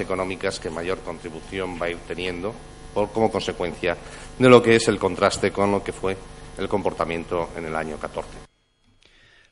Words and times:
económicas 0.00 0.58
que 0.58 0.70
mayor 0.70 1.00
contribución 1.00 1.78
va 1.78 1.84
a 1.84 1.90
ir 1.90 1.98
teniendo 2.08 2.54
como 2.94 3.30
consecuencia 3.30 3.94
de 4.38 4.48
lo 4.48 4.62
que 4.62 4.76
es 4.76 4.88
el 4.88 4.98
contraste 4.98 5.50
con 5.52 5.70
lo 5.70 5.84
que 5.84 5.92
fue 5.92 6.16
el 6.56 6.70
comportamiento 6.70 7.50
en 7.54 7.66
el 7.66 7.76
año 7.76 7.98
14. 7.98 8.43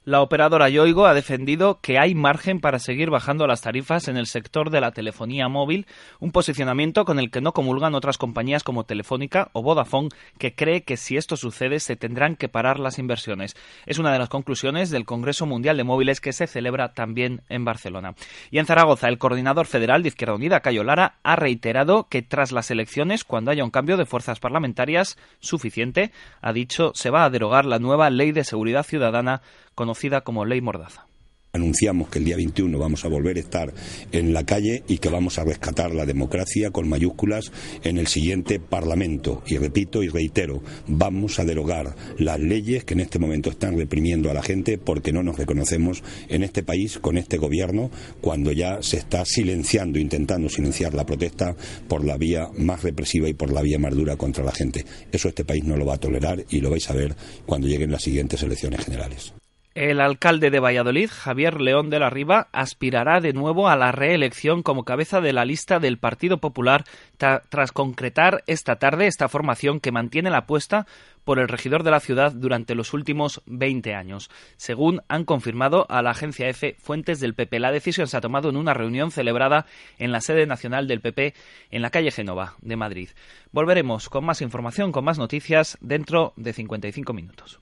La 0.04 0.20
operadora 0.20 0.68
Yoigo 0.68 1.06
ha 1.06 1.14
defendido 1.14 1.78
que 1.80 1.96
hay 1.96 2.16
margen 2.16 2.58
para 2.58 2.80
seguir 2.80 3.08
bajando 3.08 3.46
las 3.46 3.60
tarifas 3.60 4.08
en 4.08 4.16
el 4.16 4.26
sector 4.26 4.70
de 4.70 4.80
la 4.80 4.90
telefonía 4.90 5.46
móvil, 5.46 5.86
un 6.18 6.32
posicionamiento 6.32 7.04
con 7.04 7.20
el 7.20 7.30
que 7.30 7.40
no 7.40 7.52
comulgan 7.52 7.94
otras 7.94 8.18
compañías 8.18 8.64
como 8.64 8.82
Telefónica 8.82 9.50
o 9.52 9.62
Vodafone, 9.62 10.08
que 10.38 10.56
cree 10.56 10.82
que 10.82 10.96
si 10.96 11.16
esto 11.16 11.36
sucede 11.36 11.78
se 11.78 11.94
tendrán 11.94 12.34
que 12.34 12.48
parar 12.48 12.80
las 12.80 12.98
inversiones. 12.98 13.54
Es 13.86 14.00
una 14.00 14.12
de 14.12 14.18
las 14.18 14.28
conclusiones 14.28 14.90
del 14.90 15.04
Congreso 15.04 15.46
Mundial 15.46 15.76
de 15.76 15.84
Móviles 15.84 16.20
que 16.20 16.32
se 16.32 16.48
celebra 16.48 16.94
también 16.94 17.42
en 17.48 17.64
Barcelona. 17.64 18.16
Y 18.50 18.58
en 18.58 18.66
Zaragoza, 18.66 19.06
el 19.06 19.18
coordinador 19.18 19.66
federal 19.66 20.02
de 20.02 20.08
Izquierda 20.08 20.34
Unida, 20.34 20.62
Cayo 20.62 20.82
Lara, 20.82 21.18
ha 21.22 21.36
reiterado 21.36 22.08
que 22.08 22.22
tras 22.22 22.50
las 22.50 22.72
elecciones, 22.72 23.22
cuando 23.22 23.52
haya 23.52 23.62
un 23.62 23.70
cambio 23.70 23.96
de 23.96 24.06
fuerzas 24.06 24.40
parlamentarias 24.40 25.16
suficiente, 25.38 26.10
ha 26.40 26.52
dicho 26.52 26.90
se 26.92 27.10
va 27.10 27.24
a 27.24 27.30
derogar 27.30 27.66
la 27.66 27.78
nueva 27.78 28.10
Ley 28.10 28.32
de 28.32 28.42
Seguridad 28.42 28.82
Ciudadana 28.82 29.42
conocida 29.74 30.22
como 30.22 30.44
Ley 30.44 30.60
Mordaza. 30.60 31.06
Anunciamos 31.54 32.08
que 32.08 32.18
el 32.18 32.24
día 32.24 32.36
21 32.36 32.78
vamos 32.78 33.04
a 33.04 33.08
volver 33.08 33.36
a 33.36 33.40
estar 33.40 33.74
en 34.10 34.32
la 34.32 34.46
calle 34.46 34.84
y 34.88 34.96
que 34.96 35.10
vamos 35.10 35.38
a 35.38 35.44
rescatar 35.44 35.94
la 35.94 36.06
democracia 36.06 36.70
con 36.70 36.88
mayúsculas 36.88 37.52
en 37.84 37.98
el 37.98 38.06
siguiente 38.06 38.58
Parlamento. 38.58 39.42
Y 39.46 39.58
repito 39.58 40.02
y 40.02 40.08
reitero, 40.08 40.62
vamos 40.86 41.38
a 41.38 41.44
derogar 41.44 41.94
las 42.16 42.40
leyes 42.40 42.84
que 42.84 42.94
en 42.94 43.00
este 43.00 43.18
momento 43.18 43.50
están 43.50 43.76
reprimiendo 43.76 44.30
a 44.30 44.34
la 44.34 44.42
gente 44.42 44.78
porque 44.78 45.12
no 45.12 45.22
nos 45.22 45.36
reconocemos 45.36 46.02
en 46.30 46.42
este 46.42 46.62
país 46.62 46.98
con 46.98 47.18
este 47.18 47.36
gobierno 47.36 47.90
cuando 48.22 48.50
ya 48.50 48.80
se 48.80 48.96
está 48.96 49.26
silenciando, 49.26 49.98
intentando 49.98 50.48
silenciar 50.48 50.94
la 50.94 51.04
protesta 51.04 51.54
por 51.86 52.02
la 52.02 52.16
vía 52.16 52.48
más 52.56 52.82
represiva 52.82 53.28
y 53.28 53.34
por 53.34 53.52
la 53.52 53.60
vía 53.60 53.78
más 53.78 53.94
dura 53.94 54.16
contra 54.16 54.42
la 54.42 54.52
gente. 54.52 54.86
Eso 55.12 55.28
este 55.28 55.44
país 55.44 55.64
no 55.64 55.76
lo 55.76 55.84
va 55.84 55.96
a 55.96 56.00
tolerar 56.00 56.46
y 56.48 56.62
lo 56.62 56.70
vais 56.70 56.88
a 56.88 56.94
ver 56.94 57.14
cuando 57.44 57.68
lleguen 57.68 57.90
las 57.90 58.04
siguientes 58.04 58.42
elecciones 58.42 58.86
generales. 58.86 59.34
El 59.74 60.02
alcalde 60.02 60.50
de 60.50 60.60
Valladolid, 60.60 61.08
Javier 61.10 61.58
León 61.58 61.88
de 61.88 61.98
la 61.98 62.10
Riva, 62.10 62.48
aspirará 62.52 63.22
de 63.22 63.32
nuevo 63.32 63.68
a 63.68 63.76
la 63.76 63.90
reelección 63.90 64.62
como 64.62 64.84
cabeza 64.84 65.22
de 65.22 65.32
la 65.32 65.46
lista 65.46 65.78
del 65.78 65.96
Partido 65.96 66.36
Popular 66.36 66.84
tras 67.16 67.72
concretar 67.72 68.44
esta 68.46 68.76
tarde 68.76 69.06
esta 69.06 69.30
formación 69.30 69.80
que 69.80 69.90
mantiene 69.90 70.28
la 70.28 70.38
apuesta 70.38 70.86
por 71.24 71.38
el 71.38 71.48
regidor 71.48 71.84
de 71.84 71.90
la 71.90 72.00
ciudad 72.00 72.32
durante 72.32 72.74
los 72.74 72.92
últimos 72.92 73.40
20 73.46 73.94
años, 73.94 74.30
según 74.58 75.00
han 75.08 75.24
confirmado 75.24 75.86
a 75.88 76.02
la 76.02 76.10
agencia 76.10 76.50
EFE 76.50 76.76
fuentes 76.78 77.18
del 77.18 77.32
PP. 77.32 77.58
La 77.58 77.72
decisión 77.72 78.08
se 78.08 78.18
ha 78.18 78.20
tomado 78.20 78.50
en 78.50 78.56
una 78.56 78.74
reunión 78.74 79.10
celebrada 79.10 79.64
en 79.98 80.12
la 80.12 80.20
sede 80.20 80.46
nacional 80.46 80.86
del 80.86 81.00
PP 81.00 81.32
en 81.70 81.80
la 81.80 81.88
calle 81.88 82.10
Génova 82.10 82.56
de 82.60 82.76
Madrid. 82.76 83.08
Volveremos 83.52 84.10
con 84.10 84.26
más 84.26 84.42
información, 84.42 84.92
con 84.92 85.04
más 85.04 85.18
noticias 85.18 85.78
dentro 85.80 86.34
de 86.36 86.52
55 86.52 87.14
minutos. 87.14 87.58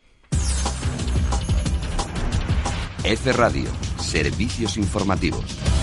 F 3.02 3.32
Radio, 3.32 3.70
servicios 3.98 4.76
informativos. 4.76 5.79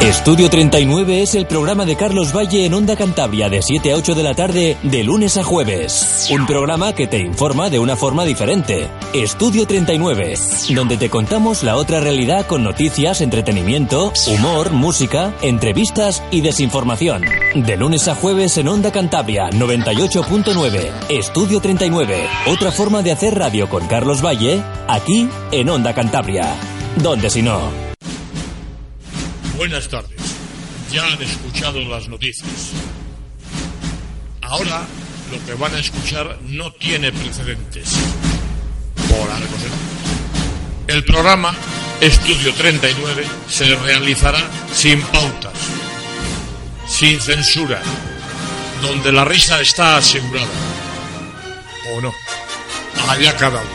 Estudio 0.00 0.48
39 0.48 1.20
es 1.20 1.34
el 1.34 1.46
programa 1.46 1.84
de 1.84 1.94
Carlos 1.94 2.34
Valle 2.34 2.64
en 2.64 2.72
Onda 2.72 2.96
Cantabria 2.96 3.50
de 3.50 3.60
7 3.60 3.92
a 3.92 3.96
8 3.96 4.14
de 4.14 4.22
la 4.22 4.32
tarde 4.32 4.78
de 4.82 5.04
lunes 5.04 5.36
a 5.36 5.44
jueves. 5.44 6.28
Un 6.32 6.46
programa 6.46 6.94
que 6.94 7.06
te 7.06 7.18
informa 7.18 7.68
de 7.68 7.78
una 7.78 7.96
forma 7.96 8.24
diferente. 8.24 8.88
Estudio 9.12 9.66
39, 9.66 10.34
donde 10.74 10.96
te 10.96 11.10
contamos 11.10 11.62
la 11.62 11.76
otra 11.76 12.00
realidad 12.00 12.46
con 12.46 12.64
noticias, 12.64 13.20
entretenimiento, 13.20 14.10
humor, 14.26 14.72
música, 14.72 15.34
entrevistas 15.42 16.22
y 16.30 16.40
desinformación. 16.40 17.22
De 17.54 17.76
lunes 17.76 18.08
a 18.08 18.14
jueves 18.14 18.56
en 18.56 18.68
Onda 18.68 18.90
Cantabria 18.92 19.50
98.9. 19.50 20.92
Estudio 21.10 21.60
39, 21.60 22.26
otra 22.46 22.72
forma 22.72 23.02
de 23.02 23.12
hacer 23.12 23.38
radio 23.38 23.68
con 23.68 23.86
Carlos 23.86 24.24
Valle, 24.24 24.62
aquí 24.88 25.28
en 25.52 25.68
Onda 25.68 25.92
Cantabria. 25.92 26.54
Donde 26.96 27.28
si 27.28 27.42
no. 27.42 27.89
Buenas 29.60 29.90
tardes. 29.90 30.18
Ya 30.90 31.04
han 31.04 31.20
escuchado 31.20 31.80
las 31.80 32.08
noticias. 32.08 32.70
Ahora 34.40 34.86
lo 35.30 35.44
que 35.44 35.52
van 35.52 35.74
a 35.74 35.78
escuchar 35.80 36.38
no 36.46 36.72
tiene 36.72 37.12
precedentes. 37.12 37.92
Por 39.06 39.30
algo 39.30 39.54
El 40.86 41.04
programa 41.04 41.54
Estudio 42.00 42.54
39 42.54 43.26
se 43.50 43.74
realizará 43.76 44.40
sin 44.72 45.02
pautas, 45.02 45.52
sin 46.88 47.20
censura, 47.20 47.82
donde 48.80 49.12
la 49.12 49.26
risa 49.26 49.60
está 49.60 49.98
asegurada. 49.98 50.48
¿O 51.92 52.00
no? 52.00 52.14
Allá 53.10 53.36
cada 53.36 53.60
uno. 53.60 53.70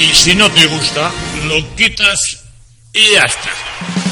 Y 0.00 0.12
si 0.12 0.34
no 0.34 0.50
te 0.50 0.66
gusta, 0.66 1.10
lo 1.46 1.76
quitas 1.76 2.44
y 2.92 3.14
ya 3.14 3.22
está. 3.22 4.05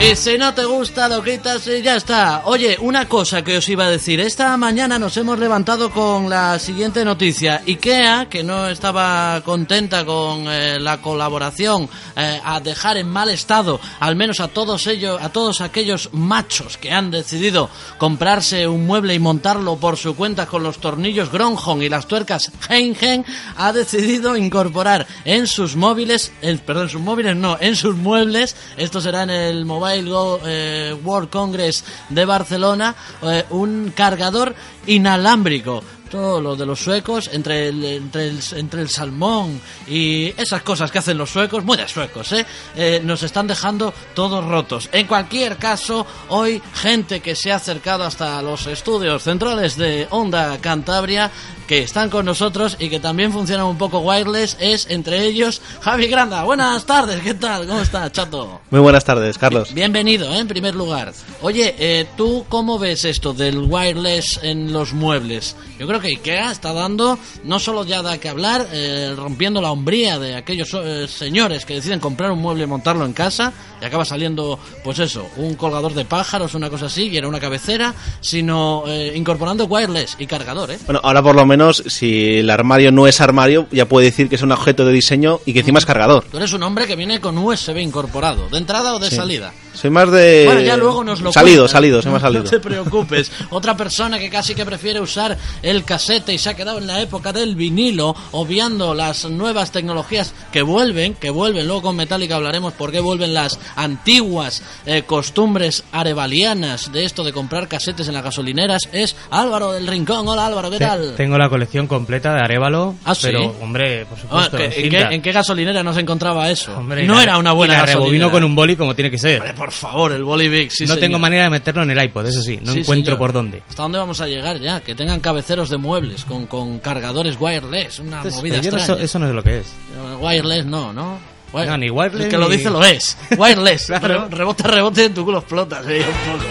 Y 0.00 0.14
si 0.14 0.38
no 0.38 0.54
te 0.54 0.64
gusta, 0.64 1.08
lo 1.08 1.24
quitas 1.24 1.66
y 1.66 1.82
ya 1.82 1.96
está. 1.96 2.42
Oye, 2.44 2.76
una 2.80 3.08
cosa 3.08 3.42
que 3.42 3.56
os 3.56 3.68
iba 3.68 3.86
a 3.86 3.90
decir. 3.90 4.20
Esta 4.20 4.56
mañana 4.56 4.96
nos 4.96 5.16
hemos 5.16 5.40
levantado 5.40 5.90
con 5.90 6.30
la 6.30 6.56
siguiente 6.60 7.04
noticia. 7.04 7.62
IKEA, 7.66 8.28
que 8.30 8.44
no 8.44 8.68
estaba 8.68 9.42
contenta 9.44 10.06
con 10.06 10.46
eh, 10.46 10.78
la 10.78 11.02
colaboración 11.02 11.90
eh, 12.14 12.40
a 12.44 12.60
dejar 12.60 12.96
en 12.96 13.08
mal 13.08 13.28
estado, 13.28 13.80
al 13.98 14.14
menos 14.14 14.38
a 14.38 14.46
todos 14.46 14.86
ellos, 14.86 15.20
a 15.20 15.30
todos 15.30 15.60
aquellos 15.60 16.10
machos 16.12 16.76
que 16.76 16.92
han 16.92 17.10
decidido 17.10 17.68
comprarse 17.98 18.68
un 18.68 18.86
mueble 18.86 19.14
y 19.14 19.18
montarlo 19.18 19.78
por 19.78 19.96
su 19.96 20.14
cuenta 20.14 20.46
con 20.46 20.62
los 20.62 20.78
tornillos 20.78 21.32
Gronholm 21.32 21.82
y 21.82 21.88
las 21.88 22.06
tuercas 22.06 22.52
Heingen, 22.70 23.26
ha 23.56 23.72
decidido 23.72 24.36
incorporar 24.36 25.08
en 25.24 25.48
sus 25.48 25.74
móviles, 25.74 26.32
el, 26.40 26.60
perdón, 26.60 26.88
sus 26.88 27.02
móviles 27.02 27.34
no, 27.34 27.56
en 27.60 27.74
sus 27.74 27.96
muebles, 27.96 28.54
esto 28.76 29.00
será 29.00 29.24
en 29.24 29.30
el 29.30 29.64
mobile 29.64 29.87
eh, 29.92 30.96
World 31.04 31.30
Congress 31.30 31.84
de 32.08 32.24
Barcelona 32.24 32.94
eh, 33.22 33.44
un 33.50 33.92
cargador 33.94 34.54
inalámbrico 34.86 35.82
todo 36.08 36.40
lo 36.40 36.56
de 36.56 36.66
los 36.66 36.80
suecos, 36.80 37.30
entre 37.32 37.68
el, 37.68 37.84
entre 37.84 38.28
el, 38.28 38.40
entre 38.56 38.82
el 38.82 38.88
salmón 38.88 39.60
y 39.86 40.28
esas 40.40 40.62
cosas 40.62 40.90
que 40.90 40.98
hacen 40.98 41.18
los 41.18 41.30
suecos, 41.30 41.64
muy 41.64 41.76
de 41.76 41.86
suecos, 41.86 42.32
¿eh? 42.32 42.46
¿eh? 42.76 43.00
nos 43.04 43.22
están 43.22 43.46
dejando 43.46 43.92
todos 44.14 44.44
rotos. 44.44 44.88
En 44.92 45.06
cualquier 45.06 45.56
caso, 45.56 46.06
hoy 46.28 46.60
gente 46.74 47.20
que 47.20 47.36
se 47.36 47.52
ha 47.52 47.56
acercado 47.56 48.04
hasta 48.04 48.42
los 48.42 48.66
estudios 48.66 49.22
centrales 49.22 49.76
de 49.76 50.06
Onda 50.10 50.58
Cantabria, 50.60 51.30
que 51.68 51.82
están 51.82 52.08
con 52.08 52.24
nosotros 52.24 52.76
y 52.80 52.88
que 52.88 52.98
también 52.98 53.30
funcionan 53.30 53.66
un 53.66 53.76
poco 53.76 54.00
wireless, 54.00 54.56
es 54.58 54.86
entre 54.90 55.26
ellos 55.26 55.60
Javi 55.82 56.08
Granda. 56.08 56.42
Buenas 56.42 56.86
tardes, 56.86 57.20
¿qué 57.22 57.34
tal? 57.34 57.66
¿Cómo 57.66 57.80
estás, 57.80 58.10
chato? 58.10 58.62
Muy 58.70 58.80
buenas 58.80 59.04
tardes, 59.04 59.36
Carlos. 59.36 59.74
Bienvenido, 59.74 60.32
¿eh? 60.32 60.38
en 60.38 60.48
primer 60.48 60.74
lugar. 60.74 61.12
Oye, 61.42 61.74
eh, 61.78 62.06
¿tú 62.16 62.46
cómo 62.48 62.78
ves 62.78 63.04
esto 63.04 63.34
del 63.34 63.58
wireless 63.58 64.40
en 64.42 64.72
los 64.72 64.94
muebles? 64.94 65.56
Yo 65.78 65.86
creo 65.86 66.00
que 66.00 66.08
IKEA 66.08 66.50
está 66.50 66.72
dando, 66.72 67.18
no 67.44 67.58
solo 67.58 67.84
ya 67.84 68.02
da 68.02 68.18
que 68.18 68.30
hablar, 68.30 68.66
eh, 68.72 69.12
rompiendo 69.14 69.60
la 69.60 69.70
hombría 69.70 70.18
de 70.18 70.36
aquellos 70.36 70.74
eh, 70.74 71.06
señores 71.06 71.66
que 71.66 71.74
deciden 71.74 72.00
comprar 72.00 72.32
un 72.32 72.40
mueble 72.40 72.64
y 72.64 72.66
montarlo 72.66 73.04
en 73.04 73.12
casa, 73.12 73.52
y 73.80 73.84
acaba 73.84 74.04
saliendo, 74.04 74.58
pues 74.82 74.98
eso, 74.98 75.26
un 75.36 75.54
colgador 75.54 75.94
de 75.94 76.04
pájaros, 76.04 76.54
una 76.54 76.70
cosa 76.70 76.86
así, 76.86 77.08
y 77.08 77.16
era 77.16 77.28
una 77.28 77.38
cabecera, 77.38 77.94
sino 78.20 78.84
eh, 78.86 79.12
incorporando 79.14 79.66
wireless 79.66 80.16
y 80.18 80.26
cargador, 80.26 80.70
¿eh? 80.70 80.78
Bueno, 80.86 81.00
ahora 81.04 81.22
por 81.22 81.36
lo 81.36 81.46
menos, 81.46 81.57
si 81.72 82.38
el 82.38 82.50
armario 82.50 82.92
no 82.92 83.06
es 83.06 83.20
armario, 83.20 83.66
ya 83.70 83.86
puede 83.86 84.06
decir 84.06 84.28
que 84.28 84.36
es 84.36 84.42
un 84.42 84.52
objeto 84.52 84.84
de 84.84 84.92
diseño 84.92 85.40
y 85.44 85.52
que 85.52 85.60
encima 85.60 85.78
es 85.78 85.86
cargador. 85.86 86.24
Tú 86.30 86.36
eres 86.36 86.52
un 86.52 86.62
hombre 86.62 86.86
que 86.86 86.96
viene 86.96 87.20
con 87.20 87.36
USB 87.38 87.78
incorporado, 87.78 88.48
¿de 88.48 88.58
entrada 88.58 88.94
o 88.94 88.98
de 88.98 89.10
salida? 89.10 89.52
Soy 89.74 89.90
más 89.90 90.10
de... 90.10 90.42
Bueno, 90.46 90.60
ya 90.60 90.76
luego 90.76 91.04
nos 91.04 91.20
lo 91.20 91.32
Salido, 91.32 91.58
cuentas. 91.62 91.70
salido, 91.72 92.02
soy 92.02 92.12
más 92.12 92.22
salido. 92.22 92.44
No 92.44 92.50
te 92.50 92.60
preocupes. 92.60 93.30
Otra 93.50 93.76
persona 93.76 94.18
que 94.18 94.28
casi 94.30 94.54
que 94.54 94.64
prefiere 94.64 95.00
usar 95.00 95.36
el 95.62 95.84
casete 95.84 96.34
y 96.34 96.38
se 96.38 96.50
ha 96.50 96.54
quedado 96.54 96.78
en 96.78 96.86
la 96.86 97.00
época 97.00 97.32
del 97.32 97.54
vinilo, 97.54 98.14
obviando 98.32 98.94
las 98.94 99.24
nuevas 99.26 99.70
tecnologías 99.72 100.34
que 100.52 100.62
vuelven, 100.62 101.14
que 101.14 101.30
vuelven. 101.30 101.66
Luego 101.66 101.82
con 101.82 101.96
Metallica 101.96 102.36
hablaremos 102.36 102.72
por 102.72 102.90
qué 102.92 103.00
vuelven 103.00 103.34
las 103.34 103.58
antiguas 103.76 104.62
eh, 104.86 105.02
costumbres 105.02 105.84
arevalianas 105.92 106.92
de 106.92 107.04
esto 107.04 107.22
de 107.24 107.32
comprar 107.32 107.68
casetes 107.68 108.08
en 108.08 108.14
las 108.14 108.24
gasolineras. 108.24 108.82
Es 108.92 109.16
Álvaro 109.30 109.72
del 109.72 109.86
Rincón. 109.86 110.26
Hola 110.28 110.46
Álvaro, 110.46 110.70
¿qué 110.70 110.78
tal? 110.78 111.14
Tengo 111.16 111.38
la 111.38 111.48
colección 111.48 111.86
completa 111.86 112.34
de 112.34 112.40
Arevalo. 112.40 112.94
¿Ah, 113.04 113.14
sí? 113.14 113.20
Pero, 113.24 113.54
hombre, 113.60 114.06
por 114.06 114.18
Ah, 114.18 114.20
supuesto. 114.48 114.56
¿que- 114.56 114.84
¿en, 114.84 114.90
qué, 114.90 115.00
en 115.14 115.22
qué 115.22 115.32
gasolinera 115.32 115.82
no 115.82 115.92
se 115.94 116.00
encontraba 116.00 116.50
eso? 116.50 116.76
Hombre, 116.76 117.06
no 117.06 117.14
la- 117.16 117.22
era 117.22 117.38
una 117.38 117.52
buena 117.52 117.74
y 117.74 117.76
la 117.76 117.80
gasolinera. 117.82 118.04
rebobino 118.04 118.30
con 118.30 118.44
un 118.44 118.54
boli 118.54 118.76
como 118.76 118.94
tiene 118.94 119.10
que 119.10 119.18
ser. 119.18 119.42
Por 119.58 119.72
favor, 119.72 120.12
el 120.12 120.24
Bolivic, 120.24 120.70
sí, 120.70 120.84
no 120.84 120.94
señor. 120.94 121.00
tengo 121.00 121.18
manera 121.18 121.44
de 121.44 121.50
meterlo 121.50 121.82
en 121.82 121.90
el 121.90 122.02
iPod, 122.04 122.26
eso 122.26 122.40
sí. 122.40 122.58
No 122.62 122.72
Sí, 122.72 122.80
encuentro 122.80 123.06
señor. 123.12 123.18
por 123.18 123.32
dónde. 123.34 123.62
¿Hasta 123.68 123.82
dónde 123.82 123.98
vamos 123.98 124.20
a 124.20 124.26
llegar 124.28 124.58
ya? 124.60 124.80
Que 124.80 124.94
tengan 124.94 125.20
cabeceros 125.20 125.68
de 125.68 125.76
muebles 125.76 126.24
con, 126.24 126.46
con 126.46 126.78
cargadores 126.78 127.36
wireless, 127.38 127.98
una 127.98 128.18
Entonces, 128.18 128.38
movida 128.40 128.56
extraña. 128.58 128.84
eso, 128.84 128.96
eso 128.96 129.18
no 129.18 129.28
es 129.28 129.34
lo 129.34 129.42
que 129.42 129.58
es. 129.58 129.66
Eh, 129.66 130.16
Wireless 130.20 130.64
no, 130.64 130.92
¿no? 130.92 131.18
No, 131.52 131.76
ni 131.78 131.88
wireless 131.90 132.24
El 132.26 132.30
que 132.30 132.38
lo 132.38 132.48
dice 132.48 132.70
lo 132.70 132.84
es. 132.84 133.16
Wireless. 133.36 133.86
Claro. 133.86 134.28
Re- 134.28 134.36
rebota, 134.36 134.68
rebote 134.68 135.04
en 135.06 135.14
tu 135.14 135.24
culo 135.24 135.38
explotas, 135.38 135.84
eh, 135.88 136.04
un 136.06 136.32
poco. 136.38 136.44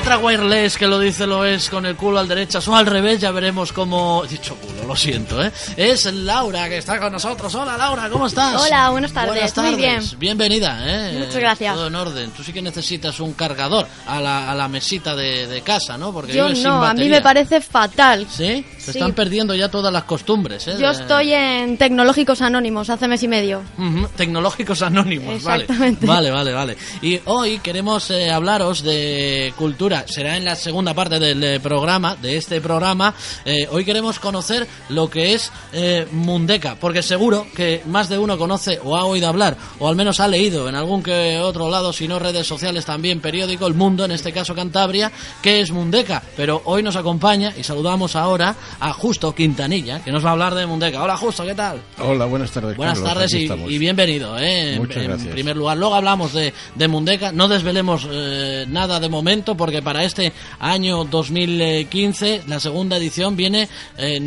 Otra 0.00 0.18
wireless 0.18 0.76
que 0.78 0.86
lo 0.86 0.98
dice 0.98 1.26
lo 1.26 1.44
es 1.44 1.68
con 1.68 1.84
el 1.84 1.94
culo 1.94 2.18
al 2.18 2.26
derecha 2.28 2.60
o 2.66 2.74
al 2.74 2.86
revés, 2.86 3.20
ya 3.20 3.30
veremos 3.30 3.72
cómo... 3.72 4.22
He 4.24 4.28
dicho 4.28 4.54
culo, 4.56 4.77
lo 4.88 4.96
siento, 4.96 5.42
¿eh? 5.44 5.52
Es 5.76 6.06
Laura 6.12 6.66
que 6.68 6.78
está 6.78 6.98
con 6.98 7.12
nosotros. 7.12 7.54
Hola 7.54 7.76
Laura, 7.76 8.08
¿cómo 8.08 8.26
estás? 8.26 8.60
Hola, 8.62 8.88
buenas 8.90 9.12
tardes, 9.12 9.32
Buenas 9.32 9.56
muy 9.56 9.64
tardes. 9.64 9.76
bien. 9.76 10.18
Bienvenida, 10.18 10.80
¿eh? 10.86 11.16
Muchas 11.18 11.36
gracias. 11.36 11.74
Todo 11.74 11.86
en 11.88 11.94
orden. 11.94 12.30
Tú 12.30 12.42
sí 12.42 12.52
que 12.54 12.62
necesitas 12.62 13.20
un 13.20 13.34
cargador 13.34 13.86
a 14.06 14.18
la, 14.20 14.50
a 14.50 14.54
la 14.54 14.66
mesita 14.66 15.14
de, 15.14 15.46
de 15.46 15.60
casa, 15.60 15.98
¿no? 15.98 16.10
Porque 16.12 16.32
Yo 16.32 16.44
vives 16.46 16.58
sin 16.60 16.68
no, 16.68 16.82
a 16.82 16.94
mí 16.94 17.06
me 17.08 17.20
parece 17.20 17.60
fatal. 17.60 18.26
¿Sí? 18.30 18.64
Se 18.78 18.92
Sí. 18.92 18.98
están 18.98 19.12
perdiendo 19.12 19.54
ya 19.54 19.68
todas 19.70 19.92
las 19.92 20.04
costumbres, 20.04 20.66
¿eh? 20.68 20.76
Yo 20.80 20.88
estoy 20.90 21.32
en 21.34 21.76
Tecnológicos 21.76 22.40
Anónimos 22.40 22.88
hace 22.88 23.06
mes 23.06 23.22
y 23.22 23.28
medio. 23.28 23.62
Ujú, 23.76 24.08
Tecnológicos 24.16 24.80
anónimos, 24.80 25.42
vale. 25.42 25.64
Exactamente. 25.64 26.06
Vale, 26.06 26.30
vale, 26.30 26.52
vale. 26.54 26.76
Y 27.02 27.20
hoy 27.26 27.58
queremos 27.58 28.10
eh, 28.10 28.30
hablaros 28.30 28.82
de 28.82 29.52
cultura. 29.58 30.04
Será 30.08 30.38
en 30.38 30.46
la 30.46 30.56
segunda 30.56 30.94
parte 30.94 31.18
del 31.18 31.44
eh, 31.44 31.60
programa, 31.60 32.16
de 32.16 32.38
este 32.38 32.62
programa. 32.62 33.12
Eh, 33.44 33.68
hoy 33.70 33.84
queremos 33.84 34.18
conocer 34.18 34.66
lo 34.88 35.08
que 35.10 35.34
es 35.34 35.50
eh, 35.72 36.06
Mundeca, 36.12 36.76
porque 36.80 37.02
seguro 37.02 37.46
que 37.54 37.82
más 37.86 38.08
de 38.08 38.18
uno 38.18 38.38
conoce 38.38 38.78
o 38.82 38.96
ha 38.96 39.04
oído 39.04 39.28
hablar, 39.28 39.56
o 39.78 39.88
al 39.88 39.96
menos 39.96 40.20
ha 40.20 40.28
leído 40.28 40.68
en 40.68 40.74
algún 40.74 41.02
que 41.02 41.38
otro 41.38 41.68
lado, 41.70 41.92
si 41.92 42.08
no 42.08 42.18
redes 42.18 42.46
sociales, 42.46 42.84
también 42.84 43.20
periódico, 43.20 43.66
El 43.66 43.74
Mundo, 43.74 44.04
en 44.04 44.10
este 44.12 44.32
caso 44.32 44.54
Cantabria, 44.54 45.10
que 45.42 45.60
es 45.60 45.70
Mundeca. 45.70 46.22
Pero 46.36 46.62
hoy 46.64 46.82
nos 46.82 46.96
acompaña 46.96 47.52
y 47.58 47.62
saludamos 47.62 48.16
ahora 48.16 48.54
a 48.80 48.92
Justo 48.92 49.34
Quintanilla, 49.34 50.02
que 50.02 50.10
nos 50.12 50.24
va 50.24 50.30
a 50.30 50.32
hablar 50.32 50.54
de 50.54 50.66
Mundeca. 50.66 51.02
Hola 51.02 51.16
Justo, 51.16 51.44
¿qué 51.44 51.54
tal? 51.54 51.80
Hola, 51.98 52.24
buenas 52.26 52.50
tardes. 52.50 52.76
Buenas 52.76 52.98
Carlos, 53.00 53.14
tardes 53.14 53.34
y, 53.68 53.78
bienvenido, 53.78 54.38
¿eh? 54.38 54.74
En- 54.74 54.78
Muchas 54.78 54.98
en, 55.02 55.08
gracias. 55.10 55.32
primer 55.32 55.56
lugar. 55.56 55.76
Luego 55.76 55.94
hablamos 55.94 56.32
de, 56.32 56.52
de 56.74 56.88
Mundeca. 56.88 57.32
No 57.32 57.48
desvelemos 57.48 58.06
eh, 58.10 58.64
nada 58.68 59.00
de 59.00 59.08
momento 59.08 59.56
porque 59.56 59.82
para 59.82 60.04
este 60.04 60.32
año 60.60 61.04
2015 61.04 62.42
la 62.46 62.60
segunda 62.60 62.96
edición 62.96 63.36
viene 63.36 63.68
eh, 63.96 64.20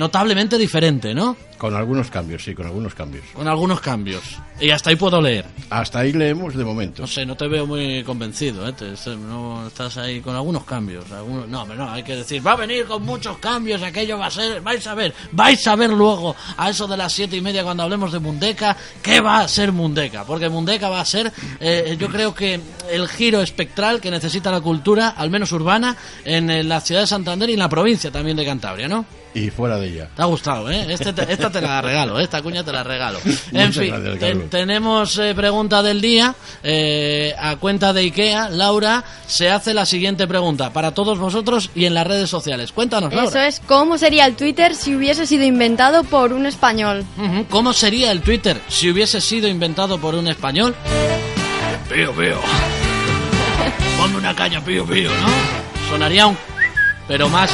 diferente, 0.58 1.14
¿no? 1.14 1.36
Con 1.62 1.76
algunos 1.76 2.10
cambios, 2.10 2.44
sí, 2.44 2.56
con 2.56 2.66
algunos 2.66 2.96
cambios. 2.96 3.24
Con 3.36 3.48
algunos 3.48 3.80
cambios. 3.82 4.24
Y 4.60 4.72
hasta 4.72 4.90
ahí 4.90 4.96
puedo 4.96 5.22
leer. 5.22 5.46
Hasta 5.70 6.00
ahí 6.00 6.12
leemos 6.12 6.56
de 6.56 6.66
momento. 6.66 7.04
No 7.04 7.08
sé, 7.08 7.24
no 7.24 7.38
te 7.38 7.48
veo 7.48 7.68
muy 7.68 8.04
convencido, 8.04 8.68
¿eh? 8.68 8.74
Te- 8.74 8.96
no, 9.16 9.68
estás 9.68 9.96
ahí 9.98 10.22
con 10.22 10.36
algunos 10.36 10.64
cambios. 10.64 11.06
algunos- 11.12 11.48
no, 11.48 11.64
pero 11.68 11.86
no, 11.86 11.92
hay 11.92 12.02
que 12.02 12.16
decir, 12.16 12.46
va 12.46 12.54
a 12.54 12.56
venir 12.56 12.86
con 12.86 13.04
muchos 13.04 13.38
cambios, 13.38 13.84
aquello 13.84 14.18
va 14.18 14.26
a 14.26 14.32
ser, 14.32 14.60
vais 14.62 14.88
a 14.88 14.96
ver, 14.96 15.14
vais 15.34 15.68
a 15.68 15.76
ver 15.76 15.92
luego 15.92 16.36
a 16.58 16.68
eso 16.72 16.88
de 16.88 16.98
las 16.98 17.14
siete 17.14 17.38
y 17.38 17.42
media 17.42 17.64
cuando 17.64 17.84
hablemos 17.84 18.12
de 18.12 18.18
Mundeca, 18.18 18.76
¿qué 19.04 19.22
va 19.22 19.42
a 19.42 19.48
ser 19.48 19.72
Mundeca? 19.72 20.24
Porque 20.26 20.50
Mundeca 20.50 20.90
va 20.90 21.02
a 21.02 21.06
ser, 21.06 21.32
eh, 21.60 21.96
yo 22.00 22.08
creo 22.08 22.34
que 22.34 22.60
el 22.90 23.08
giro 23.08 23.40
espectral 23.40 24.02
que 24.02 24.10
necesita 24.10 24.50
la 24.50 24.62
cultura, 24.62 25.10
al 25.10 25.30
menos 25.30 25.52
urbana, 25.52 25.96
en, 26.26 26.50
eh, 26.50 26.64
la 26.64 26.82
ciudad 26.82 27.02
de 27.02 27.08
Santander 27.08 27.52
y 27.52 27.54
en 27.54 27.60
la 27.60 27.70
provincia 27.70 28.10
también 28.10 28.36
de 28.36 28.46
Cantabria, 28.46 28.88
¿no? 28.88 29.06
Y 29.34 29.50
fuera 29.50 29.78
de 29.80 29.88
ella. 29.88 30.10
Te 30.14 30.22
ha 30.24 30.26
gustado, 30.26 30.70
¿eh? 30.70 30.88
Este 30.90 31.14
te- 31.14 31.32
esta 31.52 31.60
te 31.62 31.68
la 31.68 31.82
regalo, 31.82 32.20
¿eh? 32.20 32.24
esta 32.24 32.42
cuña 32.42 32.64
te 32.64 32.72
la 32.72 32.84
regalo. 32.84 33.20
En 33.52 33.68
Muchas 33.68 33.76
fin, 33.78 33.88
gracias, 33.90 34.20
te- 34.20 34.28
Carlos. 34.28 34.50
tenemos 34.50 35.18
eh, 35.20 35.34
pregunta 35.36 35.84
del 35.84 36.02
día. 36.02 36.36
eh, 36.64 37.34
a 37.40 37.56
cuenta 37.58 37.94
de 37.94 38.02
IKEA, 38.02 38.50
Laura, 38.50 39.04
se 39.28 39.50
hace 39.50 39.74
la 39.74 39.86
siguiente 39.86 40.28
pregunta 40.28 40.72
para 40.74 40.92
todos 40.94 41.20
vosotros 41.20 41.70
y 41.76 41.86
en 41.86 41.94
las 41.94 42.08
redes 42.08 42.30
sociales. 42.30 42.72
Cuéntanos, 42.72 43.14
Laura. 43.14 43.30
Eso 43.30 43.40
es, 43.40 43.62
¿cómo 43.68 43.98
sería 43.98 44.26
el 44.26 44.36
Twitter 44.36 44.76
si 44.76 44.96
hubiese 44.96 45.26
sido 45.28 45.44
inventado 45.44 46.04
por 46.04 46.34
un 46.34 46.46
español? 46.46 47.06
¿Cómo 47.50 47.74
sería 47.74 48.12
el 48.12 48.22
Twitter 48.22 48.60
si 48.68 48.90
hubiese 48.90 49.20
sido 49.22 49.48
inventado 49.48 49.98
por 50.00 50.16
un 50.16 50.28
español? 50.28 50.76
Pío, 51.94 52.12
pío. 52.14 52.40
Ponme 54.00 54.18
una 54.18 54.34
caña, 54.36 54.64
pío, 54.64 54.86
pío, 54.86 55.10
¿no? 55.10 55.90
Sonaría 55.90 56.28
un... 56.28 56.38
Pero 57.08 57.28
más... 57.30 57.52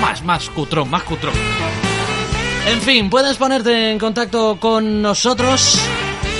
Más, 0.00 0.22
más 0.24 0.48
cutrón, 0.50 0.88
más 0.90 1.02
cutrón. 1.02 1.34
En 2.68 2.82
fin, 2.82 3.08
puedes 3.08 3.38
ponerte 3.38 3.92
en 3.92 3.98
contacto 3.98 4.60
con 4.60 5.00
nosotros 5.00 5.78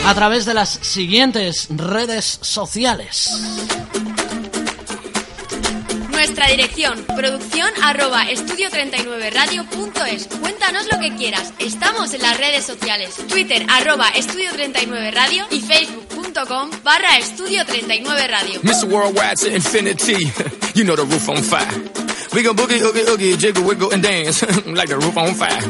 a 0.04 0.14
través 0.14 0.44
de 0.44 0.52
las 0.52 0.69
siguientes 0.69 1.69
redes 1.70 2.38
sociales. 2.42 3.30
Nuestra 6.10 6.48
dirección, 6.48 7.02
producción 7.16 7.70
arroba 7.82 8.26
estudio39radio.es. 8.26 10.26
Cuéntanos 10.38 10.86
lo 10.92 11.00
que 11.00 11.16
quieras. 11.16 11.54
Estamos 11.58 12.12
en 12.12 12.20
las 12.20 12.36
redes 12.36 12.66
sociales. 12.66 13.14
Twitter 13.28 13.64
arroba 13.70 14.12
estudio39radio 14.12 15.46
y 15.50 15.62
facebook.com 15.62 16.70
barra 16.84 17.19
estudio39radio. 17.19 18.60
Mr. 18.62 18.86
Worldwide 18.92 19.36
to 19.36 19.48
infinity. 19.48 20.31
You 20.74 20.84
know 20.84 20.94
the 20.94 21.04
roof 21.04 21.31
on 21.31 21.42
fire. 21.42 22.07
We 22.34 22.42
go 22.42 22.52
boogie, 22.52 22.80
oogie, 22.82 23.08
oogie, 23.08 23.36
jiggle, 23.36 23.64
wiggle, 23.64 23.90
and 23.92 24.02
dance 24.02 24.42
like 24.66 24.88
the 24.88 24.96
roof 24.96 25.16
on 25.16 25.34
fire. 25.34 25.62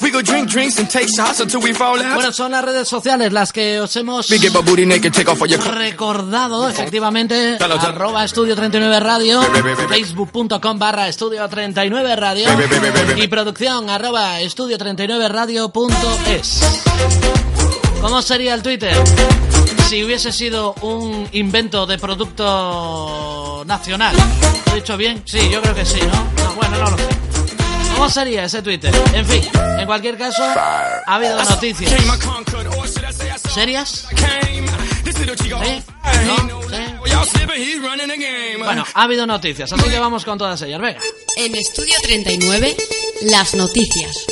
We 0.00 0.10
go 0.10 0.22
drink 0.22 0.48
drinks 0.48 0.78
and 0.78 0.88
take 0.88 1.08
shots 1.14 1.40
until 1.40 1.60
we 1.60 1.74
fall 1.74 2.00
out. 2.00 2.14
Bueno, 2.14 2.32
son 2.32 2.52
las 2.52 2.64
redes 2.64 2.88
sociales 2.88 3.32
las 3.32 3.52
que 3.52 3.80
os 3.80 3.94
hemos 3.96 4.28
recordado, 5.74 6.68
efectivamente, 6.68 7.58
arroba 7.60 8.24
estudio 8.24 8.56
39 8.56 9.00
radio, 9.00 9.42
facebook.com 9.88 10.78
barra 10.78 11.08
estudio 11.08 11.48
39 11.48 12.16
radio 12.16 12.48
y 13.16 13.28
producción 13.28 13.90
arroba 13.90 14.40
estudio 14.40 14.78
39 14.78 15.28
radio.es. 15.28 16.60
¿Cómo 18.00 18.22
sería 18.22 18.54
el 18.54 18.62
Twitter? 18.62 18.96
Si 19.88 20.04
hubiese 20.04 20.32
sido 20.32 20.74
un 20.82 21.28
invento 21.32 21.86
de 21.86 21.98
producto 21.98 23.64
nacional. 23.66 24.16
¿Lo 24.66 24.72
he 24.72 24.76
dicho 24.76 24.96
bien? 24.96 25.22
Sí, 25.24 25.48
yo 25.50 25.60
creo 25.62 25.74
que 25.74 25.84
sí, 25.84 26.00
¿no? 26.00 26.44
No, 26.44 26.54
bueno, 26.54 26.78
no 26.78 26.90
lo 26.90 26.96
sé. 26.98 27.08
¿Cómo 27.94 28.08
sería 28.08 28.44
ese 28.44 28.62
Twitter? 28.62 28.94
En 29.12 29.26
fin, 29.26 29.42
en 29.78 29.86
cualquier 29.86 30.16
caso, 30.16 30.44
ha 30.44 31.02
habido 31.06 31.42
noticias. 31.42 31.92
¿Serias? 33.52 34.06
¿Sí? 35.64 35.82
Bueno, 38.58 38.84
ha 38.94 39.02
habido 39.02 39.26
noticias, 39.26 39.72
así 39.72 39.90
que 39.90 39.98
vamos 39.98 40.24
con 40.24 40.38
todas 40.38 40.60
ellas. 40.62 40.80
Venga. 40.80 41.00
En 41.36 41.54
Estudio 41.56 41.94
39, 42.02 42.76
las 43.22 43.54
noticias. 43.54 44.26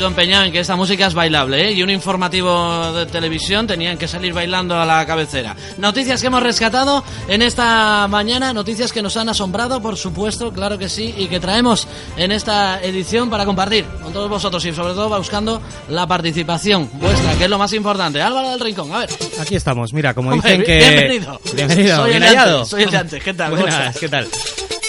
Sigo 0.00 0.08
empeñado 0.08 0.46
en 0.46 0.52
que 0.52 0.60
esta 0.60 0.76
música 0.76 1.08
es 1.08 1.12
bailable, 1.12 1.68
¿eh? 1.68 1.72
Y 1.72 1.82
un 1.82 1.90
informativo 1.90 2.90
de 2.94 3.04
televisión 3.04 3.66
tenían 3.66 3.98
que 3.98 4.08
salir 4.08 4.32
bailando 4.32 4.80
a 4.80 4.86
la 4.86 5.04
cabecera. 5.04 5.54
Noticias 5.76 6.22
que 6.22 6.28
hemos 6.28 6.42
rescatado 6.42 7.04
en 7.28 7.42
esta 7.42 8.08
mañana, 8.08 8.54
noticias 8.54 8.94
que 8.94 9.02
nos 9.02 9.18
han 9.18 9.28
asombrado, 9.28 9.82
por 9.82 9.98
supuesto, 9.98 10.54
claro 10.54 10.78
que 10.78 10.88
sí, 10.88 11.14
y 11.18 11.26
que 11.26 11.38
traemos 11.38 11.86
en 12.16 12.32
esta 12.32 12.82
edición 12.82 13.28
para 13.28 13.44
compartir 13.44 13.84
con 14.02 14.10
todos 14.14 14.30
vosotros 14.30 14.64
y 14.64 14.72
sobre 14.72 14.94
todo 14.94 15.14
buscando 15.14 15.60
la 15.90 16.06
participación 16.06 16.88
vuestra, 16.94 17.34
que 17.34 17.44
es 17.44 17.50
lo 17.50 17.58
más 17.58 17.74
importante. 17.74 18.22
Álvaro 18.22 18.52
del 18.52 18.60
Rincón, 18.60 18.90
a 18.94 19.00
ver. 19.00 19.10
Aquí 19.38 19.54
estamos, 19.54 19.92
mira, 19.92 20.14
como 20.14 20.30
Hombre, 20.30 20.50
dicen 20.50 20.64
que... 20.64 20.78
bienvenido. 20.78 21.40
Bienvenido, 21.54 21.96
Soy 21.98 22.12
el 22.12 22.20
de 22.20 22.38
antes, 22.38 22.68
soy 22.68 22.82
el 22.84 22.90
de 22.90 22.96
antes. 22.96 23.22
¿Qué 23.22 23.34
tal? 23.34 23.50
¿Cómo 23.50 23.62
Buenas? 23.64 23.98
¿qué 23.98 24.08
tal? 24.08 24.26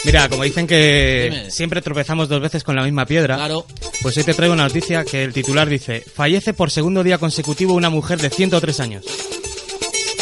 Mira, 0.03 0.27
como 0.29 0.43
dicen 0.43 0.65
que 0.65 1.29
Dime. 1.31 1.51
siempre 1.51 1.81
tropezamos 1.81 2.27
dos 2.27 2.41
veces 2.41 2.63
con 2.63 2.75
la 2.75 2.83
misma 2.83 3.05
piedra, 3.05 3.35
Claro. 3.35 3.65
pues 4.01 4.17
hoy 4.17 4.23
te 4.23 4.33
traigo 4.33 4.53
una 4.53 4.63
noticia 4.67 5.05
que 5.05 5.23
el 5.23 5.31
titular 5.33 5.69
dice, 5.69 6.01
fallece 6.15 6.53
por 6.53 6.71
segundo 6.71 7.03
día 7.03 7.17
consecutivo 7.19 7.73
una 7.75 7.89
mujer 7.91 8.19
de 8.19 8.29
103 8.31 8.79
años. 8.79 9.05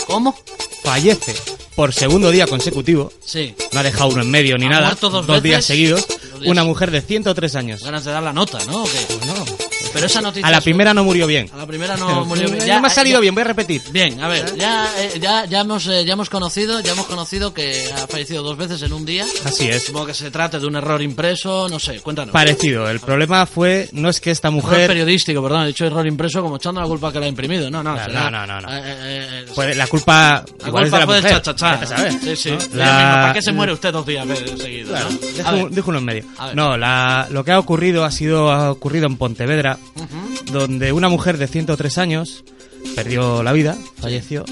¿Cómo? 0.05 0.35
Fallece 0.83 1.33
por 1.75 1.93
segundo 1.93 2.29
día 2.31 2.45
consecutivo, 2.45 3.13
Sí. 3.23 3.55
no 3.71 3.79
ha 3.79 3.83
dejado 3.83 4.09
uno 4.09 4.21
en 4.21 4.29
medio 4.31 4.57
ni 4.57 4.65
¿Ha 4.65 4.69
nada, 4.69 4.97
dos 4.99 5.41
días 5.43 5.63
seguidos, 5.63 6.05
una 6.45 6.65
mujer 6.65 6.91
de 6.91 7.01
103 7.01 7.55
años. 7.55 7.81
Ganas 7.83 8.03
de 8.03 8.11
dar 8.11 8.23
la 8.23 8.33
nota, 8.33 8.59
¿no? 8.65 8.83
¿O 8.83 8.85
qué? 8.85 9.68
Pero 9.93 10.05
esa 10.05 10.21
noticia... 10.21 10.47
A 10.47 10.51
la 10.51 10.57
es- 10.59 10.63
primera 10.63 10.93
no 10.93 11.03
murió 11.03 11.27
bien. 11.27 11.49
A 11.53 11.57
la 11.57 11.65
primera 11.65 11.97
no 11.97 12.25
murió 12.25 12.49
bien. 12.49 12.65
Ya 12.65 12.79
me 12.79 12.87
ha 12.87 12.89
salido 12.91 13.17
ya- 13.17 13.21
bien, 13.21 13.35
voy 13.35 13.41
a 13.41 13.47
repetir. 13.47 13.81
Bien, 13.91 14.21
a 14.21 14.27
ver, 14.27 14.55
ya, 14.57 14.87
eh, 14.97 15.19
ya, 15.19 15.45
ya, 15.45 15.61
hemos, 15.61 15.87
eh, 15.87 16.05
ya 16.05 16.13
hemos 16.13 16.29
conocido, 16.29 16.79
ya 16.81 16.91
hemos 16.93 17.05
conocido 17.07 17.53
que 17.53 17.83
ha 17.95 18.07
fallecido 18.07 18.43
dos 18.43 18.57
veces 18.57 18.81
en 18.83 18.93
un 18.93 19.05
día. 19.05 19.25
Así 19.45 19.67
es. 19.69 19.85
Supongo 19.85 20.07
que 20.07 20.13
se 20.13 20.31
trata 20.31 20.59
de 20.59 20.67
un 20.67 20.75
error 20.75 21.01
impreso, 21.01 21.67
no 21.69 21.79
sé, 21.79 21.99
cuéntanos. 22.01 22.33
Parecido. 22.33 22.89
El 22.89 22.99
problema 22.99 23.45
fue, 23.45 23.89
no 23.93 24.09
es 24.09 24.19
que 24.21 24.31
esta 24.31 24.47
Error 24.49 24.63
mujer... 24.63 24.87
periodístico, 24.87 25.41
perdón, 25.41 25.63
he 25.63 25.67
dicho 25.67 25.85
error 25.85 26.05
impreso 26.07 26.41
como 26.41 26.57
echando 26.57 26.81
la 26.81 26.87
culpa 26.87 27.11
que 27.11 27.19
la 27.19 27.25
ha 27.25 27.29
imprimido. 27.29 27.69
No, 27.69 27.81
no, 27.83 27.95
No, 27.95 28.03
será- 28.05 28.29
no, 28.31 28.45
no, 28.47 28.61
no. 28.61 28.69
eh, 28.69 28.81
eh, 28.85 29.27
eh, 29.31 29.45
Pues 29.55 29.75
la 29.75 29.87
culpa, 29.87 30.43
la 30.61 30.67
igual 30.67 30.83
es 30.85 30.89
culpa 30.91 30.99
de 30.99 30.99
la 30.99 31.05
fue 31.05 31.15
mujer. 31.21 32.19
Sí, 32.21 32.35
sí. 32.35 32.51
¿no? 32.51 32.77
La- 32.77 32.85
¿Para 33.21 33.33
qué 33.33 33.41
se 33.41 33.51
muere 33.51 33.73
usted 33.73 33.91
dos 33.91 34.05
días 34.05 34.27
seguidos? 34.57 34.89
Claro, 34.89 35.09
¿no? 35.59 35.69
dejo, 35.69 35.89
uno 35.89 35.99
en 35.99 36.05
medio. 36.05 36.23
No, 36.53 36.77
la, 36.77 37.27
lo 37.31 37.43
que 37.43 37.51
ha 37.51 37.59
ocurrido 37.59 38.05
ha 38.05 38.11
sido 38.11 38.51
ha 38.51 38.71
ocurrido 38.71 39.07
en 39.07 39.17
Pontevedra, 39.17 39.78
donde 40.51 40.91
una 40.91 41.09
mujer 41.09 41.37
de 41.37 41.47
103 41.47 41.97
años 41.97 42.43
perdió 42.95 43.43
la 43.43 43.51
vida, 43.53 43.77
falleció, 43.99 44.45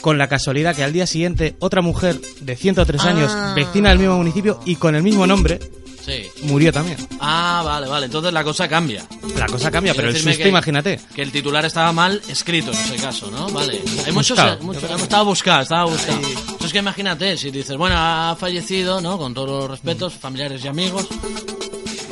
con 0.00 0.18
la 0.18 0.28
casualidad 0.28 0.74
que 0.76 0.84
al 0.84 0.92
día 0.92 1.06
siguiente 1.06 1.56
otra 1.58 1.82
mujer 1.82 2.20
de 2.40 2.56
103 2.56 3.02
años, 3.04 3.30
Ah. 3.34 3.52
vecina 3.54 3.90
del 3.90 3.98
mismo 3.98 4.16
municipio 4.16 4.60
y 4.64 4.76
con 4.76 4.94
el 4.94 5.02
mismo 5.02 5.26
nombre, 5.26 5.58
Sí. 6.04 6.22
murió 6.44 6.72
también. 6.72 6.96
Ah, 7.20 7.62
vale, 7.64 7.86
vale. 7.86 8.06
Entonces 8.06 8.32
la 8.32 8.42
cosa 8.42 8.66
cambia. 8.66 9.04
La 9.36 9.46
cosa 9.46 9.70
cambia, 9.70 9.92
pero 9.94 10.08
el 10.08 10.16
susto, 10.16 10.38
que- 10.38 10.48
imagínate. 10.48 10.98
Que 11.14 11.20
el 11.22 11.30
titular 11.30 11.64
estaba 11.66 11.92
mal 11.92 12.20
escrito 12.28 12.72
en 12.72 12.78
ese 12.78 12.96
caso, 12.96 13.30
¿no? 13.30 13.48
Vale. 13.50 13.82
Hay 14.06 14.12
muchos, 14.12 14.38
muchos- 14.62 14.84
estaba 15.02 15.22
buscado, 15.22 15.62
estaba 15.62 15.84
buscado. 15.84 16.18
Entonces 16.18 16.72
que 16.72 16.78
imagínate, 16.78 17.36
si 17.36 17.50
dices, 17.50 17.76
bueno, 17.76 17.96
ha 17.98 18.34
fallecido, 18.40 19.00
¿no? 19.02 19.18
Con 19.18 19.34
todos 19.34 19.48
los 19.48 19.70
respetos, 19.70 20.14
familiares 20.14 20.64
y 20.64 20.68
amigos, 20.68 21.06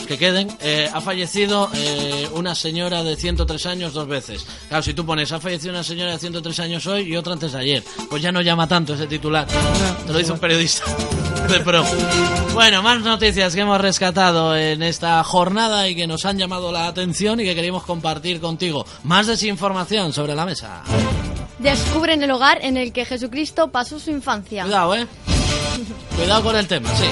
que 0.08 0.18
queden, 0.18 0.48
eh, 0.60 0.88
ha 0.92 1.00
fallecido 1.02 1.70
eh, 1.74 2.28
una 2.32 2.54
señora 2.54 3.04
de 3.04 3.14
103 3.14 3.66
años 3.66 3.92
dos 3.92 4.08
veces. 4.08 4.46
Claro, 4.68 4.82
si 4.82 4.94
tú 4.94 5.04
pones, 5.04 5.30
ha 5.32 5.38
fallecido 5.38 5.70
una 5.70 5.84
señora 5.84 6.12
de 6.12 6.18
103 6.18 6.60
años 6.60 6.86
hoy 6.86 7.02
y 7.02 7.16
otra 7.16 7.34
antes 7.34 7.52
de 7.52 7.58
ayer, 7.58 7.84
pues 8.08 8.22
ya 8.22 8.32
no 8.32 8.40
llama 8.40 8.66
tanto 8.66 8.94
ese 8.94 9.06
titular. 9.06 9.46
Te 9.46 10.12
lo 10.12 10.18
dice 10.18 10.32
un 10.32 10.38
periodista 10.38 10.84
de 11.48 11.60
pro. 11.60 11.84
Bueno, 12.54 12.82
más 12.82 13.02
noticias 13.02 13.54
que 13.54 13.60
hemos 13.60 13.80
rescatado 13.80 14.56
en 14.56 14.82
esta 14.82 15.22
jornada 15.22 15.86
y 15.88 15.94
que 15.94 16.06
nos 16.06 16.24
han 16.24 16.38
llamado 16.38 16.72
la 16.72 16.86
atención 16.86 17.38
y 17.40 17.44
que 17.44 17.54
queríamos 17.54 17.84
compartir 17.84 18.40
contigo. 18.40 18.86
Más 19.04 19.26
desinformación 19.26 20.14
sobre 20.14 20.34
la 20.34 20.46
mesa. 20.46 20.82
Descubren 21.58 22.22
el 22.22 22.30
hogar 22.30 22.60
en 22.62 22.78
el 22.78 22.92
que 22.92 23.04
Jesucristo 23.04 23.68
pasó 23.68 23.98
su 23.98 24.10
infancia. 24.10 24.62
Cuidado, 24.62 24.94
¿eh? 24.94 25.06
Cuidado 26.16 26.42
con 26.42 26.56
el 26.56 26.66
tema, 26.66 26.88
sí. 26.94 27.06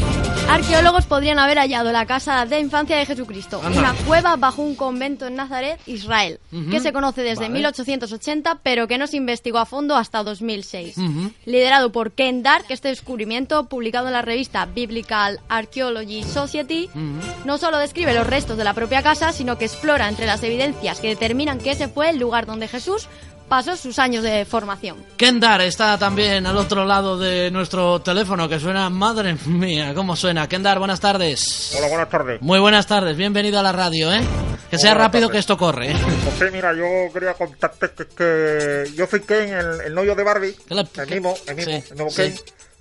Arqueólogos 0.49 1.07
podrían 1.07 1.39
haber 1.39 1.59
hallado 1.59 1.91
la 1.93 2.07
casa 2.07 2.47
de 2.47 2.61
infancia 2.61 2.97
de 2.97 3.07
Jesucristo, 3.07 3.61
Anda. 3.65 3.79
una 3.81 3.95
cueva 4.07 4.37
bajo 4.37 4.63
un 4.63 4.75
convento 4.77 5.27
en 5.27 5.35
Nazaret, 5.35 5.81
Israel, 5.87 6.39
que 6.71 6.81
se 6.81 6.93
conoce 6.93 7.23
desde 7.23 7.43
Vale. 7.43 7.55
1880, 7.55 8.61
pero 8.63 8.87
que 8.87 8.99
no 8.99 9.07
se 9.07 9.17
investigó 9.17 9.59
a 9.59 9.67
fondo 9.67 9.97
hasta 9.97 10.23
2006. 10.23 10.99
Ujú. 10.99 11.33
Liderado 11.47 11.91
por 11.91 12.13
Ken 12.13 12.43
Dark, 12.43 12.67
este 12.69 12.89
descubrimiento, 12.89 13.65
publicado 13.65 14.07
en 14.07 14.13
la 14.13 14.23
revista 14.23 14.67
Biblical 14.67 15.41
Archaeology 15.49 16.23
Society, 16.23 16.89
no 17.45 17.59
solo 17.59 17.79
describe 17.79 18.15
los 18.15 18.27
restos 18.27 18.57
de 18.57 18.65
la 18.65 18.75
propia 18.75 19.03
casa, 19.03 19.33
sino 19.33 19.59
que 19.59 19.65
explora 19.65 20.09
entre 20.09 20.27
las 20.27 20.43
evidencias 20.43 21.01
que 21.01 21.09
determinan 21.09 21.59
que 21.59 21.73
ese 21.73 21.89
fue 21.89 22.11
el 22.11 22.19
lugar 22.19 22.47
donde 22.47 22.69
Jesús 22.69 23.09
pasó 23.49 23.77
sus 23.77 23.99
años 23.99 24.23
de 24.23 24.45
formación. 24.45 24.97
Kendar 25.17 25.61
está 25.61 25.99
también 25.99 26.47
al 26.47 26.57
otro 26.57 26.85
lado 26.85 27.19
de 27.19 27.51
nuestro 27.51 28.01
teléfono 28.01 28.49
que 28.49 28.59
suena, 28.59 28.91
madre 28.91 29.37
mía, 29.47 29.93
¿cómo 29.95 30.17
suena? 30.17 30.49
Kendar, 30.49 30.79
buenas 30.79 31.01
tardes. 31.01 31.75
Hola, 31.79 31.89
buenas 31.89 32.11
tardes. 32.11 32.43
Muy 32.43 32.59
buenas 32.59 32.87
tardes, 32.87 33.17
bienvenido 33.17 33.59
a 33.59 33.63
la 33.63 33.73
radio, 33.73 34.13
¿eh? 34.13 34.21
Que 34.71 34.79
sea 34.79 34.93
Hola, 34.93 35.05
rápido 35.05 35.29
que 35.29 35.39
esto 35.39 35.57
corre, 35.57 35.93
¿eh? 35.93 35.97
Pues 36.25 36.37
sí, 36.39 36.45
mira, 36.53 36.73
yo 36.75 36.85
quería 37.13 37.35
contarte 37.35 37.91
que, 37.91 38.07
que 38.07 38.93
yo 38.97 39.07
soy 39.07 39.21
Ken, 39.21 39.53
el, 39.55 39.81
el 39.87 39.95
novio 39.95 40.15
de 40.17 40.25
Barbie. 40.25 40.57
El 40.69 40.77
mismo, 41.09 41.35
el 41.47 41.55
mismo, 41.57 41.73
Sí, 41.73 41.85
el 41.91 41.97
nuevo 41.97 42.11
sí. 42.11 42.17
Ken. 42.23 42.35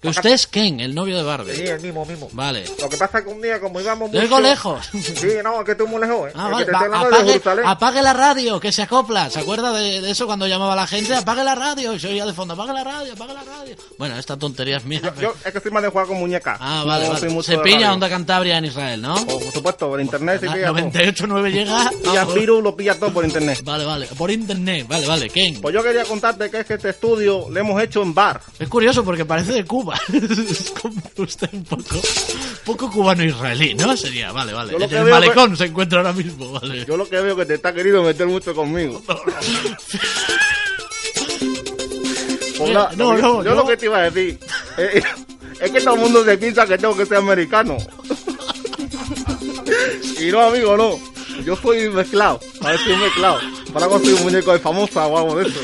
Usted 0.10 0.32
es 0.32 0.48
Ken, 0.48 0.80
el 0.80 0.94
novio 0.96 1.18
de 1.18 1.24
Barbie. 1.24 1.56
Sí, 1.56 1.64
el 1.64 1.82
mismo, 1.82 2.06
mismo. 2.06 2.30
Vale. 2.34 2.66
Lo 2.80 2.90
que 2.90 2.98
pasa 2.98 3.20
es 3.20 3.26
que 3.26 3.30
un 3.32 3.42
día, 3.42 3.60
como 3.60 3.80
íbamos 3.82 4.10
mucho... 4.10 4.22
oigo 4.22 4.40
lejos. 4.40 4.90
Sí, 4.92 5.28
no, 5.44 5.60
es 5.60 5.66
que 5.66 5.72
estoy 5.72 5.88
muy 5.88 6.02
lejos, 6.02 6.30
¿eh? 6.30 6.34
Ah, 6.36 6.50
vale, 6.50 6.66
va, 6.72 7.32
estoy 7.36 7.56
de 7.58 7.64
apague, 7.66 8.02
la 8.02 8.14
radio, 8.14 8.60
que 8.60 8.72
se 8.72 8.82
acopla. 8.82 9.30
¿Se 9.30 9.40
acuerda 9.40 9.74
de, 9.74 10.02
de 10.02 10.12
eso 10.12 10.26
cuando 10.26 10.48
llamaba 10.48 10.76
la 10.76 10.88
gente? 10.88 11.16
Apague 11.16 11.44
la 11.44 11.56
radio 11.56 11.94
y 11.94 12.00
se 12.00 12.08
oía 12.08 12.26
de 12.26 12.34
fondo, 12.34 12.54
apague 12.54 12.74
la 12.74 12.84
radio, 12.84 13.14
apague 13.14 13.34
la 13.34 13.44
radio. 13.44 13.76
Bueno, 13.98 14.18
esta 14.18 14.38
tontería 14.38 14.78
es 14.78 14.86
mía. 14.86 15.14
Yo, 15.20 15.34
es 15.44 15.54
que 15.54 15.60
soy 15.60 15.72
más 15.72 15.84
de 15.84 15.90
jugar 15.90 16.08
con 16.08 16.18
muñecas. 16.20 16.58
Ah, 16.60 16.84
vale, 16.86 17.08
vale. 17.10 17.44
Se 17.44 17.58
pilla. 17.60 17.94
Onda 17.94 18.10
Cantabria 18.10 18.58
en 18.58 18.66
Israel, 18.66 19.02
¿no? 19.02 19.16
Oh, 19.16 19.40
por 19.40 19.52
supuesto, 19.54 19.88
por 19.90 20.02
internet 20.02 20.42
se 20.42 20.50
pilla 20.50 20.68
todo. 20.68 20.78
98.9 20.80 21.52
llega. 21.52 21.90
Pilla 22.04 22.22
Ah, 22.22 22.26
virus, 22.34 22.64
lo 22.64 22.76
pilla 22.76 22.98
todo 23.00 23.12
por 23.14 23.26
internet. 23.26 23.62
Vale, 23.64 23.86
vale, 23.86 24.08
por 24.18 24.32
internet, 24.32 24.86
vale, 24.88 25.06
vale, 25.08 25.30
Ken. 25.30 25.60
Pues 25.62 25.74
yo 25.74 25.84
quería 25.84 26.04
contarte 26.06 26.50
que 26.50 26.60
es 26.62 26.66
que 26.66 26.74
este 26.76 26.90
estudio 26.90 27.48
lo 27.50 27.60
hemos 27.60 27.82
hecho 27.82 28.02
en 28.02 28.14
bar. 28.14 28.42
Es 28.60 28.68
curioso 28.68 29.04
porque 29.04 29.26
parece 29.26 29.54
de 29.54 29.66
Cuba. 29.66 29.95
es 30.14 30.72
como 30.82 31.02
usted 31.18 31.50
un 31.54 31.64
poco, 31.64 32.02
poco 32.66 32.92
cubano-israelí, 32.92 33.74
¿no? 33.76 33.96
Sería, 33.96 34.32
vale, 34.32 34.54
vale. 34.54 34.74
Yo 34.74 34.86
En 34.86 34.94
el 34.94 35.06
malecón 35.06 35.56
se 35.58 35.66
encuentra 35.66 36.00
ahora 36.00 36.14
mismo, 36.14 36.52
vale. 36.52 36.86
Yo 36.86 36.98
lo 36.98 37.08
que 37.08 37.20
veo 37.20 37.36
que 37.36 37.46
te 37.46 37.56
está 37.56 37.74
queriendo 37.74 38.04
meter 38.04 38.28
mucho 38.28 38.54
conmigo. 38.54 39.02
Pues 42.58 42.72
No, 42.72 42.90
no, 42.96 43.18
yo 43.18 43.44
no. 43.44 43.56
lo 43.56 43.68
que 43.68 43.76
te 43.76 43.86
iba 43.86 43.98
a 43.98 44.10
decir 44.10 44.40
eh, 44.78 45.04
es 45.60 45.72
que 45.72 45.82
todo 45.82 45.96
el 45.96 46.00
mundo 46.00 46.24
se 46.24 46.38
piensa 46.38 46.66
que 46.66 46.78
tengo 46.78 46.96
que 46.96 47.06
ser 47.06 47.18
americano. 47.18 47.76
y 50.22 50.32
no, 50.32 50.42
amigo, 50.42 50.78
no. 50.78 50.98
Yo 51.44 51.56
soy 51.58 51.90
mezclado. 51.90 52.40
A 52.62 52.72
ver, 52.72 52.80
mezclado. 52.98 53.40
Para 53.74 53.90
soy 53.90 54.14
un 54.14 54.24
muñeco 54.24 54.54
de 54.54 54.60
famosa 54.60 55.06
o 55.08 55.18
algo 55.18 55.36
de 55.36 55.48
eso. 55.50 55.60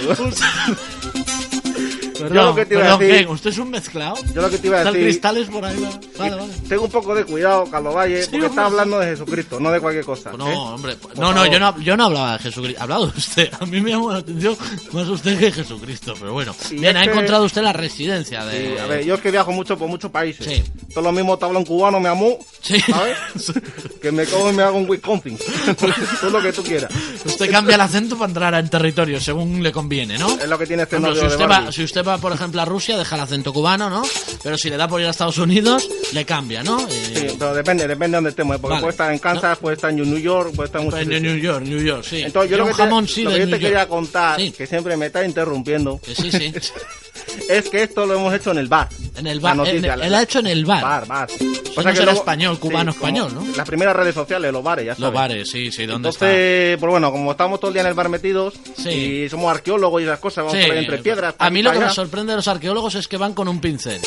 Perdón, 2.21 2.35
yo 2.37 2.43
lo 2.45 2.55
que 2.55 2.65
te 2.65 2.73
iba 2.75 2.93
a 2.93 2.97
decir. 2.97 3.15
Ken, 3.17 3.27
¿usted 3.29 3.49
es 3.49 3.57
un 3.57 3.69
mezclado? 3.69 4.15
Yo 4.33 4.41
lo 4.41 4.49
que 4.49 4.57
te 4.57 4.67
iba 4.67 4.79
a 4.79 4.83
decir. 4.85 5.01
cristales 5.01 5.47
por 5.49 5.65
ahí, 5.65 5.79
va. 5.81 5.89
Vale, 6.17 6.35
vale. 6.35 6.53
Tengo 6.69 6.83
un 6.85 6.91
poco 6.91 7.15
de 7.15 7.23
cuidado, 7.25 7.65
Carlos 7.69 7.95
Valle, 7.95 8.23
Sí, 8.23 8.29
porque 8.31 8.45
está 8.47 8.67
hombre. 8.67 8.81
hablando 8.81 8.99
de 8.99 9.07
Jesucristo, 9.07 9.59
no 9.59 9.71
de 9.71 9.79
cualquier 9.79 10.05
cosa. 10.05 10.31
No, 10.37 10.49
¿eh? 10.49 10.55
hombre, 10.55 10.95
Por 10.95 11.17
no, 11.17 11.33
no, 11.33 11.45
yo 11.45 11.59
no, 11.59 11.79
yo 11.79 11.97
no 11.97 12.05
hablaba 12.05 12.33
de 12.33 12.39
Jesucristo, 12.39 12.79
ha 12.79 12.83
hablado 12.83 13.07
de 13.07 13.13
usted. 13.17 13.49
A 13.59 13.65
mí 13.65 13.81
me 13.81 13.91
llamó 13.91 14.11
la 14.11 14.19
atención 14.19 14.57
más 14.93 15.07
usted 15.07 15.39
que 15.39 15.51
Jesucristo, 15.51 16.13
pero 16.19 16.33
bueno. 16.33 16.55
Y 16.69 16.75
Bien, 16.75 16.97
ha 16.97 17.03
que- 17.03 17.11
encontrado 17.11 17.43
usted 17.45 17.61
la 17.61 17.73
residencia 17.73 18.45
de... 18.45 18.71
Sí, 18.73 18.77
a 18.77 18.85
ver, 18.87 19.05
yo 19.05 19.15
es 19.15 19.21
que 19.21 19.31
viajo 19.31 19.51
mucho 19.51 19.77
por 19.77 19.87
muchos 19.87 20.11
países. 20.11 20.45
Sí. 20.45 20.63
Todo 20.93 21.03
lo 21.05 21.11
mismo 21.11 21.37
te 21.37 21.45
habla 21.45 21.59
un 21.59 21.65
cubano, 21.65 21.99
me 21.99 22.09
amó. 22.09 22.37
¿Sabes? 22.61 23.17
que 24.01 24.11
me 24.11 24.25
cojo 24.25 24.49
y 24.49 24.53
me 24.53 24.63
hago 24.63 24.77
un 24.77 24.89
Wisconsin. 24.89 25.37
Todo 26.21 26.29
lo 26.31 26.41
que 26.41 26.53
tú 26.53 26.63
quieras. 26.63 26.91
Usted 27.25 27.49
cambia 27.51 27.75
el 27.75 27.81
acento 27.81 28.17
para 28.17 28.27
entrar 28.29 28.53
en 28.55 28.69
territorio 28.69 29.19
según 29.19 29.61
le 29.63 29.71
conviene, 29.71 30.17
¿no? 30.17 30.37
Es 30.37 30.47
lo 30.47 30.57
que 30.57 30.65
tiene 30.67 30.83
este 30.83 30.99
novio 30.99 31.15
si 31.15 31.21
de 31.21 31.27
usted, 31.27 31.49
va, 31.49 31.71
si 31.71 31.83
usted 31.83 32.05
va, 32.05 32.10
por 32.19 32.31
ejemplo, 32.33 32.61
a 32.61 32.65
Rusia, 32.65 32.97
deja 32.97 33.15
el 33.15 33.21
acento 33.21 33.53
cubano, 33.53 33.89
¿no? 33.89 34.03
Pero 34.43 34.57
si 34.57 34.69
le 34.69 34.77
da 34.77 34.87
por 34.87 34.99
ir 35.01 35.07
a 35.07 35.11
Estados 35.11 35.37
Unidos, 35.37 35.87
le 36.13 36.25
cambia, 36.25 36.63
¿no? 36.63 36.79
Eh, 36.87 37.11
Sí, 37.29 37.35
pero 37.37 37.53
depende, 37.53 37.87
depende 37.87 38.09
de 38.11 38.17
donde 38.17 38.29
estemos. 38.31 38.55
¿eh? 38.55 38.59
Porque 38.59 38.73
Vale. 38.73 38.81
puede 38.81 38.91
estar 38.91 39.11
en 39.11 39.19
Kansas, 39.19 39.57
puede 39.57 39.75
estar 39.75 39.89
en 39.91 39.97
New 39.97 40.17
York, 40.17 40.53
puede 40.55 40.67
estar 40.67 40.81
en 40.81 40.91
sitios. 40.91 41.21
New 41.21 41.37
York, 41.37 41.63
New 41.65 41.81
York, 41.81 42.03
sí. 42.07 42.21
Entonces, 42.21 42.51
yo 42.51 42.57
lo 42.57 42.65
que 42.65 42.73
te, 42.73 43.07
sí 43.07 43.23
lo 43.23 43.31
que 43.31 43.39
yo 43.39 43.49
te 43.49 43.59
quería 43.59 43.87
contar, 43.87 44.39
Sí. 44.39 44.51
que 44.51 44.65
siempre 44.67 44.97
me 44.97 45.07
está 45.07 45.23
interrumpiendo, 45.25 45.99
Que 45.99 46.15
sí, 46.15 46.31
sí. 46.31 46.53
es 47.49 47.69
que 47.69 47.83
esto 47.83 48.05
lo 48.05 48.15
hemos 48.15 48.33
hecho 48.33 48.51
en 48.51 48.57
el 48.59 48.67
bar. 48.67 48.89
En 49.17 49.27
el 49.27 49.37
La 49.37 49.43
bar. 49.43 49.57
noticia, 49.57 49.93
en- 49.93 49.99
la- 49.99 50.07
él 50.07 50.15
ha 50.15 50.23
hecho 50.23 50.39
en 50.39 50.47
el 50.47 50.65
bar. 50.65 50.81
Bar, 50.83 51.05
bar. 51.07 51.29
Eso 51.29 51.73
Pasa 51.75 51.89
no 51.89 51.93
que 51.93 51.99
será 51.99 52.05
luego- 52.05 52.19
español, 52.19 52.59
cubano 52.59 52.91
sí, 52.91 52.97
español, 52.97 53.33
¿no? 53.33 53.45
Las 53.55 53.67
primeras 53.67 53.95
redes 53.95 54.13
sociales, 54.15 54.51
los 54.51 54.63
bares, 54.63 54.85
ya 54.85 54.91
Los 54.91 54.99
sabes. 54.99 55.13
bares, 55.13 55.49
sí, 55.51 55.71
sí, 55.71 55.85
¿dónde 55.85 56.09
Entonces, 56.09 56.77
pues 56.79 56.89
bueno, 56.89 57.11
como 57.11 57.31
estamos 57.31 57.59
todo 57.59 57.69
el 57.69 57.73
día 57.73 57.81
en 57.81 57.87
el 57.89 57.93
bar 57.93 58.09
metidos 58.09 58.53
Sí. 58.77 58.89
y 58.89 59.29
somos 59.29 59.51
arqueólogos 59.51 60.01
y 60.01 60.05
esas 60.05 60.19
cosas, 60.19 60.45
vamos 60.45 60.59
Sí. 60.59 60.65
por 60.67 60.75
ahí 60.75 60.83
entre 60.83 60.97
piedras. 60.99 61.35
A 61.37 61.49
mí 61.49 61.61
lo 61.61 61.71
que 61.71 61.79
me 61.79 61.90
allá. 61.91 61.95
sorprende 62.03 62.31
de 62.33 62.37
los 62.37 62.47
arqueólogos 62.47 62.95
es 62.95 63.07
que 63.07 63.17
van 63.17 63.33
con 63.33 63.47
un 63.47 63.59
pincel. 63.61 64.01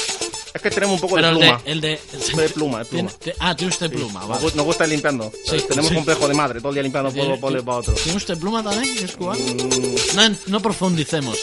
Es 0.54 0.62
que 0.62 0.70
tenemos 0.70 0.94
un 0.94 1.00
poco 1.00 1.16
Pero 1.16 1.26
de 1.28 1.32
el 1.32 1.38
pluma. 1.40 1.62
de, 1.64 1.72
el 1.72 1.80
de, 1.80 2.00
de 2.36 2.48
pluma, 2.50 2.78
de 2.78 2.84
pluma. 2.84 3.10
Tiene- 3.18 3.36
ah, 3.40 3.56
tiene 3.56 3.72
usted 3.72 3.90
pluma, 3.90 4.20
Nos 4.20 4.28
vale. 4.40 4.52
Nos 4.54 4.64
gusta 4.64 4.84
ir 4.84 4.90
limpiando. 4.90 5.32
Sí, 5.44 5.56
Tenemos 5.68 5.88
sí. 5.88 5.94
complejo 5.96 6.28
de 6.28 6.34
madre, 6.34 6.60
todo 6.60 6.68
el 6.68 6.74
día 6.74 6.82
limpiando 6.84 7.10
¿Tiene- 7.10 7.36
polvo 7.38 7.64
para 7.64 7.78
otro. 7.78 7.94
¿Tiene 7.94 8.16
usted 8.16 8.38
pluma 8.38 8.62
también? 8.62 9.04
¿Es 9.04 9.16
cubano? 9.16 9.40
Mm. 9.40 10.34
No 10.46 10.60
profundicemos. 10.60 11.36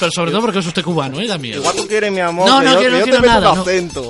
Pero 0.00 0.10
sobre 0.12 0.30
todo 0.32 0.40
porque 0.40 0.58
es 0.58 0.66
usted 0.66 0.82
cubano, 0.82 1.20
¿eh? 1.20 1.38
Miedo. 1.38 1.58
Igual 1.60 1.76
tú 1.76 1.86
quieres, 1.86 2.10
mi 2.10 2.20
amor. 2.20 2.48
No, 2.48 2.58
que 2.58 2.64
no 2.64 2.72
yo, 2.72 2.78
quiero, 2.80 3.04
que 3.04 3.10
no 3.12 3.20
nada. 3.20 3.54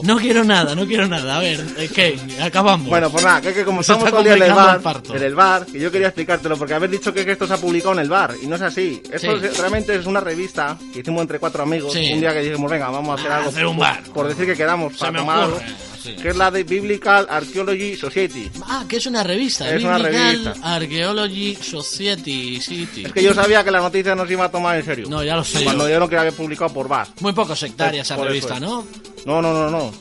No, 0.03 0.17
quiero 0.19 0.45
nada, 0.45 0.75
no 0.75 0.87
quiero 0.87 1.07
nada. 1.07 1.37
A 1.37 1.41
ver, 1.41 1.65
eh, 1.79 1.91
¿qué? 1.95 2.19
Acabamos. 2.43 2.89
Bueno, 2.89 3.11
pues 3.11 3.25
nada, 3.25 3.41
que, 3.41 3.49
es 3.51 3.55
que 3.55 3.65
como 3.65 3.81
estamos 3.83 4.09
todo 4.09 4.19
el 4.21 4.25
día 4.25 4.35
en 4.35 4.43
el 4.45 4.53
bar, 4.55 4.81
el 5.11 5.17
en 5.17 5.23
el 5.23 5.35
bar, 5.35 5.67
que 5.67 5.79
yo 5.81 5.91
quería 5.91 6.09
explicártelo, 6.09 6.57
porque 6.57 6.75
haber 6.75 6.91
dicho 6.91 7.13
que, 7.13 7.25
que 7.25 7.33
esto 7.33 7.47
se 7.47 7.55
ha 7.55 7.57
publicado 7.59 7.93
en 7.95 8.01
el 8.01 8.09
bar, 8.09 8.35
y 8.43 8.47
no 8.47 8.57
es 8.57 8.63
así. 8.63 9.03
Esto 9.13 9.39
Sí. 9.39 9.47
es- 9.47 9.59
realmente 9.59 9.95
es 9.97 10.07
una 10.07 10.21
revista 10.21 10.79
que 10.93 11.01
hicimos 11.01 11.23
entre 11.23 11.39
cuatro 11.39 11.63
amigos, 11.65 11.93
Sí. 11.93 12.13
un 12.13 12.21
día 12.21 12.33
que 12.33 12.41
dijimos, 12.41 12.71
venga, 12.71 12.89
vamos 12.89 13.11
a 13.11 13.21
hacer 13.21 13.33
Ah, 13.33 13.37
algo. 13.39 13.51
hacer 13.51 13.67
un 13.67 13.79
bar. 13.79 14.01
por 14.15 14.29
decir 14.29 14.47
que 14.47 14.57
quedamos 14.57 14.93
Se 14.95 15.01
para 15.01 15.19
tomar 15.19 15.45
ocurre, 15.49 15.65
algo, 15.65 15.75
sí. 16.03 16.15
que 16.17 16.29
es 16.31 16.37
la 16.37 16.51
de 16.51 16.65
Biblical 16.65 17.27
Archaeology 17.29 17.97
Society. 17.97 18.51
Ah, 18.67 18.85
que 18.89 18.97
es 18.97 19.07
una 19.07 19.23
revista. 19.23 19.75
Es 19.75 19.83
una 19.83 19.97
Biblical 19.99 20.45
revista. 20.45 20.75
Archaeology 20.75 21.55
Society 21.57 22.61
City. 22.61 23.05
Es 23.07 23.13
que 23.13 23.23
yo 23.23 23.35
sabía 23.35 23.63
que 23.65 23.71
la 23.71 23.81
noticia 23.81 24.15
no 24.15 24.27
se 24.27 24.33
iba 24.33 24.45
a 24.47 24.51
tomar 24.51 24.77
en 24.79 24.85
serio. 24.85 25.07
No, 25.09 25.23
ya 25.23 25.37
lo 25.37 25.45
sé 25.45 25.63
Cuando 25.65 25.85
yo. 25.85 25.89
dijeron 25.89 26.09
que 26.09 26.15
la 26.17 26.23
había 26.23 26.33
publicado 26.33 26.73
por 26.73 26.89
bar. 26.89 27.07
Muy 27.21 27.33
poco 27.33 27.55
sectaria 27.55 28.03
esa 28.03 28.17
revista, 28.17 28.55
es. 28.55 28.61
¿no? 28.61 28.87
No, 29.27 29.43
no, 29.43 29.53
no, 29.53 29.71
no. 29.71 29.93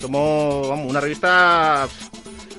Somos, 0.00 0.68
vamos, 0.68 0.90
una 0.90 1.00
revista 1.00 1.88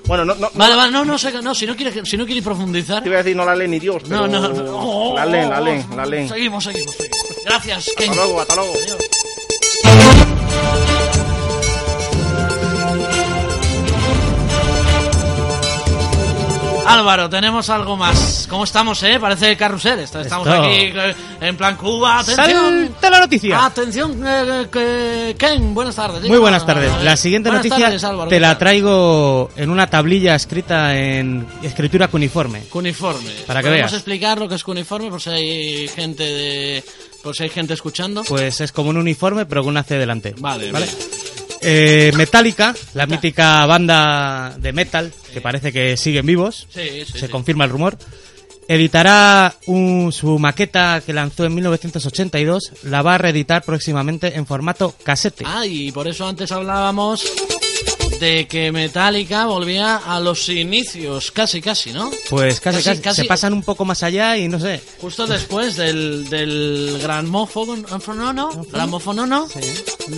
Bueno, 0.06 0.26
no, 0.26 0.36
no. 0.36 0.50
Vale, 0.56 0.76
vale, 0.76 0.92
no, 0.92 1.06
no, 1.06 1.18
no, 1.42 1.54
si 1.56 1.66
no 1.68 1.76
quieres, 1.76 2.10
si 2.10 2.18
no 2.18 2.26
quieres 2.26 2.44
profundizar. 2.44 3.04
Te 3.04 3.10
iba 3.10 3.20
a 3.20 3.24
decir, 3.24 3.36
no 3.36 3.46
la 3.46 3.56
lee 3.56 3.68
ni 3.68 3.80
Dios. 3.80 4.04
No, 4.10 4.26
pero 4.26 4.28
no, 4.28 4.50
no. 4.50 4.78
Oh, 4.78 5.16
la 5.16 5.26
leen, 5.26 5.50
la 5.50 5.62
leen, 5.62 5.86
la 5.96 6.06
leen. 6.06 6.30
Seguimos, 6.30 6.64
seguimos, 6.64 6.96
seguimos. 6.96 7.18
Gracias, 7.46 7.92
Ken. 7.96 8.10
Hasta 8.10 8.24
luego, 8.24 8.42
hasta 8.42 8.56
luego. 8.56 8.74
Álvaro, 16.88 17.30
tenemos 17.30 17.70
algo 17.70 17.98
más. 17.98 18.48
¿Cómo 18.50 18.64
estamos, 18.64 19.02
eh? 19.04 19.18
Parece 19.20 19.56
carrusel. 19.58 20.00
Est- 20.00 20.16
Estamos 20.16 20.48
Esto. 20.48 20.62
aquí 20.64 20.76
eh, 20.76 21.16
en 21.42 21.58
plan 21.58 21.76
Cuba. 21.76 22.20
Atención. 22.20 22.88
¡Salta 22.88 23.10
la 23.10 23.20
noticia! 23.20 23.66
Atención, 23.66 24.24
eh, 24.26 24.68
que- 24.72 25.36
Ken, 25.38 25.74
buenas 25.74 25.96
tardes. 25.96 26.24
Muy 26.28 26.38
buenas 26.38 26.66
tardes. 26.66 26.92
La 27.04 27.18
siguiente 27.18 27.50
Buenas 27.50 27.66
noticia 27.66 27.86
tardes, 27.88 28.04
Álvaro, 28.04 28.30
te 28.30 28.36
¿qué 28.36 28.40
la 28.40 28.58
traigo 28.58 29.50
en 29.56 29.70
una 29.70 29.88
tablilla 29.88 30.36
escrita 30.36 30.98
en 30.98 31.46
escritura 31.62 32.08
cuniforme. 32.08 32.62
Cuniforme. 32.70 33.32
Para 33.46 33.62
que 33.62 33.68
¿Podemos 33.68 33.92
veas. 33.92 33.94
explicar 33.94 34.40
lo 34.40 34.48
que 34.48 34.56
es 34.56 34.64
cuniforme 34.64 35.10
por 35.10 35.22
si 35.22 35.30
hay 35.30 35.88
gente 35.90 36.24
de 36.24 36.84
por 37.24 37.36
si 37.36 37.44
hay 37.44 37.50
gente 37.50 37.74
escuchando? 37.74 38.24
Pues 38.24 38.62
es 38.62 38.72
como 38.72 38.90
un 38.92 38.98
uniforme, 38.98 39.46
pero 39.46 39.62
con 39.62 39.72
una 39.72 39.84
C 39.84 39.98
delante. 39.98 40.34
Vale, 40.38 40.72
¿Vale? 40.72 40.86
bien. 40.86 40.98
Eh, 41.62 42.12
Metallica, 42.16 42.76
la 42.94 43.06
mítica 43.08 43.66
banda 43.66 44.56
de 44.60 44.74
metal, 44.74 45.12
que 45.34 45.42
parece 45.42 45.72
que 45.74 45.98
siguen 45.98 46.26
vivos, 46.26 46.68
Sí, 46.74 47.04
sí, 47.12 47.18
se 47.20 47.30
confirma 47.30 47.66
el 47.66 47.72
rumor, 47.72 47.98
editará 48.68 49.56
un- 49.68 50.12
su 50.12 50.38
maqueta 50.40 51.02
que 51.06 51.14
lanzó 51.14 51.46
en 51.46 51.56
1982, 51.56 52.72
la 52.84 53.02
va 53.02 53.16
a 53.16 53.18
reeditar 53.18 53.64
próximamente 53.64 54.36
en 54.36 54.46
formato 54.46 54.94
casete. 55.04 55.44
Ah, 55.48 55.66
y 55.66 55.92
por 55.92 56.08
eso 56.08 56.28
antes 56.28 56.52
hablábamos 56.52 57.24
de 58.20 58.48
que 58.48 58.72
Metallica 58.72 59.46
volvía 59.46 59.98
a 59.98 60.20
los 60.20 60.50
inicios, 60.50 61.32
casi, 61.32 61.62
casi, 61.62 61.92
¿no? 61.94 62.10
Pues 62.30 62.60
casi, 62.60 62.78
Casi, 62.78 62.90
casi, 62.90 63.02
casi. 63.02 63.22
se 63.22 63.28
pasan 63.28 63.54
un 63.54 63.62
poco 63.62 63.86
más 63.86 64.02
allá 64.04 64.38
y 64.38 64.48
no 64.48 64.60
sé. 64.60 64.82
Justo 65.00 65.28
después 65.28 65.76
del, 65.76 66.28
del 66.30 66.98
gramófono, 67.02 67.76
no, 68.16 68.34
no, 68.34 68.64
gramófono, 68.72 69.28
no, 69.28 69.48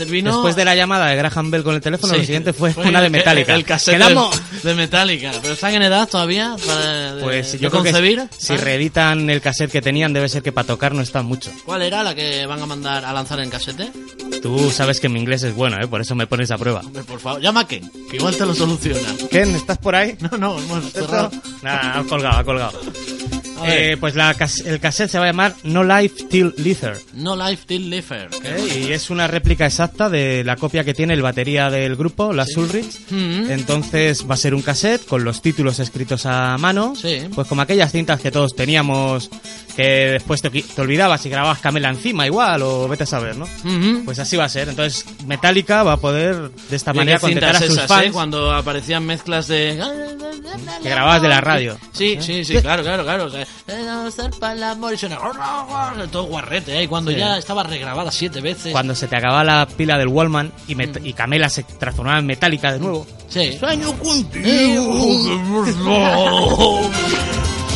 vino... 0.08 0.31
Después 0.31 0.55
de 0.55 0.65
la 0.65 0.75
llamada 0.75 1.08
de 1.08 1.15
Graham 1.17 1.51
Bell 1.51 1.63
con 1.63 1.75
el 1.75 1.81
teléfono, 1.81 2.13
Sí, 2.13 2.19
lo 2.19 2.25
siguiente 2.25 2.53
fue, 2.53 2.74
una 2.77 3.01
de 3.01 3.10
Metallica. 3.10 3.53
El, 3.55 3.65
cassette 3.65 3.96
Quedamos. 3.98 4.39
de, 4.63 4.74
Metallica. 4.75 5.31
Pero 5.41 5.53
están 5.55 5.74
en 5.74 5.81
edad 5.84 6.08
todavía 6.08 6.55
para 6.65 7.13
de- 7.15 7.24
Pues 7.24 7.51
de 7.53 7.60
yo 7.60 7.69
creo 7.69 7.84
concebir. 7.84 8.19
que 8.29 8.36
si 8.38 8.53
¿Ah? 8.53 8.58
reeditan 8.58 9.29
el 9.29 9.41
cassette 9.41 9.72
que 9.72 9.81
tenían, 9.81 10.13
debe 10.13 10.29
ser 10.29 10.41
que 10.41 10.51
para 10.51 10.67
tocar 10.67 10.93
no 10.93 11.01
están 11.01 11.25
mucho. 11.25 11.51
¿Cuál 11.65 11.81
era 11.81 12.03
la 12.03 12.15
que 12.15 12.46
van 12.46 12.62
a 12.62 12.65
mandar 12.65 13.03
a 13.03 13.12
lanzar 13.13 13.39
en 13.41 13.50
casete? 13.50 13.91
Tú 14.41 14.72
sabes 14.72 15.00
que 15.01 15.10
mi 15.10 15.19
inglés 15.19 15.43
es 15.43 15.53
bueno, 15.53 15.77
¿eh? 15.81 15.88
por 15.88 16.00
eso 16.00 16.15
me 16.15 16.27
pones 16.27 16.50
a 16.51 16.58
prueba. 16.58 16.79
Hombre, 16.81 17.03
por 17.03 17.19
favor, 17.19 17.41
llama 17.41 17.62
a 17.62 17.67
Que 18.10 18.18
igual 18.18 18.36
te 18.36 18.46
lo 18.46 18.54
soluciona. 18.56 19.16
Ken, 19.30 19.56
¿estás 19.56 19.78
por 19.78 19.96
ahí? 19.96 20.18
No, 20.20 20.38
no, 20.38 20.60
hemos 20.60 20.92
cerrado. 20.92 21.32
Nada, 21.62 22.00
ha 22.00 22.04
colgado, 22.04 22.38
ha 22.38 22.44
colgado. 22.44 22.80
Eh, 23.66 23.98
pues 24.00 24.16
la, 24.16 24.36
el 24.66 24.80
cassette 24.80 25.10
se 25.10 25.18
va 25.18 25.25
a 25.25 25.28
llamar 25.28 25.56
No 25.63 25.84
Life 25.84 26.25
Till 26.30 26.54
Leather. 26.58 26.98
No 27.13 27.36
Life 27.36 27.66
Till. 27.66 27.94
¿eh? 27.94 28.88
Y 28.88 28.92
es 28.92 29.10
una 29.10 29.28
réplica 29.28 29.66
exacta 29.66 30.10
de 30.10 30.44
la 30.44 30.56
copia 30.56 30.84
que 30.84 30.94
tiene 30.94 31.13
el 31.13 31.22
batería 31.22 31.70
del 31.70 31.96
grupo, 31.96 32.34
las 32.34 32.56
Ulrich. 32.56 33.00
Mm. 33.10 33.51
Entonces 33.51 34.25
va 34.30 34.36
a 34.36 34.38
ser 34.38 34.54
un 34.54 34.62
cassette 34.62 35.06
con 35.06 35.24
los 35.24 35.42
títulos 35.42 35.80
escritos 35.80 36.25
a 36.25 36.58
mano. 36.58 36.94
Pues 37.34 37.48
como 37.48 37.62
aquellas 37.62 37.92
cintas 37.92 38.20
que 38.20 38.32
todos 38.32 38.56
teníamos 38.56 39.30
que 39.75 40.12
después 40.12 40.42
te, 40.42 40.50
te 40.50 40.82
olvidabas 40.82 41.25
y 41.25 41.30
grababas 41.30 41.60
Camela 41.60 41.89
encima 41.89 42.25
igual 42.25 42.62
o 42.63 42.88
vete 42.88 43.04
a 43.04 43.06
saber, 43.06 43.38
¿no? 43.38 43.48
Pues 44.04 44.20
así 44.20 44.36
va 44.36 44.46
a 44.46 44.50
ser. 44.50 44.70
Entonces 44.70 45.06
Metallica 45.25 45.84
va 45.84 45.94
a 45.94 45.98
poder 45.98 46.51
de 46.51 46.75
esta 46.75 46.94
manera 46.94 47.20
contentar 47.20 47.56
a 47.56 47.60
sus 47.60 47.70
esas, 47.70 47.88
fans 47.88 48.08
eh, 48.08 48.12
Cuando 48.12 48.54
aparecían 48.54 49.06
mezclas 49.06 49.48
de... 49.48 49.82
que 50.84 50.89
grababas 50.89 51.22
de 51.22 51.30
la 51.30 51.42
radio. 51.42 51.78
Sí, 51.94 52.18
sí, 52.20 52.44
sí, 52.44 52.58
claro, 52.62 52.84
claro, 52.84 53.04
claro. 53.04 53.25
O 53.25 53.30
sea, 53.30 53.46
eh, 53.68 53.84
vamos 53.86 54.06
a 54.06 54.08
hacer 54.08 54.32
para 54.39 54.53
el 54.53 54.63
amor 54.63 54.94
y 54.94 54.98
suena... 54.98 55.18
Todo 56.12 56.24
guarrete, 56.24 56.77
¿eh? 56.79 56.84
Y 56.84 56.88
cuando 56.88 57.12
Sí. 57.12 57.18
ya 57.18 57.38
estaba 57.38 57.63
regrabada 57.63 58.12
siete 58.12 58.41
veces. 58.41 58.72
Cuando 58.72 58.96
se 58.96 59.08
te 59.08 59.15
acababa 59.15 59.44
la 59.44 59.68
pila 59.68 59.98
del 59.98 60.08
Wallman 60.08 60.51
y, 60.68 60.75
Met- 60.75 61.01
y 61.03 61.13
Camela 61.13 61.50
se 61.50 61.63
transformaba 61.63 62.20
en 62.20 62.25
Metallica 62.25 62.72
de 62.72 62.79
nuevo. 62.79 63.06
Sí. 63.27 63.58
Sueño 63.60 63.94
contigo. 64.00 64.96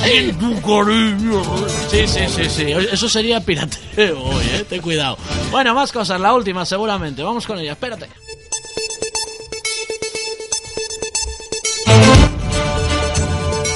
En 0.06 0.38
tu 0.38 0.62
cariño. 0.62 1.41
Sí, 1.89 2.06
sí, 2.08 2.19
sí, 2.28 2.50
sí. 2.50 2.65
Eso 2.91 3.08
sería 3.08 3.39
pirateo 3.39 4.41
eh. 4.41 4.65
Ten 4.67 4.82
cuidado. 4.82 5.17
Bueno, 5.50 5.74
más 5.74 5.91
cosas. 5.93 6.19
La 6.19 6.34
última, 6.34 6.65
seguramente. 6.65 7.24
Vamos 7.24 7.48
con 7.48 7.58
ella. 7.60 7.71
Espérate. 7.71 8.10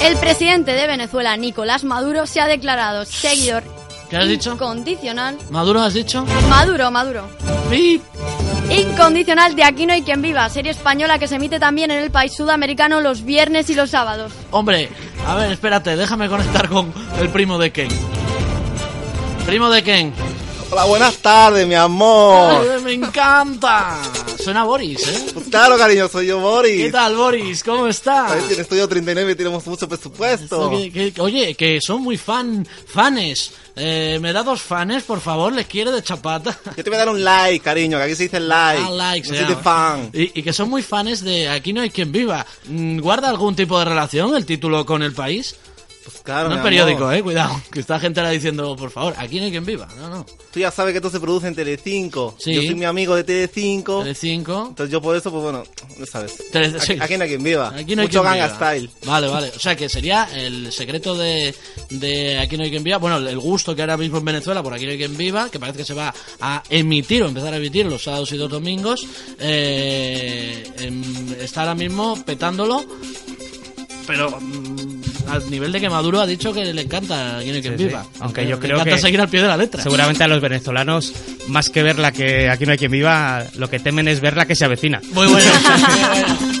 El 0.08 0.16
presidente 0.16 0.72
de 0.72 0.86
Venezuela, 0.86 1.36
Nicolás 1.36 1.84
Maduro, 1.84 2.24
se 2.24 2.40
ha 2.40 2.46
declarado 2.46 3.04
seguidor 3.04 3.62
¿Qué 4.08 4.16
has 4.16 4.26
dicho? 4.26 4.54
incondicional. 4.54 5.36
¿Maduro 5.50 5.82
has 5.82 5.92
dicho? 5.92 6.24
Maduro, 6.48 6.90
Maduro. 6.90 7.28
Sí. 7.68 8.00
Incondicional 8.70 9.54
de 9.54 9.64
Aquí 9.64 9.84
no 9.84 9.92
hay 9.92 10.00
quien 10.00 10.22
viva, 10.22 10.48
serie 10.48 10.70
española 10.70 11.18
que 11.18 11.28
se 11.28 11.34
emite 11.34 11.60
también 11.60 11.90
en 11.90 11.98
el 12.02 12.10
país 12.10 12.32
sudamericano 12.34 13.02
los 13.02 13.22
viernes 13.22 13.68
y 13.68 13.74
los 13.74 13.90
sábados. 13.90 14.32
Hombre, 14.50 14.88
a 15.26 15.34
ver, 15.34 15.52
espérate. 15.52 15.94
Déjame 15.94 16.30
conectar 16.30 16.70
con 16.70 16.90
el 17.20 17.28
primo 17.28 17.58
de 17.58 17.70
Ken. 17.70 17.88
Primo 19.44 19.68
de 19.68 19.82
Ken. 19.82 20.14
Hola, 20.70 20.84
buenas 20.84 21.16
tardes, 21.18 21.66
mi 21.66 21.74
amor. 21.74 22.66
Ay, 22.76 22.82
me 22.84 22.92
encanta. 22.92 23.98
Suena 24.38 24.64
Boris, 24.64 25.06
¿eh? 25.08 25.26
Pues 25.32 25.46
claro, 25.48 25.78
cariño, 25.78 26.08
soy 26.08 26.26
yo, 26.26 26.38
Boris. 26.40 26.84
¿Qué 26.86 26.92
tal, 26.92 27.16
Boris? 27.16 27.64
¿Cómo 27.64 27.88
estás? 27.88 28.50
En 28.52 28.60
Estudio 28.60 28.86
39 28.86 29.34
tenemos 29.34 29.66
mucho 29.66 29.88
presupuesto. 29.88 30.70
Que- 30.70 31.12
que- 31.12 31.20
oye, 31.22 31.54
que 31.54 31.80
son 31.80 32.02
muy 32.02 32.18
fan, 32.18 32.66
fanes. 32.86 33.50
Eh, 33.76 34.18
¿Me 34.20 34.32
da 34.32 34.42
dos 34.42 34.60
fanes, 34.60 35.04
por 35.04 35.20
favor? 35.20 35.52
¿Les 35.54 35.66
quiere 35.66 35.90
de 35.90 36.02
chapata? 36.02 36.58
Yo 36.76 36.84
te 36.84 36.90
voy 36.90 36.96
a 36.96 36.98
dar 36.98 37.08
un 37.08 37.24
like, 37.24 37.60
cariño, 37.60 37.96
que 37.96 38.04
aquí 38.04 38.14
se 38.14 38.24
dice 38.24 38.40
like. 38.40 38.82
Ah, 38.84 38.90
like, 38.90 39.28
no 39.30 39.56
fan. 39.58 40.10
Y, 40.12 40.38
y 40.38 40.42
que 40.42 40.52
son 40.52 40.68
muy 40.68 40.82
fanes 40.82 41.22
de 41.22 41.48
Aquí 41.48 41.72
no 41.72 41.80
hay 41.80 41.90
quien 41.90 42.12
viva. 42.12 42.44
Mm, 42.66 42.98
¿Guarda 43.00 43.30
algún 43.30 43.56
tipo 43.56 43.78
de 43.78 43.86
relación 43.86 44.36
el 44.36 44.44
título 44.44 44.84
con 44.84 45.02
el 45.02 45.12
país? 45.14 45.54
Pues 46.10 46.22
claro, 46.22 46.48
no 46.48 46.56
es 46.56 46.62
periódico, 46.62 47.04
amor. 47.04 47.14
eh, 47.16 47.22
cuidado. 47.22 47.60
Que 47.70 47.80
está 47.80 48.00
gente 48.00 48.20
ahora 48.20 48.30
diciendo, 48.32 48.74
por 48.76 48.90
favor, 48.90 49.14
aquí 49.18 49.38
no 49.38 49.44
hay 49.44 49.50
quien 49.50 49.64
viva. 49.66 49.86
No, 49.98 50.08
no. 50.08 50.26
Tú 50.52 50.60
ya 50.60 50.70
sabes 50.70 50.92
que 50.92 50.98
esto 50.98 51.10
se 51.10 51.20
produce 51.20 51.46
en 51.48 51.54
Telecinco. 51.54 52.34
Sí. 52.38 52.54
Yo 52.54 52.62
soy 52.62 52.74
mi 52.74 52.84
amigo 52.86 53.14
de 53.14 53.24
Telecinco. 53.24 54.00
Telecinco. 54.02 54.66
Entonces 54.70 54.90
yo 54.92 55.00
por 55.02 55.14
eso, 55.16 55.30
pues 55.30 55.42
bueno, 55.42 55.62
no 55.98 56.06
sabes. 56.06 56.50
Tele- 56.50 56.68
aquí, 56.76 56.86
sí. 56.86 56.96
aquí 57.00 57.16
no 57.18 57.24
hay 57.24 57.28
quien 57.28 57.42
viva. 57.42 57.68
Aquí 57.76 57.94
no 57.94 58.02
hay 58.02 58.08
Mucho 58.08 58.22
quien 58.22 58.32
ganga 58.32 58.46
viva. 58.46 58.56
style. 58.56 58.90
Vale, 59.04 59.28
vale. 59.28 59.52
O 59.54 59.58
sea 59.58 59.76
que 59.76 59.88
sería 59.88 60.28
el 60.34 60.72
secreto 60.72 61.14
de, 61.16 61.54
de 61.90 62.38
Aquí 62.38 62.56
no 62.56 62.64
hay 62.64 62.70
quien 62.70 62.82
viva. 62.84 62.96
Bueno, 62.98 63.18
el 63.18 63.38
gusto 63.38 63.76
que 63.76 63.82
ahora 63.82 63.96
mismo 63.96 64.18
en 64.18 64.24
Venezuela 64.24 64.62
por 64.62 64.72
Aquí 64.72 64.86
no 64.86 64.92
hay 64.92 64.98
quien 64.98 65.16
viva, 65.16 65.50
que 65.50 65.58
parece 65.58 65.78
que 65.78 65.84
se 65.84 65.94
va 65.94 66.14
a 66.40 66.62
emitir 66.70 67.22
o 67.22 67.28
empezar 67.28 67.52
a 67.52 67.56
emitir 67.58 67.84
los 67.86 68.02
sábados 68.04 68.32
y 68.32 68.36
los 68.36 68.48
domingos. 68.50 69.06
eh, 69.40 70.64
em, 70.78 71.02
está 71.40 71.60
ahora 71.60 71.74
mismo 71.74 72.16
petándolo. 72.24 72.84
Pero 74.06 74.40
mm, 74.40 74.77
al 75.30 75.50
nivel 75.50 75.72
de 75.72 75.80
que 75.80 75.88
Maduro 75.90 76.20
ha 76.20 76.26
dicho 76.26 76.52
que 76.52 76.72
le 76.72 76.82
encanta 76.82 77.38
Aquí 77.38 77.48
no 77.48 77.54
hay 77.54 77.62
quien 77.62 77.74
Sí, 77.76 77.84
sí. 77.84 77.88
viva. 77.88 78.04
Aunque 78.20 78.42
Le 78.42 78.48
yo 78.50 78.58
creo 78.58 78.76
encanta 78.76 78.94
que 78.96 79.00
seguir 79.02 79.20
al 79.20 79.28
pie 79.28 79.42
de 79.42 79.48
la 79.48 79.56
letra. 79.56 79.82
Seguramente 79.82 80.24
a 80.24 80.28
los 80.28 80.40
venezolanos, 80.40 81.12
más 81.48 81.70
que 81.70 81.82
ver 81.82 81.98
la 81.98 82.12
que 82.12 82.48
aquí 82.50 82.64
no 82.66 82.72
hay 82.72 82.78
quien 82.78 82.90
viva, 82.90 83.44
lo 83.56 83.68
que 83.68 83.78
temen 83.78 84.08
es 84.08 84.20
ver 84.20 84.36
la 84.36 84.46
que 84.46 84.54
se 84.56 84.64
avecina. 84.64 85.00
Muy 85.12 85.26
bueno. 85.26 85.50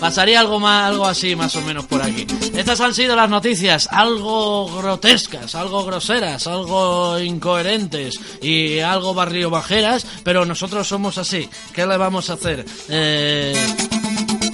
Pasaría 0.00 0.40
algo 0.40 0.58
más, 0.58 0.88
algo 0.88 1.06
así 1.06 1.36
más 1.36 1.54
o 1.54 1.60
menos 1.62 1.84
por 1.86 2.02
aquí. 2.02 2.26
Estas 2.56 2.80
han 2.80 2.92
sido 2.92 3.14
las 3.14 3.30
noticias, 3.30 3.88
algo 3.92 4.66
grotescas, 4.78 5.54
algo 5.54 5.84
groseras, 5.84 6.48
algo 6.48 7.20
incoherentes 7.20 8.18
y 8.42 8.80
algo 8.80 9.14
barrio 9.14 9.48
bajeras, 9.48 10.04
pero 10.24 10.44
nosotros 10.44 10.88
somos 10.88 11.18
así. 11.18 11.48
¿Qué 11.72 11.86
le 11.86 11.96
vamos 11.96 12.30
a 12.30 12.32
hacer? 12.32 12.64
Eh, 12.88 13.54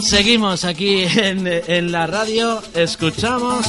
seguimos 0.01 0.65
aquí 0.65 1.03
en, 1.05 1.47
en 1.47 1.93
la 1.93 2.07
radio, 2.07 2.63
escuchamos. 2.75 3.67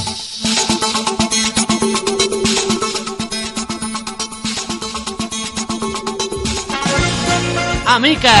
Amica. 7.86 8.32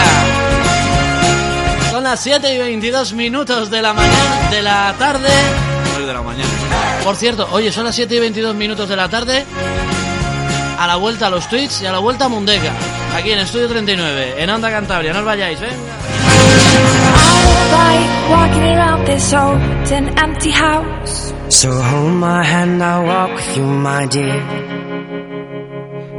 Son 1.90 2.04
las 2.04 2.20
7 2.20 2.54
y 2.54 2.58
22 2.58 3.12
minutos 3.14 3.70
de 3.70 3.82
la 3.82 3.92
mañana, 3.92 4.50
de 4.50 4.62
la 4.62 4.94
tarde. 4.98 5.28
Hoy 5.98 6.04
de 6.04 6.12
la 6.12 6.22
mañana. 6.22 6.48
Por 7.02 7.16
cierto, 7.16 7.48
oye, 7.50 7.72
son 7.72 7.84
las 7.84 7.94
7 7.96 8.14
y 8.14 8.20
22 8.20 8.54
minutos 8.54 8.88
de 8.88 8.96
la 8.96 9.08
tarde. 9.08 9.44
A 10.78 10.86
la 10.86 10.96
vuelta 10.96 11.26
a 11.26 11.30
los 11.30 11.48
tweets 11.48 11.82
y 11.82 11.86
a 11.86 11.92
la 11.92 11.98
vuelta 11.98 12.26
a 12.26 12.28
Mundega. 12.28 12.72
Aquí 13.14 13.32
en 13.32 13.40
Estudio 13.40 13.68
39, 13.68 14.36
en 14.38 14.50
Onda 14.50 14.70
Cantabria. 14.70 15.12
No 15.12 15.18
os 15.18 15.24
vayáis, 15.24 15.60
¿eh? 15.60 17.09
Like 17.72 18.10
walking 18.30 18.62
around 18.76 19.04
this 19.06 19.32
old 19.32 19.60
and 19.92 20.18
empty 20.18 20.50
house. 20.50 21.32
So 21.48 21.70
hold 21.72 22.14
my 22.14 22.42
hand, 22.42 22.82
I'll 22.82 23.06
walk 23.06 23.34
with 23.34 23.56
you, 23.56 23.64
my 23.64 24.06
dear. 24.06 24.40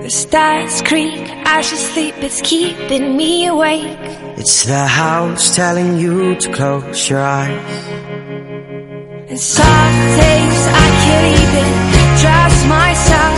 The 0.02 0.10
stars 0.10 0.82
creak 0.82 1.30
as 1.46 1.72
you 1.72 1.78
sleep, 1.78 2.16
it's 2.18 2.42
keeping 2.42 3.16
me 3.16 3.46
awake. 3.48 3.98
It's 4.38 4.66
the 4.66 4.88
house 4.88 5.56
telling 5.56 6.00
you 6.00 6.36
to 6.36 6.52
close 6.52 7.10
your 7.10 7.22
eyes. 7.22 7.88
And 9.30 9.40
some 9.40 9.96
days 10.20 10.62
I 10.86 10.88
can't 11.06 11.28
even 11.44 11.68
trust 12.22 12.68
myself. 12.68 13.38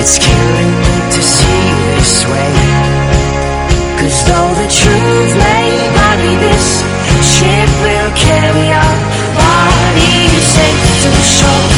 It's 0.00 0.18
killing 0.18 0.72
me 0.84 0.94
to 1.14 1.22
see 1.22 1.62
this 1.94 2.26
way. 2.26 2.97
Cause 4.08 4.24
though 4.24 4.54
the 4.54 4.68
truth 4.72 5.34
not 5.92 6.16
be 6.16 6.34
this, 6.40 6.80
ship 7.20 7.68
will 7.84 8.10
carry 8.16 8.72
our 8.72 8.96
bodies 9.36 10.44
safe 10.48 11.02
to 11.02 11.10
shore. 11.36 11.77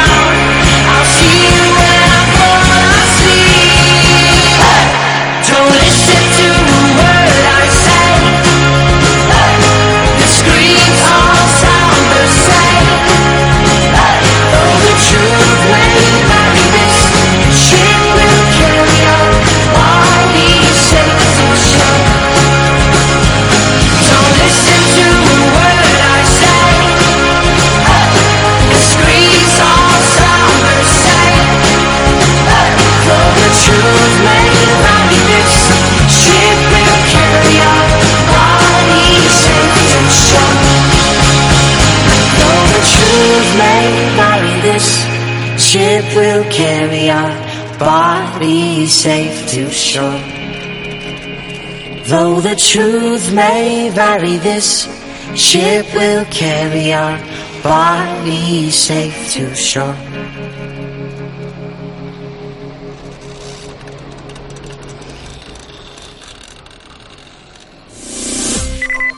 Ship 45.71 46.03
will 46.17 46.43
carry 46.51 47.09
our 47.09 47.31
bodies 47.79 48.91
safe 48.93 49.47
to 49.47 49.71
shore. 49.71 50.19
Though 52.11 52.41
the 52.41 52.57
truth 52.57 53.31
may 53.31 53.89
vary, 53.89 54.35
this 54.35 54.83
ship 55.33 55.85
will 55.95 56.25
carry 56.25 56.91
our 56.91 57.17
bodies 57.63 58.75
safe 58.75 59.31
to 59.31 59.55
shore. 59.55 59.95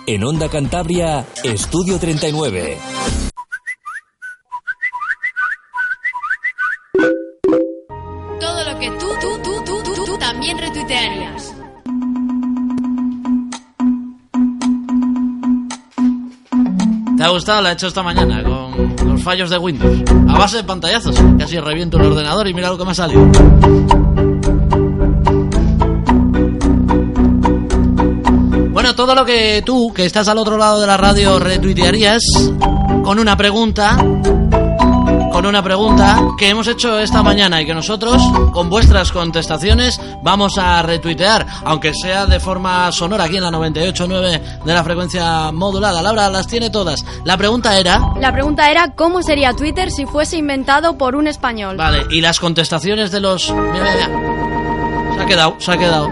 En 0.05 0.23
Onda 0.23 0.49
Cantabria, 0.49 1.25
Estudio 1.43 1.97
39. 1.97 2.92
Gustado? 17.33 17.61
La 17.61 17.69
he 17.71 17.73
hecho 17.73 17.87
esta 17.87 18.03
mañana 18.03 18.43
con 18.43 19.13
los 19.13 19.23
fallos 19.23 19.49
de 19.49 19.57
Windows. 19.57 20.03
A 20.29 20.37
base 20.37 20.57
de 20.57 20.63
pantallazos. 20.63 21.15
Casi 21.37 21.59
reviento 21.59 21.97
el 21.97 22.05
ordenador 22.05 22.47
y 22.47 22.53
mira 22.53 22.69
lo 22.69 22.77
que 22.77 22.85
me 22.85 22.91
ha 22.91 22.95
salido. 22.95 23.25
Bueno, 28.71 28.95
todo 28.95 29.15
lo 29.15 29.25
que 29.25 29.63
tú, 29.65 29.91
que 29.93 30.05
estás 30.05 30.27
al 30.27 30.37
otro 30.37 30.57
lado 30.57 30.79
de 30.79 30.87
la 30.87 30.97
radio, 30.97 31.39
retuitearías 31.39 32.21
con 33.03 33.19
una 33.19 33.35
pregunta. 33.35 33.97
Con 35.43 35.49
una 35.49 35.61
pregunta 35.61 36.21
que 36.37 36.47
hemos 36.47 36.69
hecho 36.69 36.97
esta 36.99 37.21
mañana 37.21 37.61
y 37.61 37.65
que 37.65 37.73
nosotros, 37.73 38.23
con 38.53 38.69
vuestras 38.69 39.11
contestaciones, 39.11 39.99
vamos 40.21 40.57
a 40.57 40.81
retuitear, 40.83 41.45
aunque 41.65 41.93
sea 41.93 42.25
de 42.25 42.39
forma 42.39 42.89
sonora 42.93 43.25
aquí 43.25 43.35
en 43.35 43.43
la 43.43 43.51
98.9 43.51 44.63
de 44.63 44.73
la 44.73 44.83
frecuencia 44.85 45.51
modulada. 45.51 46.01
Laura 46.01 46.29
las 46.29 46.47
tiene 46.47 46.69
todas. 46.69 47.03
La 47.25 47.35
pregunta 47.35 47.77
era. 47.77 47.99
La 48.21 48.31
pregunta 48.31 48.71
era 48.71 48.91
cómo 48.95 49.21
sería 49.21 49.51
Twitter 49.51 49.91
si 49.91 50.05
fuese 50.05 50.37
inventado 50.37 50.97
por 50.97 51.13
un 51.13 51.27
español. 51.27 51.75
Vale, 51.75 52.05
y 52.09 52.21
las 52.21 52.39
contestaciones 52.39 53.11
de 53.11 53.19
los. 53.19 53.51
Mira, 53.51 53.91
mira, 53.93 54.07
mira. 54.07 55.13
Se 55.17 55.21
ha 55.23 55.25
quedado, 55.25 55.55
se 55.59 55.71
ha 55.73 55.77
quedado. 55.77 56.09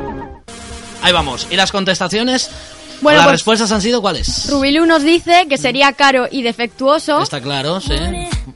Ahí 1.03 1.13
vamos. 1.13 1.47
¿Y 1.49 1.55
las 1.55 1.71
contestaciones? 1.71 2.51
Bueno, 2.99 3.19
las 3.19 3.27
pues- 3.27 3.31
respuestas 3.35 3.71
han 3.71 3.81
sido 3.81 4.01
cuáles? 4.01 4.49
Rubilu 4.51 4.85
nos 4.85 5.03
dice 5.03 5.47
que 5.49 5.57
sería 5.57 5.93
caro 5.93 6.27
y 6.29 6.41
defectuoso. 6.41 7.21
Está 7.21 7.39
claro, 7.39 7.79
sí. 7.79 7.95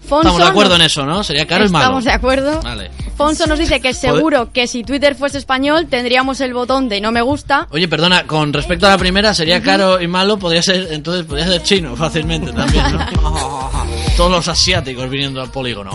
Fonso 0.02 0.18
Estamos 0.30 0.42
de 0.42 0.48
acuerdo 0.48 0.70
nos- 0.72 0.80
en 0.80 0.86
eso, 0.86 1.06
¿no? 1.06 1.24
Sería 1.24 1.46
caro 1.48 1.66
y 1.66 1.70
malo. 1.70 1.84
Estamos 1.86 2.04
de 2.06 2.12
acuerdo. 2.12 2.62
Vale. 2.62 2.92
Fonso 3.18 3.48
nos 3.48 3.58
dice 3.60 3.80
que 3.80 3.94
seguro 3.94 4.52
que 4.52 4.68
si 4.68 4.84
Twitter 4.84 5.16
fuese 5.16 5.38
español 5.38 5.88
tendríamos 5.88 6.42
el 6.42 6.54
botón 6.54 6.90
de 6.90 7.00
no 7.02 7.12
me 7.12 7.22
gusta. 7.22 7.68
Oye, 7.72 7.88
perdona, 7.88 8.28
con 8.28 8.52
respecto 8.54 8.88
a 8.88 8.90
la 8.90 8.98
primera, 8.98 9.34
sería 9.34 9.62
caro 9.62 10.02
y 10.02 10.08
malo, 10.08 10.38
podría 10.38 10.62
ser, 10.62 10.88
entonces 10.92 11.26
podría 11.26 11.48
ser 11.48 11.64
chino 11.64 11.96
fácilmente 11.96 12.52
también, 12.52 12.84
¿no? 12.92 13.06
Todos 14.18 14.32
los 14.32 14.48
asiáticos 14.48 15.10
viniendo 15.10 15.42
al 15.42 15.50
polígono. 15.52 15.92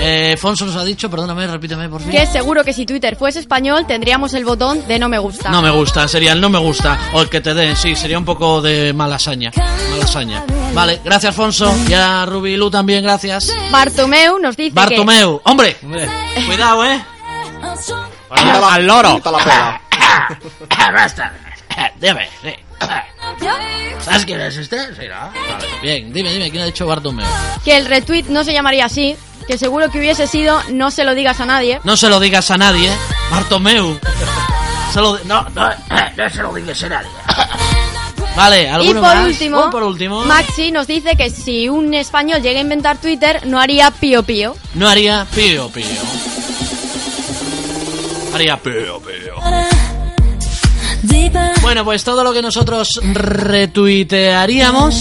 Eh, 0.00 0.36
Fonso 0.38 0.66
nos 0.66 0.76
ha 0.76 0.84
dicho, 0.84 1.08
perdóname, 1.10 1.46
repíteme 1.46 1.88
por 1.88 2.02
fin. 2.02 2.10
Que 2.10 2.26
seguro 2.26 2.64
que 2.64 2.72
si 2.72 2.84
Twitter 2.84 3.16
fuese 3.16 3.38
español 3.38 3.86
tendríamos 3.86 4.34
el 4.34 4.44
botón 4.44 4.86
de 4.86 4.98
no 4.98 5.08
me 5.08 5.18
gusta. 5.18 5.50
No 5.50 5.62
me 5.62 5.70
gusta, 5.70 6.06
sería 6.08 6.32
el 6.32 6.40
no 6.40 6.50
me 6.50 6.58
gusta, 6.58 6.98
o 7.12 7.22
el 7.22 7.28
que 7.28 7.40
te 7.40 7.54
den, 7.54 7.76
sí, 7.76 7.94
sería 7.96 8.18
un 8.18 8.24
poco 8.24 8.60
de 8.60 8.92
malasaña. 8.92 9.52
Malasaña. 9.92 10.44
Vale, 10.74 11.00
gracias, 11.04 11.34
Fonso. 11.34 11.72
Y 11.88 11.94
a 11.94 12.26
Rubilú 12.26 12.70
también, 12.70 13.02
gracias. 13.02 13.52
Bartomeu 13.70 14.38
nos 14.38 14.56
dice 14.56 14.74
Bartomeu, 14.74 15.40
hombre, 15.44 15.76
cuidado, 16.46 16.84
eh. 16.84 17.00
Al 18.30 18.86
loro. 18.86 19.20
Dime, 22.00 22.28
sí. 22.42 22.50
¿Sabes 24.00 24.24
quién 24.26 24.40
es 24.40 24.56
este? 24.56 24.94
Sí, 24.94 25.02
¿no? 25.08 25.14
Vale, 25.14 25.66
bien, 25.82 26.12
dime, 26.12 26.30
dime, 26.32 26.50
¿quién 26.50 26.62
ha 26.62 26.66
dicho 26.66 26.86
Bartomeu? 26.86 27.26
que, 27.64 27.70
que 27.70 27.76
el 27.76 27.86
retweet 27.86 28.24
no 28.28 28.44
se 28.44 28.52
llamaría 28.52 28.84
así. 28.84 29.16
Que 29.46 29.58
seguro 29.58 29.90
que 29.90 29.98
hubiese 29.98 30.26
sido 30.26 30.58
no 30.72 30.90
se 30.90 31.04
lo 31.04 31.14
digas 31.14 31.40
a 31.40 31.46
nadie. 31.46 31.80
No 31.84 31.96
se 31.96 32.08
lo 32.08 32.18
digas 32.20 32.50
a 32.50 32.56
nadie, 32.56 32.90
Bartomeu. 33.30 33.98
Se 34.92 35.00
lo 35.00 35.18
no, 35.24 35.42
no, 35.54 35.68
no 36.16 36.30
se 36.30 36.42
lo 36.42 36.54
digas 36.54 36.82
a 36.84 36.88
nadie. 36.88 37.08
Vale, 38.36 38.62
Y 38.64 38.66
¿alguno 38.66 39.00
por 39.00 39.14
más? 39.14 39.26
último, 39.26 39.70
por 39.70 39.82
último, 39.84 40.24
Maxi 40.24 40.72
nos 40.72 40.88
dice 40.88 41.14
que 41.16 41.30
si 41.30 41.68
un 41.68 41.94
español 41.94 42.42
llega 42.42 42.58
a 42.58 42.62
inventar 42.62 42.96
Twitter 42.98 43.46
no 43.46 43.60
haría 43.60 43.92
pío 43.92 44.24
pío. 44.24 44.56
no 44.74 44.88
haría 44.88 45.24
pío 45.32 45.68
pío. 45.68 45.84
Haría 48.34 48.56
pío 48.56 49.00
pío. 49.00 49.34
Bueno, 51.62 51.84
pues 51.84 52.02
todo 52.02 52.24
lo 52.24 52.32
que 52.32 52.42
nosotros 52.42 52.88
retuitearíamos, 53.02 54.94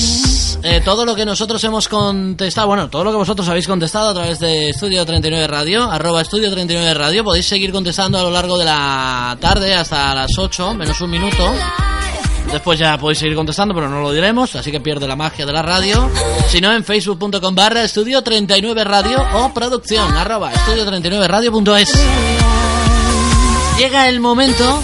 eh, 0.63 0.81
todo 0.83 1.05
lo 1.05 1.13
que 1.13 1.25
nosotros 1.25 1.63
hemos 1.65 1.89
contestado, 1.89 2.67
bueno, 2.67 2.89
todo 2.89 3.03
lo 3.03 3.11
que 3.11 3.17
vosotros 3.17 3.47
habéis 3.49 3.67
contestado 3.67 4.09
a 4.09 4.13
través 4.13 4.39
de 4.39 4.69
Estudio 4.69 5.05
39 5.05 5.45
Radio, 5.47 5.83
arroba 5.91 6.21
Estudio 6.21 6.49
39 6.51 6.93
Radio, 6.93 7.23
podéis 7.23 7.45
seguir 7.45 7.71
contestando 7.71 8.17
a 8.17 8.23
lo 8.23 8.31
largo 8.31 8.57
de 8.57 8.65
la 8.65 9.37
tarde 9.41 9.73
hasta 9.73 10.15
las 10.15 10.31
8, 10.37 10.73
menos 10.73 10.99
un 11.01 11.11
minuto. 11.11 11.53
Después 12.51 12.79
ya 12.79 12.97
podéis 12.97 13.19
seguir 13.19 13.35
contestando, 13.35 13.73
pero 13.73 13.89
no 13.89 14.01
lo 14.01 14.11
diremos, 14.11 14.55
así 14.55 14.71
que 14.71 14.79
pierde 14.79 15.07
la 15.07 15.15
magia 15.15 15.45
de 15.45 15.51
la 15.51 15.61
radio. 15.61 16.09
Si 16.47 16.61
no, 16.61 16.71
en 16.71 16.83
facebook.com 16.83 17.55
barra 17.55 17.83
estudio 17.83 18.21
39 18.21 18.83
radio 18.83 19.25
o 19.33 19.53
producción 19.53 20.15
arroba 20.15 20.53
estudio 20.53 20.85
39 20.85 21.27
radio.es. 21.27 21.91
Llega 23.77 24.07
el 24.07 24.19
momento 24.19 24.81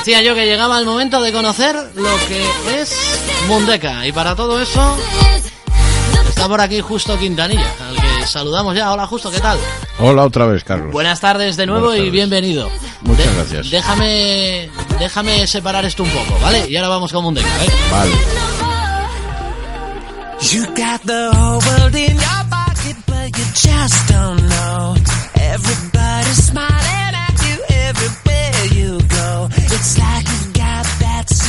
Decía 0.00 0.22
yo 0.22 0.34
que 0.34 0.46
llegaba 0.46 0.78
el 0.78 0.86
momento 0.86 1.20
de 1.20 1.30
conocer 1.32 1.74
lo 1.94 2.16
que 2.26 2.80
es 2.80 2.96
Mundeca. 3.48 4.06
Y 4.06 4.12
para 4.12 4.34
todo 4.34 4.60
eso 4.60 4.96
está 6.28 6.48
por 6.48 6.60
aquí 6.60 6.80
Justo 6.80 7.18
Quintanilla, 7.18 7.70
al 7.86 7.96
que 7.96 8.26
saludamos 8.26 8.74
ya. 8.74 8.92
Hola 8.92 9.06
Justo, 9.06 9.30
¿qué 9.30 9.40
tal? 9.40 9.58
Hola 9.98 10.24
otra 10.24 10.46
vez, 10.46 10.64
Carlos. 10.64 10.90
Buenas 10.92 11.20
tardes 11.20 11.56
de 11.58 11.66
nuevo 11.66 11.94
y 11.94 12.08
bienvenido. 12.08 12.70
Muchas 13.02 13.26
De- 13.26 13.34
gracias. 13.34 13.70
Déjame, 13.70 14.70
déjame 14.98 15.46
separar 15.46 15.84
esto 15.84 16.02
un 16.02 16.10
poco, 16.10 16.38
¿vale? 16.40 16.66
Y 16.68 16.76
ahora 16.76 16.88
vamos 16.88 17.12
con 17.12 17.22
Mundeca, 17.22 17.46
¿eh? 17.64 17.68
Vale. 17.90 18.12
You 20.50 20.64
got 20.68 21.02
the 21.04 21.28
whole 21.36 21.58
world 21.66 21.94
in 21.94 22.16
your 22.16 22.44
pocket, 22.48 22.96
but 23.06 23.36
you 23.36 23.44
just 23.52 24.08
don't 24.10 24.40
know. 24.48 24.94
Everybody's 25.34 26.46
smiling 26.46 26.99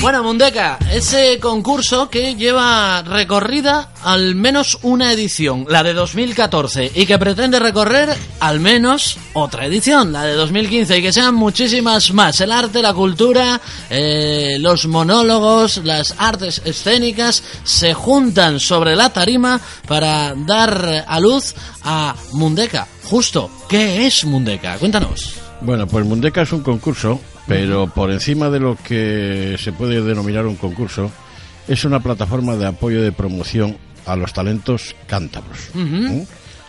Bueno, 0.01 0.23
Mundeca, 0.23 0.79
ese 0.91 1.39
concurso 1.39 2.09
que 2.09 2.33
lleva 2.33 3.03
recorrida 3.03 3.91
al 4.03 4.33
menos 4.33 4.79
una 4.81 5.13
edición, 5.13 5.67
la 5.69 5.83
de 5.83 5.93
2014, 5.93 6.91
y 6.95 7.05
que 7.05 7.19
pretende 7.19 7.59
recorrer 7.59 8.09
al 8.39 8.59
menos 8.59 9.17
otra 9.33 9.67
edición, 9.67 10.11
la 10.11 10.23
de 10.23 10.33
2015, 10.33 10.97
y 10.97 11.01
que 11.03 11.13
sean 11.13 11.35
muchísimas 11.35 12.13
más. 12.13 12.41
El 12.41 12.51
arte, 12.51 12.81
la 12.81 12.95
cultura, 12.95 13.61
eh, 13.91 14.57
los 14.59 14.87
monólogos, 14.87 15.77
las 15.83 16.15
artes 16.17 16.63
escénicas 16.65 17.43
se 17.63 17.93
juntan 17.93 18.59
sobre 18.59 18.95
la 18.95 19.13
tarima 19.13 19.61
para 19.87 20.33
dar 20.33 21.05
a 21.07 21.19
luz 21.19 21.53
a 21.83 22.15
Mundeca. 22.33 22.87
Justo, 23.03 23.51
¿qué 23.69 24.07
es 24.07 24.25
Mundeca? 24.25 24.77
Cuéntanos. 24.79 25.35
Bueno, 25.61 25.85
pues 25.85 26.03
Mundeca 26.05 26.41
es 26.41 26.51
un 26.53 26.63
concurso, 26.63 27.21
pero 27.51 27.87
por 27.87 28.11
encima 28.11 28.49
de 28.49 28.59
lo 28.59 28.75
que 28.75 29.57
se 29.59 29.71
puede 29.71 30.01
denominar 30.01 30.45
un 30.45 30.55
concurso, 30.55 31.11
es 31.67 31.85
una 31.85 31.99
plataforma 31.99 32.55
de 32.55 32.67
apoyo 32.67 33.01
de 33.01 33.11
promoción 33.11 33.77
a 34.05 34.15
los 34.15 34.33
talentos 34.33 34.95
cántabros. 35.07 35.69
¿eh? 35.75 36.25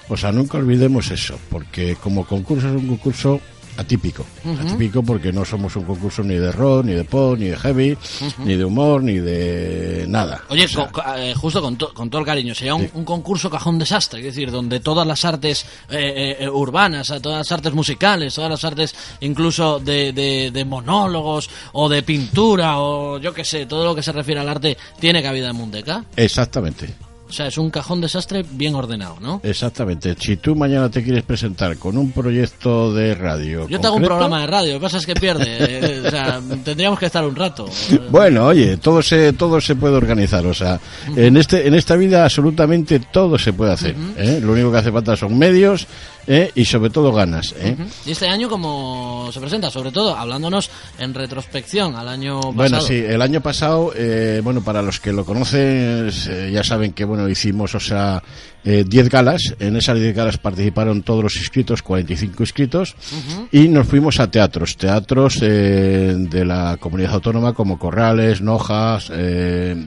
O 0.08 0.16
sea, 0.16 0.32
nunca 0.32 0.58
olvidemos 0.58 1.10
eso, 1.10 1.38
porque 1.50 1.96
como 1.96 2.26
concurso 2.26 2.68
es 2.68 2.74
un 2.74 2.88
concurso 2.88 3.40
atípico. 3.76 4.24
Atípico 4.60 5.02
porque 5.02 5.32
no 5.32 5.44
somos 5.44 5.74
un 5.76 5.84
concurso 5.84 6.22
ni 6.22 6.34
de 6.36 6.52
rock, 6.52 6.84
ni 6.86 6.92
de 6.92 7.04
pop, 7.04 7.38
ni 7.38 7.46
de 7.46 7.56
heavy, 7.56 7.96
ni 8.44 8.54
de 8.56 8.64
humor, 8.64 9.02
ni 9.02 9.14
de 9.18 10.04
nada. 10.08 10.42
Oye, 10.50 10.66
co- 10.68 11.02
eh, 11.16 11.34
justo 11.34 11.60
con, 11.62 11.76
to- 11.76 11.92
con 11.94 12.10
todo 12.10 12.20
el 12.20 12.26
cariño, 12.26 12.54
sería 12.54 12.74
un, 12.74 12.88
un 12.94 13.04
concurso 13.04 13.48
cajón 13.50 13.78
desastre, 13.78 14.20
es 14.20 14.26
decir, 14.26 14.50
donde 14.50 14.80
todas 14.80 15.06
las 15.06 15.24
artes 15.24 15.64
eh, 15.90 15.96
eh, 16.38 16.44
eh, 16.44 16.48
urbanas, 16.48 17.08
todas 17.22 17.38
las 17.38 17.52
artes 17.52 17.72
musicales, 17.72 18.34
todas 18.34 18.50
las 18.50 18.64
artes 18.64 18.94
incluso 19.20 19.78
de, 19.80 20.12
de- 20.12 20.50
de 20.52 20.64
monólogos 20.64 21.48
o 21.72 21.88
de 21.88 22.02
pintura 22.02 22.78
o 22.78 23.18
yo 23.18 23.32
qué 23.32 23.44
sé, 23.44 23.66
todo 23.66 23.84
lo 23.84 23.94
que 23.94 24.02
se 24.02 24.12
refiere 24.12 24.40
al 24.40 24.48
arte 24.48 24.76
tiene 25.00 25.22
cabida 25.22 25.50
en 25.50 25.56
Mundeca. 25.56 26.04
Exactamente. 26.16 26.94
O 27.32 27.34
sea, 27.34 27.46
es 27.46 27.56
un 27.56 27.70
cajón 27.70 28.02
desastre 28.02 28.44
bien 28.46 28.74
ordenado, 28.74 29.16
¿no? 29.18 29.40
Exactamente. 29.42 30.14
Si 30.20 30.36
tú 30.36 30.54
mañana 30.54 30.90
te 30.90 31.02
quieres 31.02 31.22
presentar 31.22 31.78
con 31.78 31.96
un 31.96 32.12
proyecto 32.12 32.92
de 32.92 33.14
radio. 33.14 33.66
Yo 33.70 33.80
te 33.80 33.86
hago 33.86 33.96
un 33.96 34.02
programa 34.02 34.42
de 34.42 34.46
radio, 34.48 34.74
lo 34.74 34.78
que 34.78 34.82
pasa 34.82 34.98
es 34.98 35.06
que 35.06 35.14
pierde. 35.14 35.46
eh, 35.48 36.02
o 36.06 36.10
sea, 36.10 36.42
tendríamos 36.62 36.98
que 36.98 37.06
estar 37.06 37.24
un 37.24 37.34
rato. 37.34 37.70
Bueno, 38.10 38.48
oye, 38.48 38.76
todo 38.76 39.00
se 39.00 39.32
todo 39.32 39.62
se 39.62 39.76
puede 39.76 39.94
organizar, 39.94 40.44
o 40.44 40.52
sea, 40.52 40.78
en 41.16 41.38
este 41.38 41.66
en 41.66 41.72
esta 41.72 41.96
vida 41.96 42.22
absolutamente 42.22 43.00
todo 43.00 43.38
se 43.38 43.54
puede 43.54 43.72
hacer. 43.72 43.96
¿eh? 44.18 44.38
Lo 44.42 44.52
único 44.52 44.70
que 44.70 44.76
hace 44.76 44.92
falta 44.92 45.16
son 45.16 45.38
medios 45.38 45.86
¿eh? 46.26 46.50
y 46.54 46.64
sobre 46.64 46.90
todo 46.90 47.12
ganas. 47.12 47.54
¿eh? 47.58 47.76
¿Y 48.06 48.12
este 48.12 48.28
año 48.28 48.48
cómo 48.48 49.30
se 49.32 49.40
presenta? 49.40 49.70
Sobre 49.70 49.90
todo, 49.90 50.16
hablándonos 50.16 50.70
en 50.98 51.14
retrospección 51.14 51.96
al 51.96 52.08
año 52.08 52.40
pasado. 52.40 52.52
Bueno, 52.52 52.80
sí, 52.80 52.94
el 52.94 53.22
año 53.22 53.40
pasado, 53.40 53.92
eh, 53.96 54.40
bueno, 54.42 54.62
para 54.62 54.82
los 54.82 55.00
que 55.00 55.12
lo 55.12 55.24
conocen, 55.24 56.10
eh, 56.28 56.50
ya 56.52 56.64
saben 56.64 56.92
que, 56.92 57.04
bueno, 57.04 57.28
hicimos, 57.28 57.74
o 57.74 57.80
sea, 57.80 58.22
eh, 58.64 58.84
10 58.86 59.08
galas. 59.08 59.54
En 59.58 59.76
esas 59.76 59.98
10 59.98 60.14
galas 60.14 60.38
participaron 60.38 61.02
todos 61.02 61.22
los 61.22 61.36
inscritos, 61.36 61.82
45 61.82 62.42
inscritos. 62.42 62.94
Ujú. 63.12 63.48
Y 63.52 63.68
nos 63.68 63.86
fuimos 63.86 64.20
a 64.20 64.30
teatros, 64.30 64.76
teatros 64.76 65.40
de 65.40 66.44
la 66.44 66.76
comunidad 66.78 67.14
autónoma 67.14 67.52
como 67.52 67.78
Corrales, 67.78 68.40
Nojas, 68.40 69.10
eh. 69.12 69.86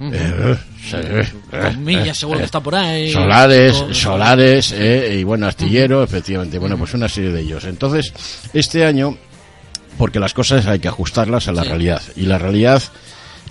Eh, 0.00 0.56
eh, 0.92 1.76
Millas 1.78 2.08
eh, 2.08 2.14
seguro 2.14 2.38
que 2.38 2.44
está 2.44 2.60
por 2.60 2.74
ahí. 2.74 3.10
Solares, 3.12 3.82
Solares, 3.92 4.72
eh, 4.72 5.18
y 5.20 5.24
bueno, 5.24 5.46
Astillero, 5.46 6.02
efectivamente, 6.02 6.58
bueno, 6.58 6.76
pues 6.76 6.94
una 6.94 7.08
serie 7.08 7.30
de 7.30 7.40
ellos. 7.40 7.64
Entonces, 7.64 8.12
este 8.52 8.84
año, 8.84 9.16
porque 9.98 10.20
las 10.20 10.34
cosas 10.34 10.66
hay 10.66 10.78
que 10.78 10.88
ajustarlas 10.88 11.48
a 11.48 11.52
la 11.52 11.62
Sí. 11.62 11.68
realidad, 11.68 12.02
y 12.16 12.22
la 12.22 12.38
realidad, 12.38 12.82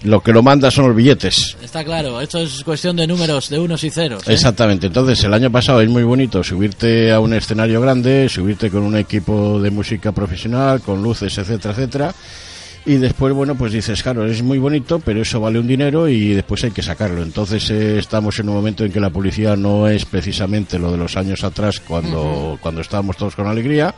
lo 0.03 0.21
que 0.21 0.31
lo 0.33 0.43
manda 0.43 0.69
son 0.69 0.87
los 0.87 0.95
billetes. 0.95 1.57
Está 1.63 1.83
claro, 1.83 2.21
esto 2.21 2.39
es 2.39 2.63
cuestión 2.63 2.95
de 2.95 3.07
números, 3.07 3.49
de 3.49 3.57
unos 3.57 3.83
y 3.83 3.89
ceros. 3.89 4.27
¿eh? 4.27 4.33
Exactamente, 4.33 4.85
entonces 4.87 5.23
el 5.23 5.33
año 5.33 5.51
pasado 5.51 5.81
es 5.81 5.89
muy 5.89 6.03
bonito 6.03 6.43
subirte 6.43 7.11
a 7.11 7.19
un 7.19 7.33
escenario 7.33 7.81
grande, 7.81 8.29
subirte 8.29 8.69
con 8.69 8.83
un 8.83 8.95
equipo 8.97 9.59
de 9.59 9.71
música 9.71 10.11
profesional, 10.11 10.81
con 10.81 11.01
luces, 11.01 11.35
etcétera, 11.37 11.73
etcétera. 11.73 12.13
Y 12.87 12.97
después, 12.97 13.33
bueno, 13.33 13.55
pues 13.55 13.73
dices, 13.73 14.03
claro, 14.03 14.25
es 14.27 14.43
muy 14.43 14.59
bonito, 14.59 14.99
pero 14.99 15.21
eso 15.21 15.39
vale 15.39 15.57
un 15.57 15.65
dinero 15.67 16.07
y 16.07 16.35
después 16.35 16.63
hay 16.65 16.71
que 16.71 16.83
sacarlo. 16.83 17.23
Entonces 17.23 17.67
eh, 17.71 17.97
estamos 17.97 18.37
en 18.39 18.47
un 18.49 18.55
momento 18.55 18.85
en 18.85 18.91
que 18.91 18.99
la 18.99 19.09
publicidad 19.09 19.57
no 19.57 19.87
es 19.87 20.05
precisamente 20.05 20.77
lo 20.77 20.91
de 20.91 20.97
los 20.99 21.17
años 21.17 21.43
atrás 21.43 21.79
cuando, 21.79 22.59
cuando 22.61 22.81
estábamos 22.81 23.17
todos 23.17 23.35
con 23.35 23.47
alegría. 23.47 23.95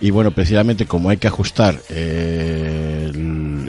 Y 0.00 0.10
bueno, 0.10 0.30
precisamente 0.30 0.86
como 0.86 1.10
hay 1.10 1.16
que 1.16 1.26
ajustar 1.26 1.80
eh, 1.90 3.10
el- 3.12 3.59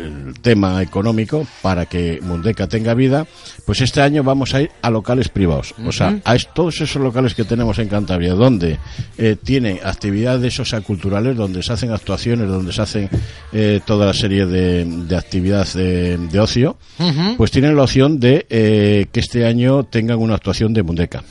tema 0.41 0.82
económico 0.82 1.45
para 1.62 1.86
que 1.86 2.19
Mundeca 2.21 2.67
tenga 2.67 2.93
vida, 2.93 3.27
pues 3.65 3.82
este 3.82 4.01
año 4.01 4.23
vamos 4.23 4.54
a 4.54 4.62
ir 4.62 4.71
a 4.82 4.89
locales 4.89 5.30
privados. 5.30 5.73
O 5.86 5.91
sea, 5.91 6.19
a 6.25 6.38
todos 6.38 6.82
esos 6.82 7.01
locales 7.01 7.36
que 7.36 7.43
tenemos 7.43 7.80
en 7.80 7.88
Cantabria, 7.88 8.34
donde 8.34 8.77
eh, 9.17 9.36
tiene 9.41 9.80
actividades 9.84 10.54
socioculturales, 10.56 11.36
donde 11.38 11.63
se 11.63 11.73
hacen 11.73 11.91
actuaciones, 11.91 12.47
donde 12.47 12.73
se 12.73 12.82
hacen 12.82 13.10
eh, 13.54 13.80
toda 13.86 14.06
la 14.06 14.13
serie 14.13 14.45
de, 14.45 14.86
de 14.86 15.17
actividades 15.17 15.73
de, 15.73 16.17
de 16.17 16.39
ocio, 16.39 16.77
pues 17.38 17.51
tienen 17.51 17.75
la 17.75 17.84
opción 17.84 18.19
de 18.19 18.45
eh, 18.49 19.06
que 19.12 19.19
este 19.19 19.45
año 19.45 19.84
tengan 19.84 20.19
una 20.19 20.36
actuación 20.36 20.73
de 20.73 20.84
Mundeca. 20.84 21.23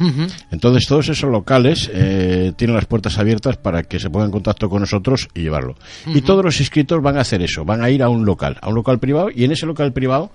Entonces 0.50 0.86
todos 0.86 1.08
esos 1.08 1.30
locales 1.30 1.90
eh, 1.92 2.52
tienen 2.56 2.76
las 2.76 2.86
puertas 2.86 3.18
abiertas 3.18 3.56
para 3.56 3.82
que 3.82 3.98
se 3.98 4.10
pongan 4.10 4.28
en 4.28 4.32
contacto 4.32 4.68
con 4.68 4.80
nosotros 4.80 5.28
y 5.34 5.42
llevarlo. 5.42 5.76
Y 6.06 6.20
todos 6.22 6.44
los 6.44 6.60
inscritos 6.60 7.02
van 7.02 7.16
a 7.16 7.22
hacer 7.22 7.42
eso, 7.42 7.64
van 7.64 7.82
a 7.82 7.90
ir 7.90 8.02
a 8.02 8.08
un 8.08 8.24
local, 8.24 8.56
a 8.60 8.68
un 8.68 8.74
local 8.74 8.98
privado 9.00 9.30
y 9.34 9.44
en 9.44 9.52
ese 9.52 9.66
local 9.66 9.92
privado 9.92 10.30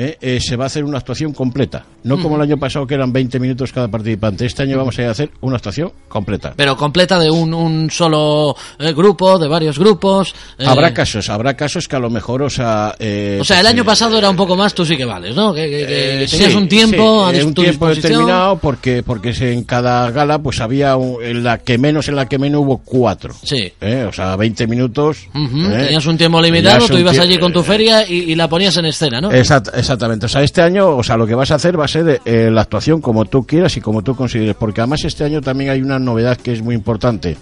eh, 0.00 0.16
eh, 0.20 0.38
se 0.40 0.54
va 0.54 0.64
a 0.64 0.66
hacer 0.68 0.84
una 0.84 0.98
actuación 0.98 1.32
completa. 1.32 1.84
No 2.04 2.22
como 2.22 2.36
el 2.36 2.42
año 2.42 2.56
pasado 2.56 2.86
que 2.86 2.94
eran 2.94 3.12
20 3.12 3.40
minutos 3.40 3.72
cada 3.72 3.88
participante. 3.88 4.46
Este 4.46 4.62
año 4.62 4.78
vamos 4.78 4.96
a 4.98 5.02
ir 5.02 5.08
a 5.08 5.10
hacer 5.10 5.30
una 5.40 5.56
actuación 5.56 5.90
completa. 6.08 6.54
Pero 6.56 6.76
completa 6.76 7.18
de 7.18 7.28
un, 7.30 7.52
un 7.52 7.90
solo 7.90 8.54
eh, 8.78 8.92
grupo, 8.92 9.38
de 9.38 9.48
varios 9.48 9.78
grupos. 9.78 10.32
eh, 10.58 10.64
Habrá 10.66 10.94
casos, 10.94 11.28
habrá 11.28 11.54
casos 11.56 11.88
que 11.88 11.96
a 11.96 11.98
lo 11.98 12.10
mejor, 12.10 12.42
o 12.42 12.48
sea... 12.50 12.94
eh, 13.00 13.38
O 13.40 13.44
sea, 13.44 13.56
el 13.58 13.62
pues, 13.64 13.72
año 13.74 13.82
eh, 13.82 13.86
pasado 13.86 14.16
era 14.16 14.30
un 14.30 14.36
poco 14.36 14.56
más, 14.56 14.72
tú 14.72 14.84
sí 14.86 14.96
que 14.96 15.04
vales, 15.04 15.34
¿no? 15.34 15.52
Que, 15.52 15.62
que- 15.68 15.86
que 15.86 16.26
tenías 16.30 16.52
sí, 16.52 16.56
un 16.56 16.68
tiempo 16.68 17.28
sí, 17.32 17.40
a 17.40 17.44
un 17.44 17.54
tu 17.54 17.62
tiempo 17.62 17.88
disposición. 17.88 18.12
determinado 18.12 18.58
porque 18.58 19.02
porque 19.02 19.30
en 19.52 19.64
cada 19.64 20.10
gala 20.12 20.38
pues 20.38 20.60
había 20.60 20.96
un- 20.96 21.22
en 21.22 21.42
la 21.42 21.58
que 21.58 21.76
menos 21.78 22.08
en 22.08 22.14
la 22.16 22.26
que 22.26 22.38
menos 22.38 22.60
hubo 22.62 22.78
cuatro 22.78 23.34
Sí. 23.42 23.72
o 24.08 24.12
sea 24.12 24.36
20 24.36 24.66
minutos 24.66 25.26
Ujú, 25.34 25.58
¿eh? 25.70 25.84
Tenías 25.86 26.06
un 26.06 26.16
tiempo 26.16 26.40
limitado, 26.40 26.86
tú 26.86 26.96
ibas 26.98 27.18
allí 27.18 27.38
con 27.38 27.52
tu 27.52 27.62
feria 27.62 28.08
y, 28.08 28.30
y 28.32 28.34
la 28.34 28.48
ponías 28.48 28.76
en 28.76 28.86
escena, 28.86 29.20
¿no? 29.20 29.30
Exact- 29.30 29.72
exactamente 29.88 30.26
o 30.26 30.28
sea 30.28 30.42
este 30.42 30.60
año 30.60 30.96
o 30.96 31.02
sea 31.02 31.16
lo 31.16 31.26
que 31.26 31.34
vas 31.34 31.50
a 31.50 31.54
hacer 31.54 31.78
va 31.80 31.86
a 31.86 31.88
ser 31.88 32.20
eh, 32.24 32.50
la 32.52 32.60
actuación 32.60 33.00
como 33.00 33.24
tú 33.24 33.46
quieras 33.46 33.74
y 33.78 33.80
como 33.80 34.02
tú 34.02 34.14
consideres 34.14 34.54
porque 34.54 34.82
además 34.82 35.02
este 35.04 35.24
año 35.24 35.40
también 35.40 35.70
hay 35.70 35.80
una 35.80 35.98
novedad 35.98 36.36
que 36.36 36.52
es 36.52 36.60
muy 36.62 36.74
importante 36.74 37.36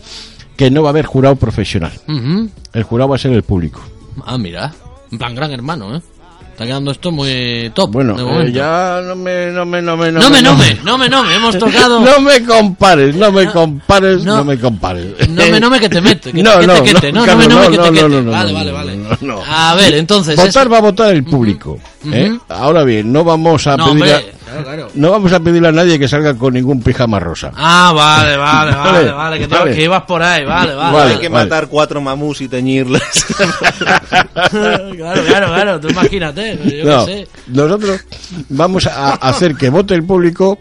que 0.57 0.71
no 0.71 0.83
va 0.83 0.89
a 0.89 0.91
haber 0.91 1.07
jurado 1.07 1.35
profesional 1.37 1.91
Ujú. 2.07 2.49
el 2.73 2.83
jurado 2.85 3.11
va 3.11 3.17
a 3.17 3.19
ser 3.19 3.33
el 3.33 3.43
público 3.43 3.81
Ah, 4.25 4.39
mira. 4.39 4.73
En 5.13 5.19
plan 5.19 5.35
gran 5.35 5.53
hermano, 5.53 5.95
¿eh? 5.95 6.01
Está 6.57 6.65
quedando 6.65 6.91
esto 6.91 7.13
muy 7.13 7.71
top. 7.75 7.91
bueno 7.93 8.41
eh, 8.41 8.51
ya 8.51 9.03
no 9.05 9.15
me 9.15 9.49
no 9.53 9.67
me 9.67 9.83
no 9.83 9.95
me 9.95 10.11
No 10.11 10.31
me, 10.31 10.41
no 10.41 10.57
me, 10.57 10.75
no 10.83 10.97
me, 10.97 11.07
no 11.11 11.23
me, 11.23 11.35
hemos 11.37 11.59
tocado. 11.59 12.01
no 12.01 12.19
me 12.19 12.43
compares 12.45 13.15
no 13.15 13.31
me 13.31 13.45
compares 13.53 14.25
no, 14.25 14.43
me 14.43 14.59
compares 14.59 15.29
No 15.29 15.47
me, 15.49 15.61
no 15.61 15.69
me 15.69 15.79
que 15.79 15.91
te 15.91 16.01
mete. 16.01 16.33
Que, 16.33 16.43
No, 16.43 16.59
no, 16.63 16.81
te 16.83 16.95
quete. 16.95 17.13
no, 17.13 17.27
No, 17.27 17.33
no, 17.35 17.37
me, 17.37 17.47
no 17.47 17.57
me 17.57 17.65
no, 17.67 17.71
que 17.71 17.77
te 17.77 17.91
no, 18.03 18.09
no, 18.09 18.23
no, 18.23 18.31
Vale, 18.31 18.53
no, 18.53 18.55
vale, 18.59 18.71
no, 18.71 18.77
vale. 18.79 18.97
no, 19.21 19.35
no. 19.37 19.43
A 19.47 19.75
ver, 19.75 19.97
entonces. 19.97 20.35
votar 20.35 20.67
es- 20.67 20.73
va 20.73 20.79
a 20.79 20.81
votar 20.81 21.13
el 21.15 21.25
público 21.25 21.79
¿eh? 22.11 22.39
Ahora 22.49 22.85
bien 22.85 23.13
no 23.13 23.23
vamos 23.23 23.67
a 23.67 23.77
No, 23.77 23.93
pedir 23.93 24.03
hombre, 24.03 24.15
a, 24.15 24.23
claro, 24.63 24.83
claro. 24.87 24.91
no 24.95 25.11
vamos 25.11 25.33
a 25.33 25.41
pedirle 25.41 25.69
a 25.69 25.73
nadie 25.73 25.99
que 25.99 26.09
salga 26.09 26.35
con 26.35 26.55
ningún 26.55 26.83
pijama 26.83 27.19
rosa 27.21 27.51
Ah, 27.57 27.93
vale, 27.95 28.37
vale, 28.37 28.71
vale, 28.77 28.93
Vale, 28.93 29.13
vale, 29.13 29.39
que, 29.39 29.49
te- 29.49 29.55
vale. 29.55 29.75
que 29.75 29.83
ibas 29.85 30.03
por 30.03 30.23
ahí, 30.23 30.45
vale, 30.45 30.75
vale. 30.75 30.93
Vale, 30.97 31.11
Hay 31.13 31.19
que 31.19 31.29
vale. 31.29 31.45
matar 31.45 31.69
cuatro 31.69 32.01
mamús 32.01 32.41
y 32.41 32.49
teñirles. 32.49 33.03
claro, 34.51 35.23
claro, 35.25 35.47
claro, 35.47 35.81
tú 35.81 35.89
imagínate, 35.89 36.59
yo 36.83 36.85
No, 36.85 37.07
qué 37.07 37.13
sé. 37.13 37.29
nosotros 37.49 38.01
vamos 38.49 38.87
a 38.87 39.15
hacer 39.15 39.55
que 39.57 39.71
vote 39.71 39.95
el 39.95 40.05
público, 40.05 40.59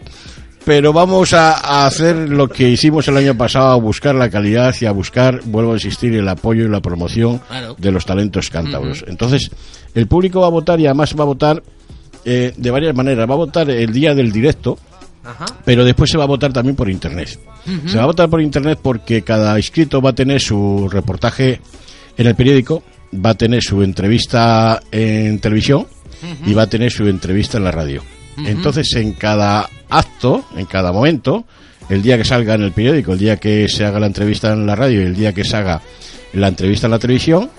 pero 0.64 0.92
vamos 0.92 1.32
a, 1.32 1.52
a 1.52 1.86
hacer 1.86 2.16
lo 2.28 2.48
que 2.48 2.68
hicimos 2.68 3.06
el 3.08 3.16
año 3.16 3.36
pasado, 3.36 3.70
a 3.72 3.76
buscar 3.76 4.14
la 4.14 4.28
calidad 4.30 4.74
y 4.80 4.86
a 4.86 4.92
buscar, 4.92 5.40
vuelvo 5.44 5.72
a 5.72 5.74
insistir, 5.74 6.14
el 6.14 6.28
apoyo 6.28 6.64
y 6.64 6.68
la 6.68 6.80
promoción 6.80 7.38
Claro. 7.48 7.76
de 7.78 7.92
los 7.92 8.04
talentos 8.04 8.50
cántabros. 8.50 9.04
Entonces, 9.06 9.50
el 9.94 10.06
público 10.08 10.40
va 10.40 10.48
a 10.48 10.50
votar 10.50 10.80
y 10.80 10.86
además 10.86 11.14
va 11.18 11.22
a 11.22 11.26
votar 11.26 11.62
eh, 12.28 12.52
de 12.56 12.70
varias 12.72 12.92
maneras. 12.92 13.30
Va 13.30 13.34
a 13.34 13.38
votar 13.38 13.70
el 13.70 13.92
día 13.92 14.12
del 14.12 14.32
directo, 14.32 14.76
Ajá. 15.24 15.46
pero 15.64 15.84
después 15.84 16.10
se 16.10 16.18
va 16.18 16.24
a 16.24 16.26
votar 16.26 16.52
también 16.52 16.74
por 16.74 16.90
internet. 16.90 17.38
Se 17.86 17.96
va 17.96 18.02
a 18.02 18.06
votar 18.06 18.28
por 18.28 18.40
internet 18.40 18.80
porque 18.82 19.22
cada 19.22 19.56
inscrito 19.56 20.00
va 20.02 20.10
a 20.10 20.14
tener 20.14 20.40
su 20.40 20.88
reportaje 20.88 21.60
en 22.16 22.26
el 22.26 22.34
periódico, 22.34 22.82
va 23.14 23.30
a 23.30 23.34
tener 23.34 23.62
su 23.62 23.82
entrevista 23.82 24.80
en 24.90 25.38
televisión 25.38 25.86
y 26.44 26.52
va 26.52 26.62
a 26.62 26.66
tener 26.68 26.90
su 26.90 27.06
entrevista 27.06 27.58
en 27.58 27.64
la 27.64 27.70
radio. 27.70 28.02
Entonces, 28.38 28.92
en 28.96 29.12
cada 29.12 29.68
acto, 29.88 30.44
en 30.56 30.66
cada 30.66 30.92
momento, 30.92 31.44
el 31.88 32.02
día 32.02 32.18
que 32.18 32.24
salga 32.24 32.54
en 32.54 32.62
el 32.62 32.72
periódico, 32.72 33.12
el 33.12 33.18
día 33.18 33.36
que 33.36 33.68
se 33.68 33.84
haga 33.84 34.00
la 34.00 34.06
entrevista 34.06 34.52
en 34.52 34.66
la 34.66 34.74
radio 34.74 35.02
y 35.02 35.06
el 35.06 35.14
día 35.14 35.32
que 35.32 35.44
se 35.44 35.56
haga 35.56 35.80
la 36.34 36.48
entrevista 36.48 36.86
en 36.86 36.90
la 36.90 36.98
televisión, 36.98 37.50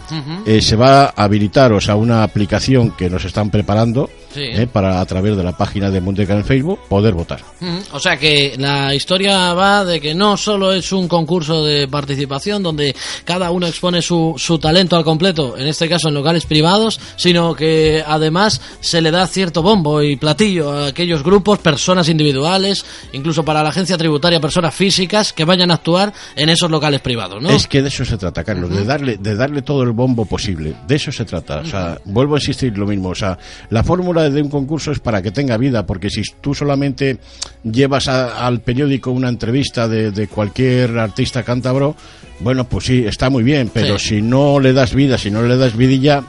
eh, 0.45 0.62
se 0.62 0.75
va 0.75 1.06
a 1.06 1.23
habilitar, 1.23 1.71
o 1.73 1.82
sea, 1.82 1.95
una 1.95 2.23
aplicación 2.23 2.91
que 2.91 3.10
nos 3.10 3.25
están 3.25 3.49
preparando 3.49 4.10
Sí. 4.38 4.43
eh, 4.43 4.67
para 4.67 5.02
a 5.02 5.06
través 5.06 5.36
de 5.36 5.43
la 5.43 5.58
página 5.58 5.89
de 5.89 6.00
Mundeca 6.00 6.34
en 6.34 6.45
Facebook 6.45 6.80
poder 6.88 7.13
votar. 7.13 7.41
Ujú. 7.60 7.80
O 7.93 8.00
sea 8.00 8.17
que 8.17 8.56
la 8.58 8.93
historia 8.93 9.54
va 9.54 9.84
de 9.84 10.00
que 10.00 10.13
no 10.13 10.38
solo 10.38 10.71
es 10.73 10.91
un 10.91 11.08
concurso 11.08 11.65
de 11.65 11.88
participación 11.88 12.62
donde 12.62 12.95
cada 13.26 13.50
uno 13.50 13.65
expone 13.67 14.02
su, 14.02 14.36
su 14.38 14.60
talento 14.60 14.95
al 14.95 15.04
completo, 15.04 15.58
en 15.58 15.67
este 15.67 15.89
caso 15.89 16.10
en 16.10 16.13
locales 16.13 16.45
privados, 16.45 17.00
sino 17.15 17.56
que 17.56 18.04
además 18.06 18.62
se 18.80 19.02
le 19.02 19.10
da 19.12 19.26
cierto 19.26 19.62
bombo 19.63 20.02
y 20.04 20.15
platillo 20.17 20.71
a 20.71 20.88
aquellos 20.88 21.23
grupos, 21.23 21.60
personas 21.60 22.10
individuales, 22.10 22.86
incluso 23.13 23.43
para 23.43 23.63
la 23.63 23.69
agencia 23.69 23.97
tributaria, 23.97 24.39
personas 24.39 24.76
físicas 24.76 25.34
que 25.34 25.45
vayan 25.45 25.71
a 25.71 25.76
actuar 25.76 26.13
en 26.36 26.50
esos 26.50 26.69
locales 26.69 27.02
privados, 27.02 27.41
¿no? 27.41 27.50
Es 27.50 27.67
que 27.67 27.82
de 27.82 27.88
eso 27.88 28.06
se 28.06 28.17
trata, 28.17 28.43
Carlos, 28.43 28.69
de 28.69 28.84
darle, 28.86 29.17
de 29.17 29.36
darle 29.36 29.62
todo 29.62 29.84
el 29.84 29.91
bombo 29.91 30.26
posible. 30.26 30.76
De 30.88 30.95
eso 30.95 31.12
se 31.12 31.26
trata. 31.26 31.60
O 31.60 31.65
sea, 31.65 31.97
vuelvo 32.06 32.36
a 32.36 32.38
insistir 32.38 32.78
lo 32.78 32.86
mismo. 32.86 33.10
O 33.10 33.15
sea, 33.15 33.38
la 33.69 33.84
fórmula 33.84 34.27
de 34.34 34.42
un 34.42 34.50
concurso 34.50 34.92
es 34.92 35.00
para 35.00 35.22
que 35.22 35.32
tenga 35.32 35.58
vida, 35.58 35.86
porque 35.86 36.10
si 36.10 36.22
tú 36.42 36.54
solamente 36.54 37.18
llevas 37.63 38.08
a- 38.08 38.46
al 38.46 38.62
periódico 38.62 39.12
una 39.12 39.30
entrevista 39.30 39.88
de, 39.88 40.12
de 40.12 40.28
cualquier 40.28 40.98
artista 40.98 41.44
cántabro, 41.44 41.96
bueno, 42.40 42.66
pues 42.70 42.86
sí, 42.86 43.04
está 43.06 43.30
muy 43.30 43.44
bien, 43.44 43.70
pero 43.74 43.98
Sí. 43.98 44.10
si 44.18 44.22
no 44.22 44.60
le 44.60 44.74
das 44.74 44.94
vida, 44.94 45.18
si 45.18 45.32
no 45.32 45.42
le 45.44 45.58
das 45.58 45.76
vidilla, 45.76 46.24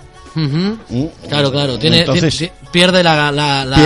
¿Mm? 0.89 1.05
Claro, 1.29 1.51
claro, 1.51 1.79
tiene, 1.79 2.01
Entonces- 2.01 2.37
tiene- 2.37 2.53
pierde 2.71 3.03
la, 3.03 3.33
la, 3.33 3.65
la 3.65 3.77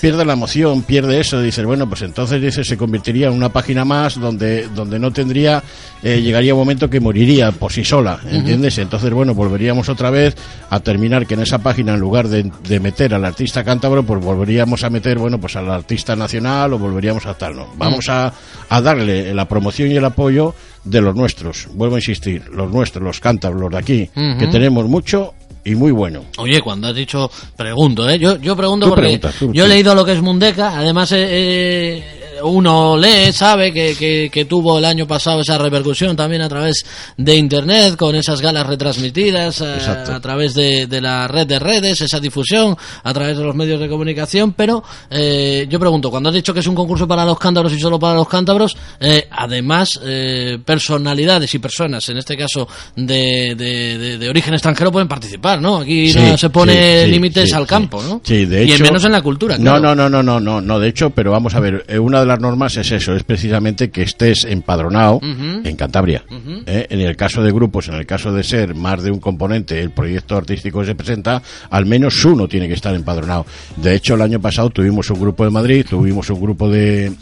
pierde, 0.00 0.24
la 0.24 0.32
emoción, 0.32 0.82
pierde 0.82 1.20
eso. 1.20 1.40
Dices, 1.42 1.64
bueno, 1.64 1.88
pues 1.88 2.02
entonces 2.02 2.40
dices, 2.40 2.66
se 2.66 2.76
convertiría 2.76 3.26
en 3.28 3.34
una 3.34 3.50
página 3.50 3.84
más 3.84 4.18
donde, 4.18 4.66
donde 4.74 4.98
no 4.98 5.12
tendría, 5.12 5.62
eh, 6.02 6.20
llegaría 6.22 6.54
un 6.54 6.60
momento 6.60 6.88
que 6.88 7.00
moriría 7.00 7.52
por 7.52 7.70
sí 7.72 7.84
sola, 7.84 8.18
¿entiendes? 8.30 8.78
Entonces, 8.78 9.10
bueno, 9.12 9.34
volveríamos 9.34 9.88
otra 9.90 10.08
vez 10.10 10.34
a 10.70 10.80
terminar 10.80 11.26
que 11.26 11.34
en 11.34 11.40
esa 11.40 11.58
página, 11.58 11.94
en 11.94 12.00
lugar 12.00 12.28
de, 12.28 12.50
de 12.66 12.80
meter 12.80 13.12
al 13.14 13.24
artista 13.26 13.62
cántabro, 13.62 14.02
pues 14.04 14.24
volveríamos 14.24 14.82
a 14.84 14.90
meter, 14.90 15.18
bueno, 15.18 15.38
pues 15.38 15.56
al 15.56 15.70
artista 15.70 16.16
nacional 16.16 16.72
o 16.72 16.78
volveríamos 16.78 17.26
a 17.26 17.34
tal, 17.34 17.56
¿no? 17.56 17.68
Vamos 17.76 18.08
a, 18.08 18.32
a 18.70 18.80
darle 18.80 19.34
la 19.34 19.46
promoción 19.46 19.90
y 19.90 19.96
el 19.96 20.04
apoyo 20.04 20.54
de 20.84 21.02
los 21.02 21.14
nuestros. 21.14 21.68
Vuelvo 21.74 21.96
a 21.96 21.98
insistir, 21.98 22.48
los 22.54 22.72
nuestros, 22.72 23.04
los 23.04 23.20
cántabros, 23.20 23.60
los 23.60 23.70
de 23.70 23.76
aquí, 23.78 24.10
que 24.38 24.46
tenemos 24.46 24.86
mucho 24.86 25.34
y 25.64 25.74
muy 25.74 25.92
bueno. 25.92 26.24
Oye, 26.38 26.60
cuando 26.60 26.88
has 26.88 26.94
dicho, 26.94 27.30
pregunto, 27.56 28.08
¿eh? 28.08 28.18
Yo, 28.18 28.36
yo 28.40 28.56
pregunto 28.56 28.86
Tú 28.86 28.90
porque 28.90 29.02
preguntas, 29.02 29.34
tú- 29.38 29.52
yo 29.52 29.64
he 29.64 29.68
leído 29.68 29.94
lo 29.94 30.04
que 30.04 30.12
es 30.12 30.20
Mundeca, 30.22 30.76
además 30.78 31.12
eh, 31.12 31.26
eh, 31.28 32.19
uno 32.44 32.96
lee, 32.96 33.32
sabe 33.32 33.72
que, 33.72 33.94
que, 33.96 34.30
que 34.32 34.44
tuvo 34.44 34.78
el 34.78 34.84
año 34.84 35.06
pasado 35.06 35.40
esa 35.40 35.58
repercusión 35.58 36.16
también 36.16 36.42
a 36.42 36.48
través 36.48 36.84
de 37.16 37.36
Internet, 37.36 37.96
con 37.96 38.14
esas 38.14 38.40
galas 38.40 38.66
retransmitidas, 38.66 39.60
eh, 39.60 39.78
a 40.12 40.20
través 40.20 40.54
de, 40.54 40.86
de 40.86 41.00
la 41.00 41.28
red 41.28 41.46
de 41.46 41.58
redes, 41.58 42.00
esa 42.00 42.20
difusión, 42.20 42.76
a 43.02 43.12
través 43.14 43.36
de 43.38 43.44
los 43.44 43.54
medios 43.54 43.80
de 43.80 43.88
comunicación, 43.88 44.52
pero 44.52 44.82
eh, 45.10 45.66
yo 45.68 45.78
pregunto, 45.78 46.10
cuando 46.10 46.28
has 46.28 46.34
dicho 46.34 46.52
que 46.54 46.60
es 46.60 46.66
un 46.66 46.74
concurso 46.74 47.06
para 47.06 47.24
los 47.24 47.38
cántabros 47.38 47.72
y 47.72 47.78
solo 47.80 47.98
para 47.98 48.14
los 48.14 48.28
cántabros, 48.28 48.76
eh, 49.00 49.26
además, 49.30 50.00
eh, 50.04 50.58
personalidades 50.64 51.54
y 51.54 51.58
personas, 51.58 52.08
en 52.08 52.18
este 52.18 52.36
caso 52.36 52.66
de, 52.96 53.54
de, 53.56 53.98
de- 53.98 54.18
de 54.18 54.28
origen 54.28 54.54
extranjero, 54.54 54.90
pueden 54.92 55.08
participar, 55.08 55.60
¿no? 55.60 55.78
Aquí 55.78 56.12
no 56.14 56.36
se 56.36 56.50
pone 56.50 56.72
sí, 57.00 57.04
sí, 57.06 57.10
límites 57.10 57.52
al 57.52 57.66
campo, 57.66 58.02
¿no? 58.02 58.20
Sí, 58.24 58.44
de 58.44 58.64
y 58.64 58.78
menos 58.78 59.04
en 59.04 59.12
la 59.12 59.22
cultura, 59.22 59.56
No, 59.56 59.78
claro. 59.78 59.94
no, 59.94 60.08
no, 60.08 60.08
no, 60.08 60.22
no, 60.22 60.40
no, 60.40 60.60
no. 60.60 60.78
De 60.78 60.88
hecho, 60.88 61.10
pero 61.10 61.30
vamos 61.30 61.54
a 61.54 61.60
ver, 61.60 61.84
eh, 61.88 61.98
una 61.98 62.20
de 62.20 62.26
las 62.30 62.40
normas 62.40 62.76
es 62.76 62.92
eso, 62.92 63.14
es 63.14 63.24
precisamente 63.24 63.90
que 63.90 64.02
estés 64.02 64.44
empadronado 64.44 65.20
en 65.22 65.74
Cantabria. 65.76 66.24
¿eh? 66.66 66.86
En 66.88 67.00
el 67.00 67.16
caso 67.16 67.42
de 67.42 67.50
grupos, 67.50 67.88
en 67.88 67.94
el 67.94 68.06
caso 68.06 68.32
de 68.32 68.44
ser 68.44 68.76
más 68.76 69.02
de 69.02 69.10
un 69.10 69.18
componente, 69.18 69.80
el 69.80 69.90
proyecto 69.90 70.36
artístico 70.36 70.80
que 70.80 70.86
se 70.86 70.94
presenta, 70.94 71.42
al 71.70 71.86
menos 71.86 72.24
uno 72.24 72.46
tiene 72.46 72.68
que 72.68 72.74
estar 72.74 72.94
empadronado. 72.94 73.46
De 73.76 73.96
hecho, 73.96 74.14
el 74.14 74.22
año 74.22 74.40
pasado 74.40 74.70
tuvimos 74.70 75.10
un 75.10 75.20
grupo 75.20 75.44
de 75.44 75.50
Madrid, 75.50 75.84
tuvimos 75.88 76.30
un 76.30 76.40
grupo 76.40 76.70
de, 76.70 77.12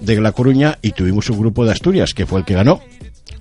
de 0.00 0.20
La 0.20 0.32
Coruña 0.32 0.78
y 0.80 0.92
tuvimos 0.92 1.28
un 1.28 1.38
grupo 1.38 1.64
de 1.66 1.72
Asturias, 1.72 2.14
que 2.14 2.24
fue 2.24 2.38
el 2.38 2.46
que 2.46 2.54
ganó. 2.54 2.80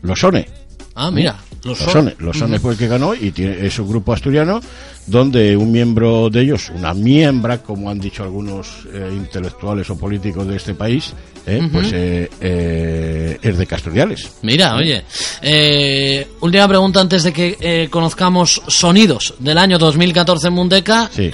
Los 0.01 0.21
ONE. 0.25 0.62
Ah, 0.95 1.09
mira, 1.11 1.37
los 1.63 1.79
Los 1.79 1.91
Sone. 1.91 1.91
Sone, 2.11 2.15
los 2.19 2.37
Sone 2.37 2.53
Ujú. 2.55 2.61
fue 2.61 2.71
el 2.73 2.77
que 2.77 2.87
ganó 2.87 3.15
y 3.15 3.31
tiene, 3.31 3.65
es 3.65 3.79
un 3.79 3.87
grupo 3.89 4.13
asturiano 4.13 4.59
donde 5.07 5.57
un 5.57 5.71
miembro 5.71 6.29
de 6.29 6.41
ellos, 6.41 6.71
una 6.73 6.93
miembra, 6.93 7.57
como 7.63 7.89
han 7.89 7.99
dicho 7.99 8.23
algunos 8.23 8.85
eh, 8.93 9.09
intelectuales 9.11 9.89
o 9.89 9.97
políticos 9.97 10.47
de 10.47 10.55
este 10.55 10.75
país, 10.75 11.13
eh, 11.45 11.67
pues 11.71 11.91
eh, 11.93 12.29
eh, 12.39 13.37
es 13.41 13.57
de 13.57 13.65
Castoriales. 13.65 14.31
Mira, 14.43 14.75
oye, 14.75 15.03
eh, 15.41 16.27
última 16.41 16.67
pregunta 16.69 17.01
antes 17.01 17.23
de 17.23 17.33
que 17.33 17.57
eh, 17.59 17.87
conozcamos 17.89 18.61
sonidos 18.67 19.33
del 19.39 19.57
año 19.57 19.77
2014 19.77 20.47
en 20.47 20.53
Mundeca. 20.53 21.09
Sí. 21.13 21.29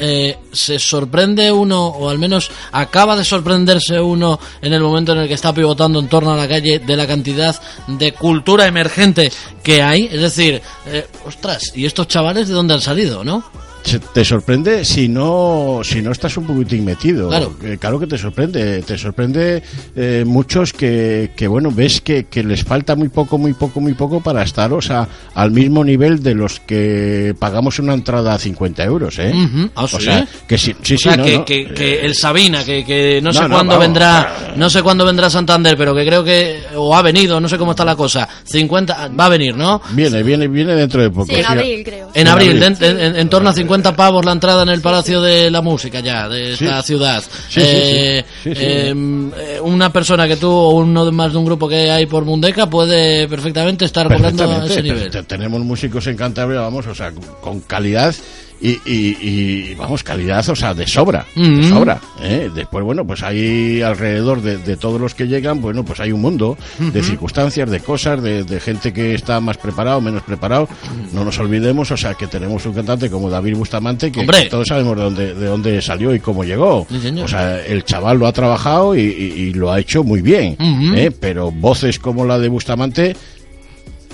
¿Se 0.51 0.79
sorprende 0.79 1.51
uno, 1.51 1.87
o 1.87 2.09
al 2.09 2.17
menos 2.17 2.49
acaba 2.71 3.15
de 3.15 3.23
sorprenderse 3.23 3.99
uno 3.99 4.39
en 4.61 4.73
el 4.73 4.81
momento 4.81 5.11
en 5.11 5.19
el 5.19 5.27
que 5.27 5.35
está 5.35 5.53
pivotando 5.53 5.99
en 5.99 6.07
torno 6.07 6.33
a 6.33 6.37
la 6.37 6.47
calle 6.47 6.79
de 6.79 6.97
la 6.97 7.05
cantidad 7.05 7.59
de 7.87 8.13
cultura 8.13 8.65
emergente 8.65 9.31
que 9.63 9.81
hay? 9.81 10.05
Es 10.11 10.21
decir, 10.21 10.61
eh, 10.87 11.07
ostras, 11.25 11.71
¿y 11.75 11.85
estos 11.85 12.07
chavales 12.07 12.47
de 12.47 12.53
dónde 12.53 12.73
han 12.73 12.81
salido, 12.81 13.23
no? 13.23 13.43
Se- 13.83 13.99
Te 13.99 14.25
sorprende 14.25 14.83
si 14.85 15.07
no 15.07 15.79
si 15.83 16.01
no 16.01 16.11
estás 16.11 16.35
un 16.37 16.45
poquitín 16.45 16.85
metido. 16.85 17.29
Claro. 17.29 17.53
Eh, 17.63 17.77
claro 17.79 17.99
que 17.99 18.07
te 18.07 18.17
sorprende. 18.17 18.81
Te 18.83 18.97
sorprende 18.97 19.63
eh, 19.95 20.23
muchos 20.25 20.73
que, 20.73 21.31
que, 21.35 21.47
bueno, 21.47 21.71
ves 21.71 22.01
que, 22.01 22.25
que 22.25 22.43
les 22.43 22.63
falta 22.63 22.95
muy 22.95 23.09
poco, 23.09 23.37
muy 23.37 23.53
poco, 23.53 23.79
muy 23.79 23.93
poco 23.93 24.21
para 24.21 24.43
estar, 24.43 24.71
o 24.73 24.81
sea, 24.81 25.07
al 25.33 25.51
mismo 25.51 25.83
nivel 25.83 26.21
de 26.21 26.35
los 26.35 26.59
que 26.59 27.33
pagamos 27.39 27.79
una 27.79 27.93
entrada 27.93 28.33
a 28.33 28.39
50 28.39 28.83
euros, 28.83 29.17
¿eh? 29.19 29.31
Ah, 29.75 29.83
O 29.85 29.87
¿sí? 29.87 30.01
sea, 30.01 30.27
que 30.47 30.57
sí, 30.57 30.75
sí, 30.83 30.95
O 30.95 30.97
sí, 30.97 31.03
sea, 31.03 31.17
no, 31.17 31.23
que, 31.23 31.37
no. 31.37 31.45
que- 31.45 31.67
que 31.73 32.01
el 32.05 32.15
Sabina, 32.15 32.63
que, 32.63 32.83
que 32.83 33.21
no 33.23 33.31
sé 33.31 33.41
No, 33.41 33.47
no, 33.47 33.55
cuándo 33.55 33.71
vamos. 33.73 33.85
vendrá, 33.87 34.53
no 34.55 34.69
sé 34.69 34.83
cuándo 34.83 35.05
vendrá 35.05 35.29
Santander, 35.29 35.77
pero 35.77 35.95
que 35.95 36.05
creo 36.05 36.23
que 36.23 36.59
o 36.75 36.95
ha 36.95 37.01
venido, 37.01 37.39
no 37.39 37.47
sé 37.47 37.57
cómo 37.57 37.71
está 37.71 37.85
la 37.85 37.95
cosa. 37.95 38.27
50 38.43 39.09
va 39.19 39.25
a 39.25 39.29
venir, 39.29 39.55
¿no? 39.55 39.81
Viene, 39.91 40.21
viene, 40.23 40.47
viene 40.47 40.75
dentro 40.75 41.01
de 41.01 41.09
poco. 41.09 41.27
Sí, 41.27 41.35
en 41.35 41.45
abril, 41.45 41.83
creo. 41.85 42.09
En 42.13 42.27
abril, 42.27 42.61
en, 42.63 42.77
en- 42.83 43.15
en 43.15 43.29
torno 43.29 43.49
a 43.49 43.53
50 43.53 43.68
pavos 43.95 44.25
la 44.25 44.31
entrada 44.31 44.63
en 44.63 44.69
el 44.69 44.81
Palacio 44.81 45.21
de 45.21 45.49
la 45.51 45.61
Música 45.61 45.99
ya, 45.99 46.27
de 46.27 46.53
esta 46.53 46.81
ciudad. 46.83 47.23
Eh, 47.55 48.23
eh, 48.45 49.59
una 49.63 49.91
persona 49.91 50.27
que 50.27 50.35
tú 50.37 50.49
o 50.49 50.71
uno 50.71 51.05
de 51.05 51.11
más 51.11 51.31
de 51.31 51.37
un 51.37 51.45
grupo 51.45 51.67
que 51.69 51.89
hay 51.91 52.05
por 52.05 52.25
Mundeca 52.25 52.69
puede 52.69 53.27
perfectamente 53.27 53.85
estar 53.85 54.07
cobrando 54.07 54.49
a 54.51 54.65
ese 54.65 54.81
nivel. 54.81 55.09
te- 55.11 55.23
tenemos 55.23 55.61
músicos 55.61 56.05
en 56.07 56.17
Cantabria, 56.17 56.61
vamos, 56.61 56.87
o 56.87 56.95
sea, 56.95 57.11
con 57.41 57.59
calidad 57.61 58.13
y, 58.61 58.71
y- 58.85 59.17
y, 59.21 59.75
vamos, 59.75 60.03
calidad, 60.03 60.47
o 60.49 60.55
sea, 60.55 60.73
de 60.73 60.85
sobra, 60.87 61.25
de 61.61 61.69
sobra. 61.69 61.99
¿eh? 62.21 62.49
Después, 62.53 62.83
bueno, 62.83 63.05
pues 63.05 63.23
hay 63.23 63.81
alrededor 63.81 64.41
de, 64.41 64.57
de 64.57 64.75
todos 64.77 64.99
los 64.99 65.15
que 65.15 65.27
llegan, 65.27 65.61
bueno, 65.61 65.83
pues 65.85 65.99
hay 65.99 66.11
un 66.11 66.21
mundo 66.21 66.57
de 66.79 67.01
circunstancias, 67.03 67.69
de 67.69 67.79
cosas, 67.79 68.21
de, 68.21 68.43
de 68.43 68.59
gente 68.59 68.91
que 68.93 69.13
está 69.15 69.39
más 69.39 69.57
preparado, 69.57 70.01
menos 70.01 70.23
preparado. 70.23 70.67
No 71.13 71.23
nos 71.23 71.39
olvidemos, 71.39 71.89
o 71.91 71.97
sea, 71.97 72.13
que 72.15 72.27
tenemos 72.27 72.65
un 72.65 72.73
cantante 72.73 73.09
como 73.09 73.29
David 73.29 73.55
Bustamante, 73.55 74.11
que, 74.11 74.25
todos 74.49 74.67
sabemos 74.67 74.95
de 74.97 75.03
dónde, 75.03 75.33
de 75.35 75.45
dónde 75.45 75.81
salió 75.81 76.13
y 76.13 76.19
cómo 76.19 76.43
llegó. 76.43 76.85
O 77.23 77.27
sea, 77.27 77.63
el 77.65 77.83
chaval 77.85 78.17
lo 78.17 78.27
ha 78.27 78.33
trabajado 78.33 78.95
y, 78.95 79.01
y- 79.01 79.33
y 79.41 79.53
lo 79.53 79.71
ha 79.71 79.79
hecho 79.79 80.03
muy 80.03 80.21
bien. 80.21 80.55
¿eh? 80.95 81.11
pero 81.19 81.51
voces 81.51 81.99
como 81.99 82.25
la 82.25 82.37
de 82.39 82.49
Bustamante, 82.49 83.15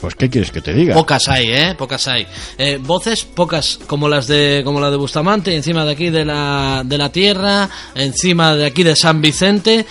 pues 0.06 0.16
¿qué 0.16 0.30
quieres 0.30 0.52
que 0.52 0.62
te 0.62 0.72
diga? 0.74 0.94
Pocas 0.94 1.28
hay, 1.28 1.50
¿eh? 1.52 1.76
Pocas 1.78 2.08
hay. 2.08 2.28
Eh, 2.60 2.78
voces, 2.82 3.24
pocas, 3.26 3.80
como 3.88 4.08
las 4.08 4.28
de 4.28 4.62
como 4.64 4.80
la 4.80 4.92
de 4.92 4.98
Bustamante, 4.98 5.56
encima 5.56 5.84
de 5.84 5.92
aquí 5.94 6.10
de 6.12 6.24
la, 6.26 6.84
de 6.86 6.98
la 6.98 7.10
Tierra, 7.12 7.68
encima 7.96 8.56
de 8.56 8.66
aquí 8.68 8.84
de 8.84 8.96
San 8.96 9.20
Vicente. 9.22 9.86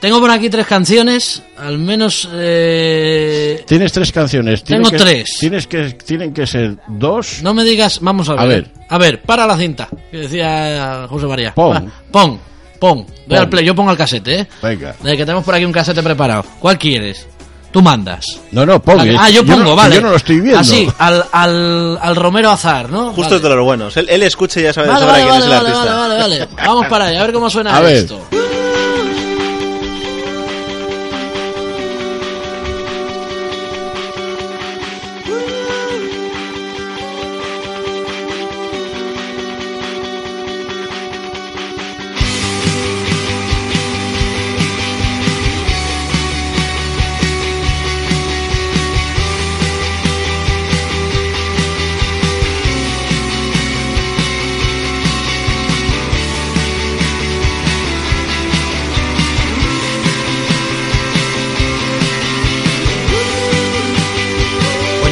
Tengo 0.00 0.20
por 0.20 0.30
aquí 0.30 0.50
tres 0.50 0.66
canciones, 0.66 1.42
al 1.56 1.78
menos... 1.78 2.28
Eh, 2.30 3.64
Tienes 3.66 3.90
tres 3.90 4.12
canciones. 4.12 4.62
Tengo 4.62 4.90
que- 4.90 4.98
tres. 4.98 5.36
Tienes 5.40 5.66
que, 5.66 5.92
tienen 5.92 6.34
que 6.34 6.46
ser 6.46 6.76
dos. 6.88 7.40
no 7.42 7.54
me 7.54 7.64
digas, 7.64 8.00
vamos 8.02 8.28
a 8.28 8.34
ver. 8.34 8.40
A 8.42 8.46
ver. 8.46 8.70
A 8.90 8.98
ver, 8.98 9.22
para 9.22 9.46
la 9.46 9.56
cinta, 9.56 9.88
que 10.10 10.18
decía 10.18 11.06
José 11.08 11.26
María. 11.26 11.54
Pon. 11.54 11.74
Va, 11.74 11.82
pon, 12.10 12.38
pon. 12.78 12.98
Voy 13.06 13.06
Pon. 13.28 13.38
al 13.38 13.48
play, 13.48 13.64
yo 13.64 13.74
pongo 13.74 13.90
el 13.92 13.96
casete, 13.96 14.40
¿eh? 14.40 14.46
Venga. 14.62 14.94
De 15.02 15.16
que 15.16 15.24
tenemos 15.24 15.42
por 15.42 15.54
aquí 15.54 15.64
un 15.64 15.72
casete 15.72 16.02
preparado. 16.02 16.44
¿Cuál 16.60 16.78
quieres? 16.78 17.26
Tú 17.74 17.82
mandas. 17.82 18.38
No, 18.52 18.64
no, 18.64 18.80
pon. 18.80 19.00
Ah, 19.18 19.28
yo 19.28 19.44
pongo, 19.44 19.64
no, 19.64 19.74
vale. 19.74 19.96
Yo 19.96 20.00
no 20.00 20.10
lo 20.10 20.16
estoy 20.16 20.38
viendo. 20.38 20.60
Así, 20.60 20.88
al, 20.96 21.24
al, 21.32 21.98
al 22.00 22.14
Romero 22.14 22.52
Azar, 22.52 22.88
¿no? 22.88 23.06
Justo 23.06 23.22
Vale. 23.22 23.36
es 23.36 23.42
de 23.42 23.48
los 23.48 23.64
buenos. 23.64 23.96
Él, 23.96 24.06
él 24.10 24.22
escucha 24.22 24.60
y 24.60 24.62
ya 24.62 24.72
sabe 24.72 24.86
de 24.86 24.92
Vale, 24.92 25.04
sobra 25.04 25.12
vale, 25.18 25.24
quién 25.24 25.32
vale, 25.34 25.44
es 25.44 25.50
el 25.50 25.56
vale, 25.56 25.68
artista. 25.76 25.96
vale, 25.96 26.14
vale, 26.22 26.38
vale. 26.46 26.68
Vamos 26.68 26.86
para 26.86 27.04
allá, 27.06 27.18
a 27.20 27.24
ver 27.24 27.32
cómo 27.32 27.50
suena 27.50 27.76
A 27.76 27.80
ver. 27.80 28.06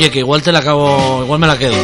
Oye, 0.03 0.11
que 0.11 0.19
igual 0.19 0.43
te 0.43 0.51
la 0.51 0.59
acabo, 0.59 1.21
igual 1.23 1.39
me 1.39 1.47
la 1.47 1.57
quedo. 1.57 1.77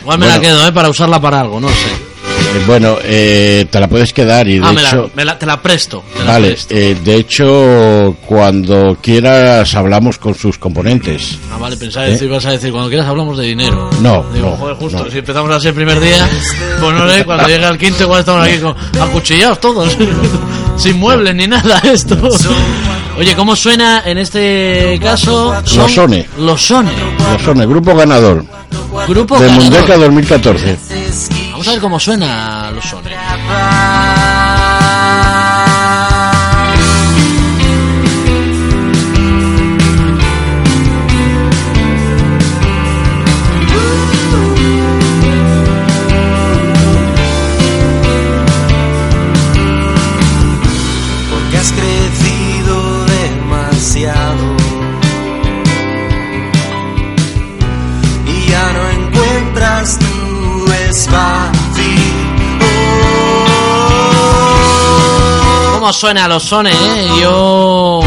Igual 0.00 0.18
me 0.18 0.26
Bueno. 0.26 0.34
la 0.34 0.40
quedo, 0.40 0.66
¿eh? 0.66 0.72
Para 0.72 0.88
usarla 0.88 1.20
para 1.20 1.38
algo, 1.40 1.60
no 1.60 1.68
sé. 1.68 1.74
Eh, 1.74 2.64
bueno, 2.66 2.96
eh, 3.04 3.64
te 3.70 3.78
la 3.78 3.86
puedes 3.88 4.12
quedar 4.12 4.48
y 4.48 4.58
de 4.58 4.66
ah, 4.66 4.72
me 4.72 4.80
hecho. 4.82 4.96
la, 5.02 5.08
me 5.14 5.24
la- 5.24 5.38
te 5.38 5.46
la 5.46 5.62
presto. 5.62 6.02
te 6.16 6.24
la 6.24 6.32
Vale, 6.32 6.48
presto. 6.48 6.74
eh, 6.74 6.96
de 7.04 7.14
hecho, 7.14 8.16
cuando 8.26 8.96
quieras 9.00 9.72
hablamos 9.76 10.18
con 10.18 10.34
sus 10.34 10.58
componentes. 10.58 11.38
Ah, 11.52 11.58
vale, 11.58 11.76
pensaba 11.76 12.08
¿Eh? 12.08 12.12
decir, 12.12 12.28
vas 12.28 12.44
a 12.46 12.50
decir, 12.50 12.72
cuando 12.72 12.88
quieras 12.88 13.06
hablamos 13.06 13.38
de 13.38 13.44
dinero. 13.46 13.88
No, 14.00 14.24
Digo, 14.34 14.50
no, 14.50 14.56
joder, 14.56 14.74
justo, 14.74 15.04
no. 15.04 15.10
si 15.12 15.18
empezamos 15.18 15.48
así 15.52 15.68
el 15.68 15.74
primer 15.74 16.00
día, 16.00 16.28
pues 16.80 16.92
no 16.92 17.08
sé, 17.08 17.24
cuando 17.24 17.46
llegue 17.46 17.68
el 17.68 17.78
quinto 17.78 18.02
igual 18.02 18.18
estamos 18.20 18.44
aquí 18.48 18.58
con, 18.58 18.74
acuchillados 19.00 19.60
todos, 19.60 19.96
sin 20.76 20.96
muebles 20.98 21.36
ni 21.36 21.46
nada 21.46 21.80
esto. 21.84 22.16
Oye, 23.18 23.34
¿cómo 23.34 23.56
suena 23.56 24.02
en 24.04 24.18
este 24.18 24.98
caso? 25.02 25.54
Son 25.64 25.82
Los 25.82 25.94
Sone. 25.94 26.28
Los 26.38 26.60
Sone. 26.60 26.90
Los 27.32 27.42
son 27.42 27.60
el 27.60 27.68
grupo 27.68 27.94
ganador 27.94 28.44
Grupo 29.08 29.38
de 29.38 29.46
ganador. 29.46 29.62
Mundeca 29.64 29.96
2014. 29.96 30.76
Vamos 31.52 31.68
a 31.68 31.70
ver 31.72 31.80
cómo 31.80 31.98
suena 31.98 32.70
Los 32.72 32.84
Sone. 32.84 33.10
¿Cómo 65.96 66.08
suena 66.12 66.28
Los 66.28 66.42
Sone, 66.42 66.72
eh? 66.72 67.08
Yo... 67.22 68.00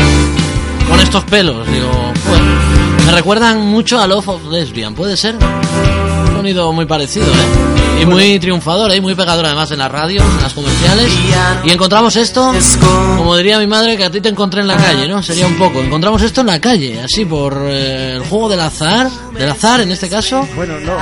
Con 0.88 1.00
estos 1.00 1.24
pelos, 1.24 1.68
digo... 1.72 2.14
me 3.04 3.12
recuerdan 3.12 3.66
mucho 3.66 4.00
a 4.00 4.06
Love 4.06 4.28
of 4.28 4.46
Lesbian, 4.46 4.94
¿puede 4.94 5.18
ser? 5.18 5.36
Un 5.36 6.28
sonido 6.36 6.72
muy 6.72 6.86
parecido, 6.86 7.26
¿eh? 7.26 8.02
Y 8.04 8.06
muy 8.06 8.38
triunfador, 8.38 8.92
¿eh? 8.92 9.02
Muy 9.02 9.16
pegador 9.16 9.44
además 9.44 9.72
en 9.72 9.80
la 9.80 9.88
radio, 9.88 10.22
en 10.22 10.40
las 10.40 10.54
comerciales. 10.54 11.12
Y 11.66 11.72
encontramos 11.72 12.16
esto, 12.16 12.54
como 13.18 13.36
diría 13.36 13.58
mi 13.58 13.66
madre, 13.66 13.98
que 13.98 14.06
a 14.06 14.12
ti 14.12 14.22
te 14.22 14.30
encontré 14.30 14.62
en 14.62 14.68
la 14.68 14.78
calle, 14.78 15.08
¿no? 15.08 15.24
Sería 15.24 15.48
un 15.48 15.58
poco. 15.58 15.82
Encontramos 15.82 16.22
esto 16.22 16.42
en 16.42 16.48
la 16.48 16.62
calle, 16.62 17.02
así 17.02 17.26
por 17.26 17.58
eh, 17.60 18.18
el 18.18 18.22
juego 18.22 18.50
del 18.50 18.60
azar, 18.60 19.10
del 19.34 19.50
azar 19.50 19.82
en 19.82 19.92
este 19.92 20.08
caso. 20.08 20.48
Bueno, 20.56 20.80
no. 20.80 20.94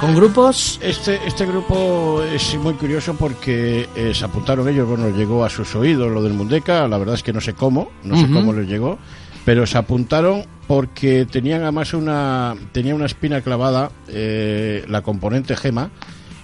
Con 0.00 0.14
grupos. 0.14 0.80
Este, 0.82 1.20
este 1.26 1.44
grupo 1.44 2.22
es 2.22 2.54
muy 2.56 2.72
curioso 2.72 3.14
porque 3.14 3.86
eh, 3.94 4.12
se 4.14 4.24
apuntaron 4.24 4.66
ellos, 4.66 4.88
bueno, 4.88 5.10
llegó 5.10 5.44
a 5.44 5.50
sus 5.50 5.74
oídos 5.74 6.10
lo 6.10 6.22
del 6.22 6.32
Mundeca, 6.32 6.88
la 6.88 6.96
verdad 6.96 7.16
es 7.16 7.22
que 7.22 7.34
no 7.34 7.40
sé 7.42 7.52
cómo, 7.52 7.90
no 8.02 8.16
sé 8.16 8.26
cómo 8.32 8.54
les 8.54 8.66
llegó, 8.66 8.98
pero 9.44 9.66
se 9.66 9.76
apuntaron 9.76 10.46
porque 10.66 11.26
tenían 11.30 11.62
además 11.62 11.92
una, 11.92 12.54
tenía 12.72 12.94
una 12.94 13.04
espina 13.04 13.42
clavada, 13.42 13.90
eh, 14.08 14.86
la 14.88 15.02
componente 15.02 15.54
Gema. 15.54 15.90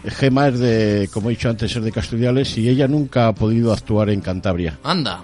Gema 0.05 0.49
es 0.49 0.59
de, 0.59 1.09
como 1.11 1.31
he 1.31 1.33
dicho 1.33 1.49
antes, 1.49 1.75
es 1.75 1.83
de 1.83 1.93
Castellales 1.93 2.59
y 2.59 2.69
ella 2.69 2.87
nunca 2.87 3.29
ha 3.29 3.35
podido 3.35 3.73
actuar 3.73 4.11
en 4.11 4.21
Cantabria. 4.21 4.79
Anda. 4.85 5.23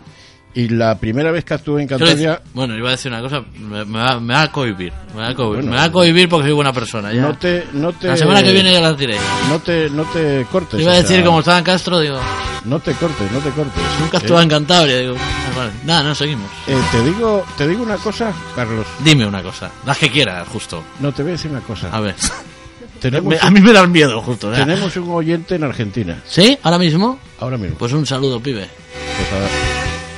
Y 0.54 0.68
la 0.68 0.98
primera 0.98 1.30
vez 1.30 1.44
que 1.46 1.54
actué 1.54 1.80
en 1.80 1.88
Cantabria, 1.88 2.42
bueno, 2.52 2.76
iba 2.76 2.88
a 2.88 2.92
decir 2.92 3.10
una 3.10 3.22
cosa, 3.22 3.42
me, 3.58 3.86
me 3.86 3.98
va, 3.98 4.20
me 4.20 4.34
va 4.34 4.42
a 4.42 4.52
cohibir, 4.52 4.92
me 5.14 5.22
va 5.22 5.28
a 5.28 5.34
cohibir, 5.34 5.56
Bueno. 5.60 5.70
me 5.70 5.76
va 5.78 5.84
a 5.84 5.92
cohibir 5.92 6.28
porque 6.28 6.44
soy 6.48 6.52
buena 6.54 6.74
persona. 6.74 7.10
Ya. 7.10 7.22
no 7.22 7.38
te, 7.38 7.66
no 7.72 7.90
te... 7.94 8.08
La 8.08 8.16
semana 8.18 8.42
que 8.42 8.52
viene 8.52 8.70
ya 8.70 8.80
las 8.82 8.98
diré. 8.98 9.16
No 9.48 9.60
te, 9.60 9.88
no 9.88 10.04
te 10.04 10.44
cortes. 10.52 10.78
Iba 10.78 10.92
a 10.92 10.96
decir 10.96 11.16
sea, 11.16 11.24
como 11.24 11.38
estaba 11.38 11.56
en 11.58 11.64
Castro, 11.64 11.98
digo, 12.00 12.18
No 12.66 12.78
te 12.80 12.92
cortes, 12.92 13.32
no 13.32 13.38
te 13.38 13.48
cortes. 13.50 13.82
nunca 13.98 14.18
Eh, 14.18 14.20
estuve 14.20 14.42
en 14.42 14.48
Cantabria, 14.50 14.98
digo, 14.98 15.14
ah, 15.18 15.56
vale. 15.56 15.72
nada, 15.86 16.02
no, 16.02 16.14
seguimos. 16.14 16.50
eh, 16.66 16.76
te 16.90 17.02
digo, 17.02 17.46
te 17.56 17.66
digo 17.66 17.82
una 17.82 17.96
cosa, 17.96 18.30
Carlos. 18.54 18.86
Dime 19.02 19.24
una 19.24 19.42
cosa, 19.42 19.70
las 19.86 19.96
que 19.96 20.10
quieras, 20.10 20.46
justo. 20.48 20.84
No 21.00 21.12
te 21.12 21.22
voy 21.22 21.30
a 21.30 21.32
decir 21.32 21.50
una 21.50 21.60
cosa. 21.60 21.88
A 21.90 22.00
ver. 22.00 22.14
Tenemos 23.00 23.34
a 23.42 23.50
mí 23.50 23.60
me 23.60 23.72
da 23.72 23.84
miedo, 23.86 24.20
justo. 24.20 24.52
ya. 24.52 24.58
Tenemos 24.66 24.94
un 24.96 25.10
oyente 25.10 25.54
en 25.56 25.64
Argentina. 25.64 26.20
¿Sí? 26.26 26.56
¿Ahora 26.62 26.78
mismo? 26.78 27.18
Ahora 27.40 27.56
mismo. 27.56 27.76
Pues 27.78 27.92
un 27.94 28.04
saludo, 28.06 28.38
pibe. 28.38 28.68
Pues, 29.16 29.42
a- 29.42 29.71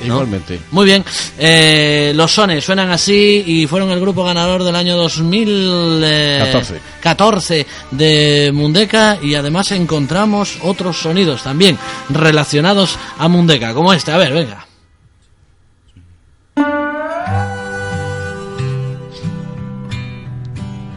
igualmente. 0.07 0.59
Muy 0.71 0.85
bien. 0.85 1.03
Eh, 1.37 2.11
los 2.15 2.31
Sones 2.33 2.63
suenan 2.63 2.89
así 2.91 3.43
y 3.45 3.67
fueron 3.67 3.91
el 3.91 3.99
grupo 3.99 4.23
ganador 4.23 4.63
del 4.63 4.75
año 4.75 4.97
2014 4.97 6.81
14 7.01 7.65
de 7.91 8.51
Mundeca 8.53 9.19
y 9.21 9.35
además 9.35 9.71
encontramos 9.71 10.57
otros 10.61 10.97
sonidos 10.97 11.43
también 11.43 11.77
relacionados 12.09 12.97
a 13.17 13.27
Mundeca, 13.27 13.73
como 13.73 13.93
este. 13.93 14.11
A 14.11 14.17
ver, 14.17 14.33
venga. 14.33 14.65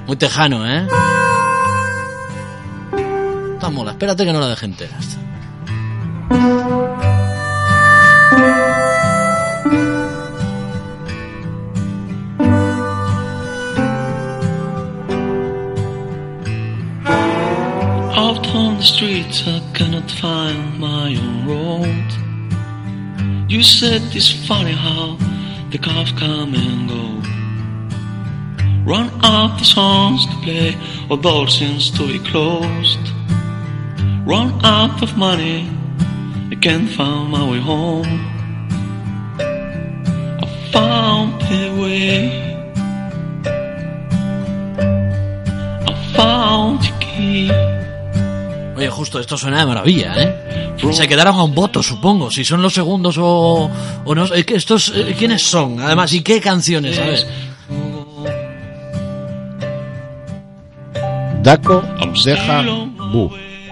Muy 0.06 0.16
tejano, 0.16 0.66
¿eh? 0.66 0.86
Está 3.54 3.68
mola. 3.68 3.90
Espérate 3.90 4.24
que 4.24 4.32
no 4.32 4.40
la 4.40 4.48
deje 4.48 4.64
entera. 4.64 4.96
esta. 4.98 5.18
The 18.78 18.84
streets, 18.84 19.42
I 19.44 19.60
cannot 19.74 20.08
find 20.08 20.78
my 20.78 21.16
own 21.16 21.46
road. 21.48 22.12
You 23.50 23.64
said 23.64 24.02
it's 24.14 24.30
funny 24.46 24.70
how 24.70 25.16
the 25.70 25.78
cars 25.78 26.12
come 26.12 26.54
and 26.54 26.88
go. 26.88 27.20
Run 28.88 29.10
out 29.24 29.58
the 29.58 29.64
songs 29.64 30.24
to 30.26 30.32
play, 30.44 30.76
or 31.10 31.16
doors 31.16 31.58
seems 31.58 31.90
to 31.98 32.06
be 32.06 32.20
closed. 32.20 33.00
Run 34.24 34.64
out 34.64 35.02
of 35.02 35.16
money, 35.16 35.68
I 36.52 36.54
can't 36.54 36.88
find 36.88 37.32
my 37.32 37.50
way 37.50 37.58
home. 37.58 38.06
I 40.40 40.46
found 40.72 41.42
a 41.42 41.80
way. 41.82 42.30
I 45.84 45.92
found 46.14 46.82
the 46.82 46.92
key. 47.00 47.67
Oye, 48.78 48.90
justo, 48.90 49.18
esto 49.18 49.36
suena 49.36 49.58
de 49.58 49.66
maravilla, 49.66 50.14
¿eh? 50.16 50.76
Se 50.92 51.08
quedaron 51.08 51.34
a 51.34 51.42
un 51.42 51.52
voto, 51.52 51.82
supongo, 51.82 52.30
si 52.30 52.44
son 52.44 52.62
los 52.62 52.72
segundos 52.72 53.18
o, 53.18 53.68
o 54.04 54.14
no. 54.14 54.24
Estos, 54.26 54.92
eh, 54.94 55.16
¿Quiénes 55.18 55.42
son? 55.42 55.80
Además, 55.80 56.12
¿y 56.12 56.22
qué 56.22 56.40
canciones? 56.40 56.96
A 56.96 57.02
ver. 57.02 57.26
Daco 61.42 61.82
deja 62.24 62.62
vu. 63.12 63.30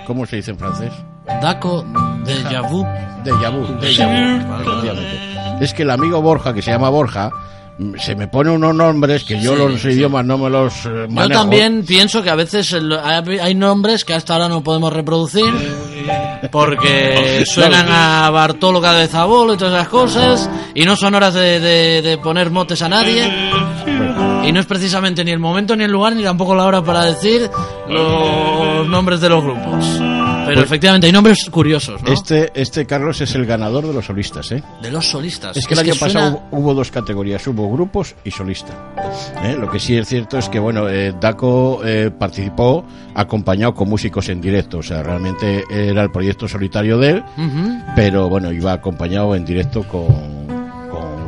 ¿Cómo 0.09 0.26
se 0.26 0.36
dice 0.36 0.50
en 0.50 0.59
francés? 0.59 0.92
Daco 1.40 1.84
de 2.24 2.61
Vu. 2.68 2.84
De 3.22 3.32
Vu, 3.32 3.80
de 3.80 3.90
Vu. 4.90 5.61
Es 5.61 5.72
que 5.72 5.84
el 5.84 5.90
amigo 5.90 6.20
Borja, 6.20 6.52
que 6.52 6.62
se 6.62 6.72
llama 6.72 6.88
Borja, 6.88 7.30
se 7.99 8.14
me 8.16 8.27
pone 8.29 8.51
unos 8.51 8.74
nombres 8.74 9.24
que 9.24 9.39
yo 9.41 9.53
Sí, 9.53 9.59
los 9.59 9.81
sí. 9.83 9.89
idiomas 9.89 10.24
no 10.24 10.39
me 10.39 10.49
los 10.49 10.72
eh, 10.87 11.07
Yo 11.11 11.29
también 11.29 11.85
pienso 11.85 12.22
que 12.22 12.31
a 12.31 12.35
veces 12.35 12.72
el- 12.72 12.93
hay 12.93 13.39
hay 13.39 13.55
nombres 13.55 14.05
que 14.05 14.14
hasta 14.14 14.33
ahora 14.33 14.49
no 14.49 14.62
podemos 14.62 14.93
reproducir 14.93 15.45
porque 16.51 17.45
suenan 17.47 17.87
a 17.91 18.31
Bartolo 18.31 18.81
Cabezabolo 18.81 19.55
y 19.55 19.57
todas 19.57 19.74
esas 19.74 19.89
cosas 19.89 20.51
y 20.74 20.85
no 20.85 20.97
son 20.97 21.14
horas 21.14 21.35
de, 21.35 21.61
de- 21.61 22.03
de 22.03 22.18
poner 22.18 22.51
motes 22.51 22.81
a 22.83 22.89
nadie 22.89 23.31
y 24.45 24.53
no 24.53 24.61
es 24.61 24.66
precisamente 24.66 25.24
ni 25.24 25.33
el 25.33 25.39
momento 25.39 25.74
ni 25.77 25.85
el 25.85 25.91
lugar 25.93 26.14
ni 26.14 26.22
tampoco 26.22 26.55
la 26.55 26.64
hora 26.64 26.83
para 26.83 27.05
decir 27.05 27.51
los 27.89 28.87
nombres 28.89 29.20
de 29.20 29.29
los 29.29 29.43
grupos. 29.43 30.01
Pero 30.47 30.61
Pues- 30.61 30.66
efectivamente 30.66 31.07
hay 31.07 31.12
nombres 31.12 31.49
curiosos, 31.51 32.03
¿no? 32.03 32.12
Este, 32.12 32.51
este 32.55 32.86
Carlos 32.86 33.20
es 33.20 33.34
el 33.34 33.47
ganador 33.47 33.86
de 33.86 33.92
los 33.92 34.07
solistas, 34.07 34.51
¿eh? 34.53 34.62
De 34.82 34.90
los 34.90 35.07
solistas. 35.07 35.57
Es 35.57 35.66
que 35.66 35.74
el 35.74 35.80
año 35.80 35.94
suena- 35.94 36.14
pasado 36.14 36.42
hubo, 36.53 36.74
dos 36.74 36.90
categorías, 36.90 37.47
hubo 37.47 37.70
grupos 37.72 38.14
y 38.24 38.30
solista. 38.30 38.72
¿eh? 39.44 39.57
Lo 39.59 39.70
que 39.70 39.78
sí 39.78 39.97
es 39.97 40.09
cierto 40.09 40.38
es 40.38 40.49
que, 40.49 40.59
bueno, 40.59 40.88
eh, 40.88 41.14
Daco 41.20 41.80
eh, 41.84 42.11
participó 42.16 42.84
acompañado 43.14 43.74
con 43.74 43.88
músicos 43.88 44.28
en 44.28 44.40
directo, 44.40 44.78
o 44.78 44.82
sea, 44.82 45.03
realmente 45.03 45.64
era 45.70 46.03
el 46.03 46.11
proyecto 46.11 46.47
solitario 46.49 46.99
de 46.99 47.11
él, 47.11 47.24
pero 47.94 48.28
bueno, 48.28 48.53
iba 48.53 48.72
acompañado 48.72 49.34
en 49.34 49.44
directo 49.44 49.82
con, 49.84 50.47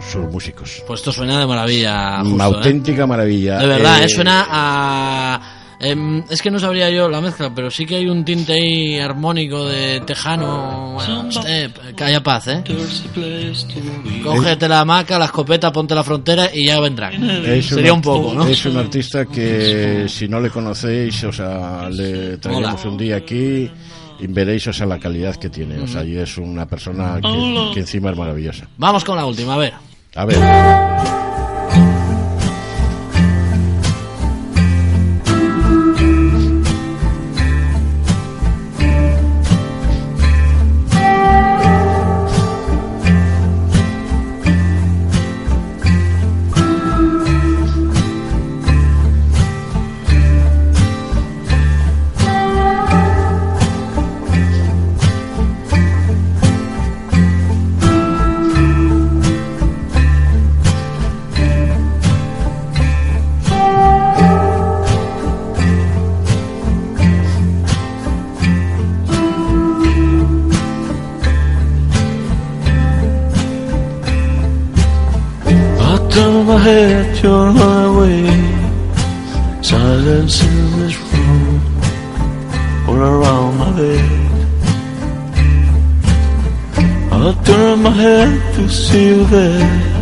sus 0.00 0.30
músicos. 0.30 0.82
Pues 0.86 1.00
esto 1.00 1.12
suena 1.12 1.40
de 1.40 1.46
maravilla. 1.46 2.22
Una 2.22 2.44
¿eh? 2.44 2.46
auténtica 2.46 3.06
maravilla. 3.06 3.58
De 3.58 3.66
verdad, 3.66 4.04
eh, 4.04 4.08
suena 4.08 4.46
a... 4.48 5.40
em, 5.80 6.22
es 6.28 6.42
que 6.42 6.50
no 6.50 6.58
sabría 6.58 6.90
yo 6.90 7.08
la 7.08 7.20
mezcla, 7.20 7.52
pero 7.54 7.70
sí 7.70 7.86
que 7.86 7.96
hay 7.96 8.08
un 8.08 8.24
tinte 8.24 8.54
ahí 8.54 8.98
armónico 8.98 9.66
de 9.66 10.00
tejano. 10.00 10.94
Bueno, 10.94 11.30
step, 11.30 11.94
que 11.94 12.04
haya 12.04 12.22
paz, 12.22 12.48
¿eh? 12.48 12.64
Cógete 14.22 14.68
la 14.68 14.80
hamaca, 14.80 15.18
la 15.18 15.26
escopeta, 15.26 15.72
ponte 15.72 15.94
la 15.94 16.04
frontera 16.04 16.50
y 16.52 16.66
ya 16.66 16.80
vendrán. 16.80 17.22
Es 17.46 17.66
Sería 17.66 17.92
un, 17.92 18.02
poco, 18.02 18.34
¿no? 18.34 18.46
Es 18.46 18.64
un 18.66 18.76
artista 18.76 19.26
que 19.26 20.06
si 20.08 20.28
no 20.28 20.40
le 20.40 20.50
conocéis, 20.50 21.24
o 21.24 21.32
sea, 21.32 21.88
le 21.90 22.38
traeremos 22.38 22.84
Mola. 22.84 22.90
un 22.90 22.98
día 22.98 23.16
aquí 23.16 23.70
y 24.20 24.26
veréis, 24.26 24.66
o 24.66 24.72
sea, 24.72 24.86
la 24.86 24.98
calidad 24.98 25.36
que 25.36 25.48
tiene. 25.48 25.78
O 25.80 25.86
sea, 25.86 26.04
y 26.04 26.16
es 26.16 26.38
una 26.38 26.66
persona 26.66 27.20
que, 27.20 27.70
que 27.74 27.80
encima 27.80 28.10
es 28.10 28.16
maravillosa. 28.16 28.68
Vamos 28.76 29.04
con 29.04 29.16
la 29.16 29.24
última, 29.24 29.54
a 29.54 29.58
ver. 29.58 29.74
A 30.14 30.24
ver. 30.24 31.17
Head, 77.18 77.24
you're 77.24 77.52
highway. 77.52 78.26
Silence 79.62 80.42
in 80.42 80.78
this 80.78 80.96
room, 80.98 81.60
all 82.88 82.96
around 82.96 83.58
my 83.58 83.70
head. 83.72 84.38
I 87.12 87.44
turn 87.44 87.82
my 87.82 87.90
head 87.90 88.54
to 88.54 88.68
see 88.68 89.08
you 89.08 89.24
there. 89.26 89.97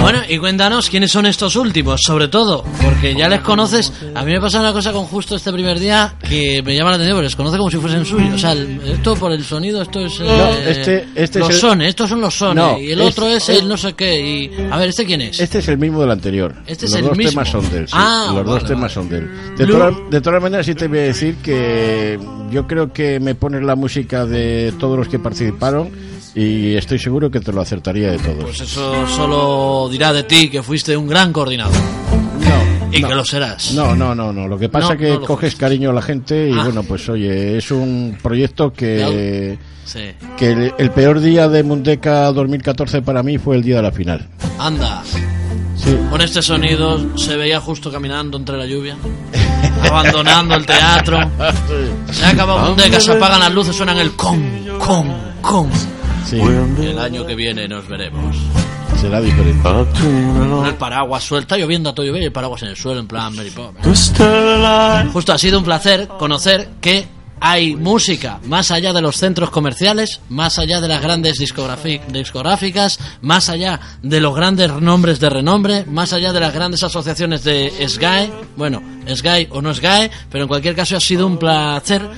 Bueno, 0.00 0.20
y 0.28 0.38
cuéntanos 0.38 0.88
quiénes 0.90 1.10
son 1.12 1.26
estos 1.26 1.56
últimos, 1.56 2.00
sobre 2.04 2.28
todo, 2.28 2.64
porque 2.82 3.14
ya 3.14 3.28
les 3.28 3.40
conoces. 3.42 3.92
A 4.14 4.24
mí 4.24 4.32
me 4.32 4.40
pasa 4.40 4.60
una 4.60 4.72
cosa 4.72 4.92
con 4.92 5.04
justo 5.06 5.36
este 5.36 5.52
primer 5.52 5.78
día 5.78 6.14
que 6.28 6.62
me 6.62 6.74
llama 6.74 6.90
la 6.90 6.96
atención, 6.96 7.16
porque 7.16 7.26
les 7.26 7.36
conoce 7.36 7.58
como 7.58 7.70
si 7.70 7.76
fuesen 7.78 8.04
suyos. 8.04 8.34
O 8.34 8.38
sea, 8.38 8.52
el- 8.52 8.80
esto 8.86 9.14
por 9.16 9.32
el 9.32 9.44
sonido, 9.44 9.80
esto 9.82 10.00
es. 10.00 10.18
eh, 10.20 10.24
No, 10.24 10.50
este- 10.70 11.06
este 11.14 11.38
los 11.38 11.48
es 11.50 11.54
el- 11.56 11.60
sones, 11.60 11.88
estos 11.88 12.08
son 12.10 12.20
los 12.20 12.34
sones, 12.34 12.64
No, 12.64 12.78
y 12.78 12.92
el 12.92 13.00
otro 13.00 13.28
es 13.28 13.48
es- 13.48 13.60
el 13.60 13.68
no 13.68 13.76
sé 13.76 13.92
qué. 13.94 14.20
Y, 14.20 14.50
a 14.70 14.76
ver, 14.78 14.88
¿este 14.88 15.04
quién 15.04 15.20
es? 15.22 15.38
Este 15.40 15.58
es 15.58 15.68
el 15.68 15.78
mismo 15.78 16.00
del 16.00 16.10
anterior. 16.10 16.54
Este 16.66 16.86
es 16.86 16.94
el 16.94 17.04
dos 17.04 17.16
mismo. 17.16 17.30
temas 17.30 17.48
son 17.50 17.70
de 17.70 17.78
él. 17.78 17.86
sí. 17.88 17.94
Ah, 17.96 18.24
Los 18.34 18.44
vale, 18.44 18.50
dos 18.60 18.64
temas 18.68 18.92
son 18.92 19.08
de 19.08 19.18
él. 19.18 19.30
De, 19.56 19.66
todas- 19.66 19.94
de 20.10 20.20
todas 20.20 20.42
maneras, 20.42 20.66
sí 20.66 20.74
te 20.74 20.88
voy 20.88 20.98
a 20.98 21.02
decir 21.02 21.36
que 21.36 22.18
yo 22.50 22.66
creo 22.66 22.92
que 22.92 23.20
me 23.20 23.34
pones 23.34 23.62
la 23.62 23.76
música 23.76 24.26
de 24.26 24.72
todos 24.78 24.98
los 24.98 25.08
que 25.08 25.18
participaron 25.18 25.90
y 26.34 26.74
estoy 26.76 26.98
seguro 26.98 27.30
que 27.30 27.40
te 27.40 27.52
lo 27.52 27.60
acertaría 27.60 28.10
de 28.12 28.18
todos. 28.18 28.42
Pues 28.44 28.60
eso 28.60 29.06
solo 29.08 29.88
dirá 29.90 30.12
de 30.12 30.24
ti 30.24 30.48
que 30.50 30.62
fuiste 30.62 30.96
un 30.96 31.06
gran 31.06 31.32
coordinador. 31.32 31.74
Y 32.92 33.00
No. 33.00 33.08
que 33.08 33.14
lo 33.16 33.24
serás. 33.24 33.72
No, 33.72 33.96
no, 33.96 34.14
no, 34.14 34.32
no. 34.32 34.46
Lo 34.46 34.56
que 34.56 34.68
pasa 34.68 34.88
No, 34.88 34.92
es 34.94 34.98
que 35.00 35.08
no 35.14 35.20
lo 35.20 35.26
coges 35.26 35.56
cariño 35.56 35.90
a 35.90 35.92
la 35.92 36.02
gente 36.02 36.48
y 36.48 36.52
Ah. 36.52 36.62
bueno, 36.64 36.84
pues 36.84 37.08
oye, 37.08 37.58
es 37.58 37.70
un 37.72 38.16
proyecto 38.22 38.72
que, 38.72 39.58
Sí. 39.84 40.00
que 40.36 40.52
el, 40.52 40.72
el 40.78 40.90
peor 40.92 41.18
día 41.20 41.48
de 41.48 41.62
Mundeca 41.64 42.30
2014 42.32 43.02
para 43.02 43.22
mí 43.24 43.36
fue 43.38 43.56
el 43.56 43.62
día 43.64 43.76
de 43.76 43.82
la 43.82 43.90
final. 43.90 44.28
Anda. 44.60 45.02
Sí. 45.76 45.96
Con 46.08 46.20
este 46.20 46.40
sonido 46.40 47.16
se 47.18 47.36
veía 47.36 47.60
justo 47.60 47.90
caminando 47.90 48.38
entre 48.38 48.56
la 48.56 48.64
lluvia, 48.64 48.96
abandonando 49.90 50.54
el 50.54 50.64
teatro. 50.64 51.18
Se 52.12 52.24
ha 52.24 52.28
acabado 52.30 52.70
un 52.70 52.76
deca, 52.76 53.00
se 53.00 53.10
apagan 53.12 53.40
las 53.40 53.52
luces, 53.52 53.74
suenan 53.74 53.98
el 53.98 54.12
con, 54.12 54.40
con, 54.78 55.12
con. 55.42 55.68
Sí. 56.26 56.36
Y 56.36 56.86
el 56.86 56.98
año 56.98 57.26
que 57.26 57.34
viene 57.34 57.68
nos 57.68 57.88
veremos. 57.88 58.36
Será 59.00 59.20
diferente. 59.20 59.62
Con 59.62 60.66
el 60.66 60.74
paraguas 60.74 61.24
suelta 61.24 61.56
lloviendo 61.56 61.90
a 61.90 61.94
todo 61.94 62.06
llover 62.06 62.22
y 62.22 62.26
el 62.26 62.32
paraguas 62.32 62.62
en 62.62 62.68
el 62.68 62.76
suelo 62.76 63.00
en 63.00 63.06
plan 63.06 63.34
Mary 63.34 63.50
Poppins. 63.50 64.12
Justo 65.12 65.32
ha 65.32 65.38
sido 65.38 65.58
un 65.58 65.64
placer 65.64 66.08
conocer 66.08 66.70
que 66.80 67.06
hay 67.40 67.76
música 67.76 68.40
más 68.44 68.70
allá 68.70 68.94
de 68.94 69.02
los 69.02 69.16
centros 69.16 69.50
comerciales, 69.50 70.20
más 70.30 70.58
allá 70.58 70.80
de 70.80 70.88
las 70.88 71.02
grandes 71.02 71.38
discográficas, 71.38 72.98
más 73.20 73.50
allá 73.50 73.80
de 74.02 74.20
los 74.20 74.34
grandes 74.34 74.72
nombres 74.80 75.20
de 75.20 75.28
renombre, 75.28 75.84
más 75.84 76.14
allá 76.14 76.32
de 76.32 76.40
las 76.40 76.54
grandes 76.54 76.82
asociaciones 76.82 77.44
de 77.44 77.70
SGAE, 77.86 78.30
bueno, 78.56 78.82
SGAE 79.06 79.48
o 79.50 79.60
no 79.60 79.74
SGAE, 79.74 80.10
pero 80.30 80.44
en 80.44 80.48
cualquier 80.48 80.74
caso 80.74 80.96
ha 80.96 81.00
sido 81.00 81.26
un 81.26 81.36
placer 81.36 82.08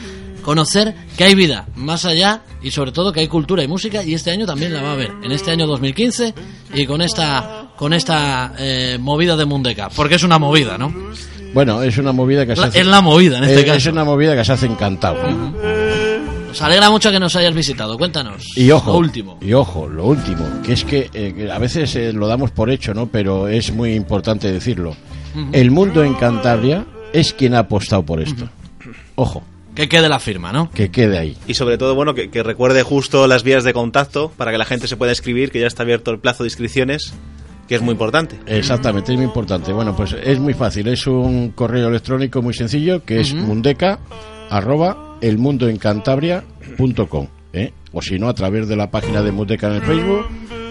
conocer 0.47 0.95
que 1.19 1.25
hay 1.25 1.35
vida 1.35 1.67
más 1.75 2.05
allá 2.05 2.43
y 2.63 2.71
sobre 2.71 2.93
todo 2.93 3.13
que 3.13 3.19
hay 3.19 3.27
cultura 3.27 3.65
y 3.65 3.69
música 3.69 4.05
y 4.05 4.15
este 4.15 4.31
año 4.31 4.47
también 4.47 4.73
la 4.73 4.81
va 4.81 4.91
a 4.91 4.93
haber 4.93 5.11
en 5.25 5.33
este 5.33 5.51
año 5.51 5.67
2015 5.67 6.35
y 6.73 6.87
con 6.87 7.03
esta 7.03 7.73
con 7.77 7.93
esta 7.93 8.55
eh, 8.57 8.97
movida 9.01 9.37
de 9.37 9.45
Mundeca 9.45 9.89
porque 9.89 10.15
es 10.15 10.23
una 10.23 10.39
movida 10.39 10.79
¿no? 10.79 10.95
Bueno, 11.53 11.83
es 11.83 11.99
una 11.99 12.13
movida 12.13 12.47
que 12.47 12.55
se 12.55 12.63
hace. 12.63 12.81
es 12.81 12.87
la 12.87 13.01
movida 13.01 13.39
en 13.39 13.45
este 13.45 13.59
es, 13.59 13.65
caso. 13.65 13.77
Es 13.79 13.87
una 13.87 14.05
movida 14.05 14.37
que 14.37 14.45
se 14.45 14.53
hace 14.53 14.67
encantado. 14.67 15.17
nos 16.47 16.63
alegra 16.63 16.91
mucho 16.91 17.11
que 17.11 17.19
nos 17.19 17.35
hayas 17.35 17.53
visitado 17.53 17.99
cuéntanos 17.99 18.45
Y 18.55 18.71
ojo, 18.71 18.93
lo 18.93 18.99
último 18.99 19.39
y 19.41 19.53
ojo, 19.53 19.89
lo 19.89 20.07
último, 20.07 20.45
que 20.65 20.75
es 20.75 20.85
que, 20.85 21.11
eh, 21.13 21.51
a 21.53 21.59
veces 21.59 21.97
eh, 21.97 22.13
lo 22.13 22.29
damos 22.29 22.53
por 22.53 22.71
hecho, 22.71 22.95
¿no? 22.95 23.09
Pero 23.09 23.49
es 23.49 23.73
muy 23.73 23.95
importante 23.95 24.53
decirlo. 24.53 24.95
El 25.53 25.73
mundo 25.73 26.05
en 26.05 26.15
Cantabria 26.15 26.87
es 27.13 27.33
quien 27.33 27.55
ha 27.55 27.61
apostado 27.61 28.05
por 28.05 28.21
esto. 28.21 28.49
Ojo, 29.17 29.43
que 29.77 29.89
quede 29.89 30.09
la 30.09 30.19
firma 30.19 30.53
¿no? 30.53 30.69
que 30.71 30.91
quede 30.91 31.19
ahí. 31.19 31.37
Y 31.47 31.55
sobre 31.55 31.79
todo, 31.79 31.95
bueno, 31.95 32.15
que, 32.15 32.31
que 32.31 32.43
recuerde 32.43 32.83
justo 32.83 33.29
las 33.29 33.45
vías 33.45 33.63
de 33.63 33.73
contacto 33.73 34.33
para 34.37 34.51
que 34.51 34.59
la 34.59 34.65
gente 34.65 34.89
se 34.89 34.97
pueda 34.97 35.13
escribir, 35.13 35.53
que 35.53 35.61
ya 35.61 35.69
está 35.69 35.85
abierto 35.85 36.11
el 36.11 36.19
plazo 36.19 36.43
de 36.43 36.49
inscripciones, 36.49 37.13
que 37.69 37.77
es 37.77 37.83
muy 37.83 37.93
importante. 37.93 38.41
Exactamente, 38.47 39.13
es 39.13 39.19
muy 39.19 39.27
importante. 39.27 39.73
Bueno, 39.73 39.95
pues 39.95 40.17
es 40.21 40.41
muy 40.41 40.55
fácil, 40.55 40.89
es 40.89 41.07
un 41.07 41.51
correo 41.51 41.89
electrónico 41.89 42.43
muy 42.43 42.55
sencillo 42.55 43.05
que 43.05 43.21
es 43.21 43.33
Ujú. 43.33 43.43
mundeca 43.43 44.01
arroba 44.51 45.17
elmundoencantabria.com 45.21 47.29
¿eh? 47.57 47.73
o 47.93 48.03
si 48.03 48.19
no 48.19 48.29
a 48.29 48.35
través 48.35 48.69
de 48.69 48.77
la 48.77 48.91
página 48.91 49.23
de 49.23 49.33
Mundeca 49.33 49.69
en 49.69 49.75
el 49.75 49.83
Facebook 49.83 50.27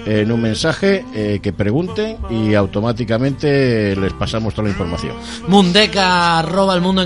en 0.05 0.31
un 0.31 0.41
mensaje 0.41 1.03
eh, 1.13 1.39
que 1.41 1.51
pregunten 1.51 2.17
y 2.29 2.53
automáticamente 2.53 3.95
les 3.95 4.13
pasamos 4.13 4.53
toda 4.53 4.65
la 4.67 4.71
información. 4.71 5.15
mundeca 5.47 6.39
arroba 6.39 6.75
el 6.75 6.81
mundo 6.81 7.03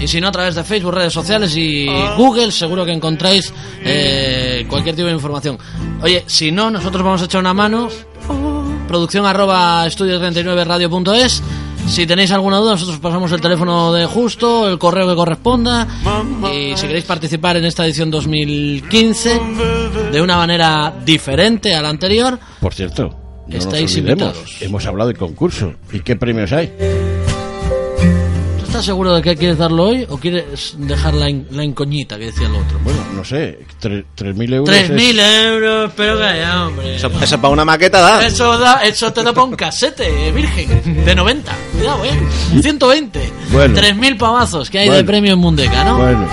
y 0.00 0.08
si 0.08 0.20
no 0.20 0.28
a 0.28 0.32
través 0.32 0.56
de 0.56 0.64
Facebook, 0.64 0.94
redes 0.94 1.12
sociales 1.12 1.56
y 1.56 1.86
Google 2.16 2.50
seguro 2.50 2.84
que 2.84 2.92
encontráis 2.92 3.52
eh, 3.84 4.66
cualquier 4.68 4.96
tipo 4.96 5.06
de 5.06 5.14
información. 5.14 5.58
Oye, 6.02 6.24
si 6.26 6.50
no, 6.50 6.70
nosotros 6.70 7.04
vamos 7.04 7.22
a 7.22 7.26
echar 7.26 7.40
una 7.40 7.54
mano. 7.54 7.88
Producción 8.88 9.24
arroba 9.24 9.86
estudio39radio.es. 9.86 11.42
Si 11.86 12.06
tenéis 12.06 12.30
alguna 12.30 12.58
duda, 12.58 12.72
nosotros 12.72 12.98
pasamos 13.00 13.30
el 13.32 13.40
teléfono 13.40 13.92
de 13.92 14.06
justo, 14.06 14.68
el 14.68 14.78
correo 14.78 15.08
que 15.08 15.14
corresponda. 15.14 15.86
Y 16.54 16.76
si 16.76 16.86
queréis 16.86 17.04
participar 17.04 17.56
en 17.58 17.64
esta 17.66 17.84
edición 17.84 18.10
2015 18.10 19.40
de 20.10 20.22
una 20.22 20.36
manera 20.36 20.94
diferente 21.04 21.74
a 21.74 21.82
la 21.82 21.90
anterior, 21.90 22.38
Por 22.60 22.72
cierto, 22.72 23.14
no 23.46 23.56
Estáis 23.58 23.90
nos 23.90 23.96
invitados. 23.98 24.56
hemos 24.60 24.86
hablado 24.86 25.08
de 25.08 25.16
concurso. 25.16 25.74
¿Y 25.92 26.00
qué 26.00 26.16
premios 26.16 26.52
hay? 26.52 26.72
¿Tú 28.82 28.84
estás 28.84 28.94
seguro 28.94 29.14
de 29.14 29.22
que 29.22 29.36
quieres 29.36 29.58
darlo 29.58 29.84
hoy 29.84 30.06
o 30.08 30.16
quieres 30.18 30.74
dejar 30.78 31.14
la, 31.14 31.30
in- 31.30 31.46
la 31.50 31.62
incoñita 31.64 32.18
que 32.18 32.26
decía 32.26 32.46
el 32.48 32.54
otro? 32.56 32.78
Bueno, 32.82 32.98
no 33.14 33.24
sé, 33.24 33.60
tre- 33.80 34.04
3.000 34.16 34.52
euros. 34.54 34.68
Tres 34.68 34.90
es- 34.90 34.96
mil 34.96 35.18
euros, 35.20 35.92
pero 35.96 36.18
que 36.18 36.24
haya, 36.24 36.66
hombre. 36.66 36.96
Eso, 36.96 37.10
eso 37.22 37.40
para 37.40 37.52
una 37.52 37.64
maqueta 37.64 38.00
da. 38.00 38.26
Eso, 38.26 38.58
da, 38.58 38.84
eso 38.84 39.12
te 39.12 39.22
da 39.22 39.32
para 39.32 39.44
un 39.44 39.54
casete, 39.54 40.28
eh, 40.28 40.32
virgen, 40.32 41.04
de 41.04 41.14
90. 41.14 41.52
Cuidado, 41.72 42.04
eh. 42.04 42.10
120. 42.60 43.32
Bueno. 43.52 43.74
3.000 43.80 44.16
pavazos 44.18 44.68
que 44.70 44.78
hay 44.80 44.84
de 44.86 44.90
Bueno. 44.94 45.06
premio 45.06 45.32
en 45.34 45.38
Mundeca, 45.38 45.84
¿no? 45.84 45.98
Bueno, 45.98 46.28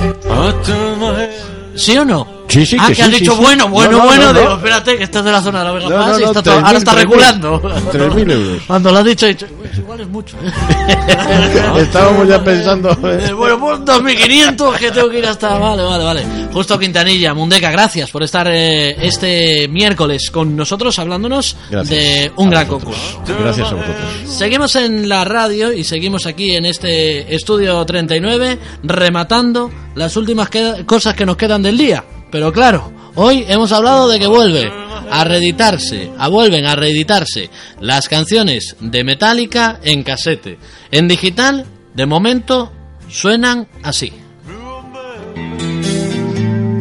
¿Sí 1.75 1.95
o 1.97 2.03
no? 2.05 2.38
Sí, 2.49 2.65
sí, 2.65 2.77
ah, 2.79 2.87
que 2.87 2.95
que, 2.95 3.01
has 3.03 3.09
sí, 3.09 3.19
dicho 3.19 3.35
bueno, 3.35 3.69
bueno, 3.69 3.91
No, 3.91 3.97
no, 3.99 4.03
bueno. 4.05 4.33
no. 4.33 4.39
Digo, 4.39 4.53
espérate, 4.55 4.97
que 4.97 5.03
estás 5.03 5.23
de 5.23 5.31
la 5.31 5.41
zona 5.41 5.59
de 5.59 5.65
la 5.65 5.71
Vega 5.71 5.87
Paz 5.89 6.19
y 6.19 6.23
está 6.23 6.41
todo- 6.43 6.53
ahora 6.55 6.69
3.000, 6.71 6.77
está 6.77 6.91
3.000. 6.93 6.95
regulando. 6.97 7.61
3.000 7.91 8.31
euros. 8.31 8.63
Cuando 8.67 8.91
lo 8.91 8.97
has 8.97 9.05
dicho, 9.05 9.25
he 9.25 9.29
dicho, 9.29 9.47
"Pues 9.59 9.77
igual 9.77 10.01
es 10.01 10.07
mucho. 10.07 10.35
Estábamos 11.77 12.27
ya 12.27 12.43
pensando. 12.43 12.89
Eh, 13.03 13.31
bueno, 13.37 13.59
pues 13.59 13.79
2.500 13.81 14.77
que 14.77 14.91
tengo 14.91 15.09
que 15.09 15.19
ir 15.19 15.25
hasta... 15.25 15.57
Vale, 15.57 15.83
vale, 15.83 16.03
vale. 16.03 16.23
Justo 16.51 16.77
Quintanilla, 16.79 17.33
Mundeca, 17.33 17.69
gracias 17.71 18.09
por 18.09 18.23
estar 18.23 18.47
eh, 18.49 18.95
este 19.05 19.67
miércoles 19.67 20.31
con 20.31 20.55
nosotros 20.55 20.97
hablándonos 20.99 21.55
Gracias. 21.69 21.89
de 21.89 22.31
un 22.37 22.49
gran 22.49 22.67
concurso. 22.67 23.21
Gracias 23.27 23.67
a 23.71 23.75
vosotros. 23.75 23.95
Seguimos 24.27 24.75
en 24.75 25.07
la 25.07 25.23
radio 25.23 25.71
y 25.71 25.83
seguimos 25.83 26.25
aquí 26.25 26.55
en 26.55 26.65
este 26.65 27.33
estudio 27.35 27.85
39 27.85 28.57
rematando 28.83 29.69
las 29.95 30.15
últimas 30.17 30.49
cosas 30.85 31.13
que 31.13 31.25
nos 31.25 31.37
quedan 31.37 31.61
del 31.61 31.77
día. 31.77 32.03
Pero 32.31 32.53
claro, 32.53 32.91
hoy 33.15 33.45
hemos 33.47 33.71
hablado 33.71 34.07
de 34.07 34.19
que 34.19 34.27
vuelve 34.27 34.71
a 35.11 35.23
reeditarse, 35.23 36.11
a 36.17 36.27
vuelven 36.27 36.65
a 36.65 36.75
reeditarse 36.75 37.49
las 37.79 38.07
canciones 38.07 38.75
de 38.79 39.03
Metallica 39.03 39.79
en 39.83 40.03
casete. 40.03 40.59
En 40.91 41.07
digital, 41.07 41.65
de 41.93 42.05
momento, 42.05 42.71
suenan 43.09 43.67
así. 43.83 44.13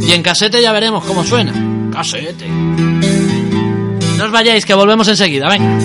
Y 0.01 0.13
en 0.13 0.23
casete 0.23 0.63
ya 0.63 0.73
veremos 0.73 1.05
cómo 1.05 1.25
suena. 1.25 1.53
Casete. 1.93 2.47
No 2.49 4.25
os 4.25 4.31
vayáis, 4.31 4.67
que 4.67 4.75
volvemos 4.75 5.09
enseguida, 5.09 5.49
venga. 5.49 5.79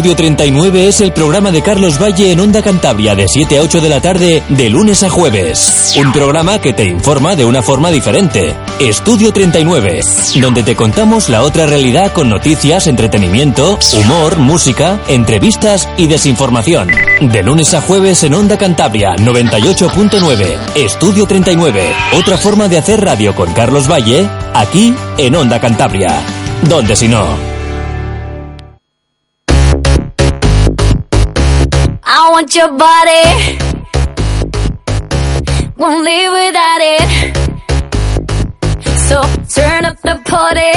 Estudio 0.00 0.16
39 0.16 0.88
es 0.88 1.02
el 1.02 1.12
programa 1.12 1.50
de 1.50 1.60
Carlos 1.60 2.00
Valle 2.00 2.32
en 2.32 2.40
Onda 2.40 2.62
Cantabria 2.62 3.14
de 3.14 3.28
7 3.28 3.58
a 3.58 3.60
8 3.60 3.82
de 3.82 3.88
la 3.90 4.00
tarde 4.00 4.42
de 4.48 4.70
lunes 4.70 5.02
a 5.02 5.10
jueves. 5.10 5.94
Un 5.98 6.10
programa 6.10 6.58
que 6.58 6.72
te 6.72 6.86
informa 6.86 7.36
de 7.36 7.44
una 7.44 7.60
forma 7.60 7.90
diferente. 7.90 8.56
Estudio 8.78 9.30
39, 9.30 10.00
donde 10.40 10.62
te 10.62 10.74
contamos 10.74 11.28
la 11.28 11.42
otra 11.42 11.66
realidad 11.66 12.14
con 12.14 12.30
noticias, 12.30 12.86
entretenimiento, 12.86 13.78
humor, 13.92 14.38
música, 14.38 14.98
entrevistas 15.06 15.86
y 15.98 16.06
desinformación. 16.06 16.88
De 17.20 17.42
lunes 17.42 17.74
a 17.74 17.82
jueves 17.82 18.24
en 18.24 18.32
Onda 18.32 18.56
Cantabria 18.56 19.16
98.9. 19.16 20.76
Estudio 20.76 21.26
39, 21.26 21.92
otra 22.16 22.38
forma 22.38 22.68
de 22.68 22.78
hacer 22.78 23.04
radio 23.04 23.34
con 23.34 23.52
Carlos 23.52 23.86
Valle, 23.86 24.26
aquí 24.54 24.94
en 25.18 25.36
Onda 25.36 25.60
Cantabria. 25.60 26.22
¿Dónde 26.66 26.96
si 26.96 27.06
no? 27.06 27.49
Want 32.40 32.54
your 32.54 32.72
body. 32.72 33.58
Won't 35.76 36.04
live 36.04 36.32
without 36.40 36.80
it. 36.94 37.08
So 39.08 39.20
turn 39.60 39.84
up 39.84 39.98
the 40.02 40.16
party. 40.24 40.72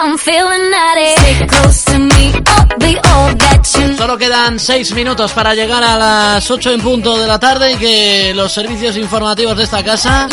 I'm 0.00 0.18
feeling 0.18 0.70
naughty. 0.70 1.12
Stay 1.16 1.46
close 1.46 1.84
to 1.86 1.98
me. 1.98 2.24
I'll 2.46 2.78
be 2.78 2.96
all 2.96 3.34
that 3.34 3.64
you 3.78 3.96
Solo 3.96 4.18
quedan 4.18 4.58
seis 4.58 4.92
minutos 4.92 5.32
para 5.32 5.54
llegar 5.54 5.82
a 5.82 5.96
las 5.96 6.50
8 6.50 6.72
en 6.72 6.80
punto 6.80 7.18
de 7.18 7.26
la 7.26 7.38
tarde 7.38 7.72
y 7.72 7.76
que 7.76 8.32
los 8.34 8.52
servicios 8.52 8.96
informativos 8.96 9.56
de 9.56 9.64
esta 9.64 9.82
casa 9.82 10.28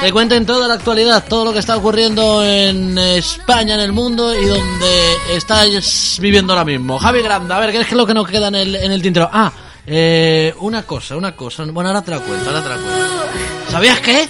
te 0.00 0.12
cuenten 0.12 0.46
toda 0.46 0.68
la 0.68 0.74
actualidad, 0.74 1.24
todo 1.28 1.44
lo 1.46 1.52
que 1.52 1.58
está 1.58 1.76
ocurriendo 1.76 2.44
en 2.44 2.96
España, 2.98 3.74
en 3.74 3.80
el 3.80 3.92
mundo 3.92 4.34
y 4.34 4.44
donde 4.44 5.16
estáis 5.32 6.18
viviendo 6.20 6.52
ahora 6.52 6.64
mismo. 6.64 6.98
Javi 6.98 7.22
Grande, 7.22 7.54
a 7.54 7.58
ver, 7.58 7.72
¿qué 7.72 7.80
es 7.80 7.92
lo 7.92 8.06
que 8.06 8.14
nos 8.14 8.28
queda 8.28 8.48
en 8.48 8.54
el, 8.54 8.74
en 8.76 8.92
el 8.92 9.02
tintero? 9.02 9.28
Ah, 9.32 9.52
eh, 9.86 10.54
una 10.60 10.82
cosa, 10.82 11.16
una 11.16 11.34
cosa. 11.34 11.64
Bueno, 11.64 11.90
ahora 11.90 12.02
te 12.02 12.10
la 12.10 12.20
cuento, 12.20 12.50
ahora 12.50 12.62
te 12.62 12.68
la 12.68 12.74
cuento. 12.76 13.70
¿Sabías 13.70 14.00
qué? 14.00 14.28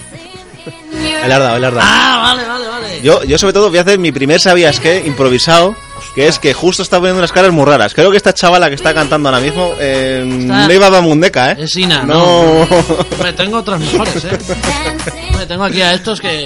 El 1.23 1.31
ardao, 1.31 1.57
el 1.57 1.65
ardao. 1.65 1.83
Ah, 1.85 2.19
vale, 2.23 2.47
vale, 2.47 2.67
vale. 2.67 3.01
Yo, 3.01 3.23
yo 3.23 3.37
sobre 3.37 3.53
todo 3.53 3.69
voy 3.69 3.77
a 3.77 3.81
hacer 3.81 3.99
mi 3.99 4.11
primer 4.11 4.39
sabías 4.39 4.79
que 4.79 5.03
improvisado, 5.05 5.75
que 6.15 6.27
es 6.27 6.39
que 6.39 6.53
justo 6.53 6.83
está 6.83 6.97
poniendo 6.97 7.19
unas 7.19 7.31
caras 7.31 7.51
muy 7.51 7.65
raras. 7.65 7.93
Creo 7.93 8.11
que 8.11 8.17
esta 8.17 8.33
chavala 8.33 8.69
que 8.69 8.75
está 8.75 8.93
cantando 8.93 9.29
ahora 9.29 9.41
mismo 9.41 9.73
eh, 9.79 10.23
no 10.25 10.71
iba 10.71 10.87
a 10.87 11.01
Mundeca, 11.01 11.51
¿eh? 11.51 11.57
Es 11.59 11.75
Ina, 11.75 12.03
no. 12.03 12.61
Hombre, 12.61 13.33
tengo 13.33 13.57
otras 13.57 13.79
mejores, 13.79 14.25
¿eh? 14.25 14.37
Hombre, 15.37 15.45
tengo 15.53 15.65
aquí 15.65 15.81
a 15.83 15.93
estos 15.93 16.19
que 16.19 16.45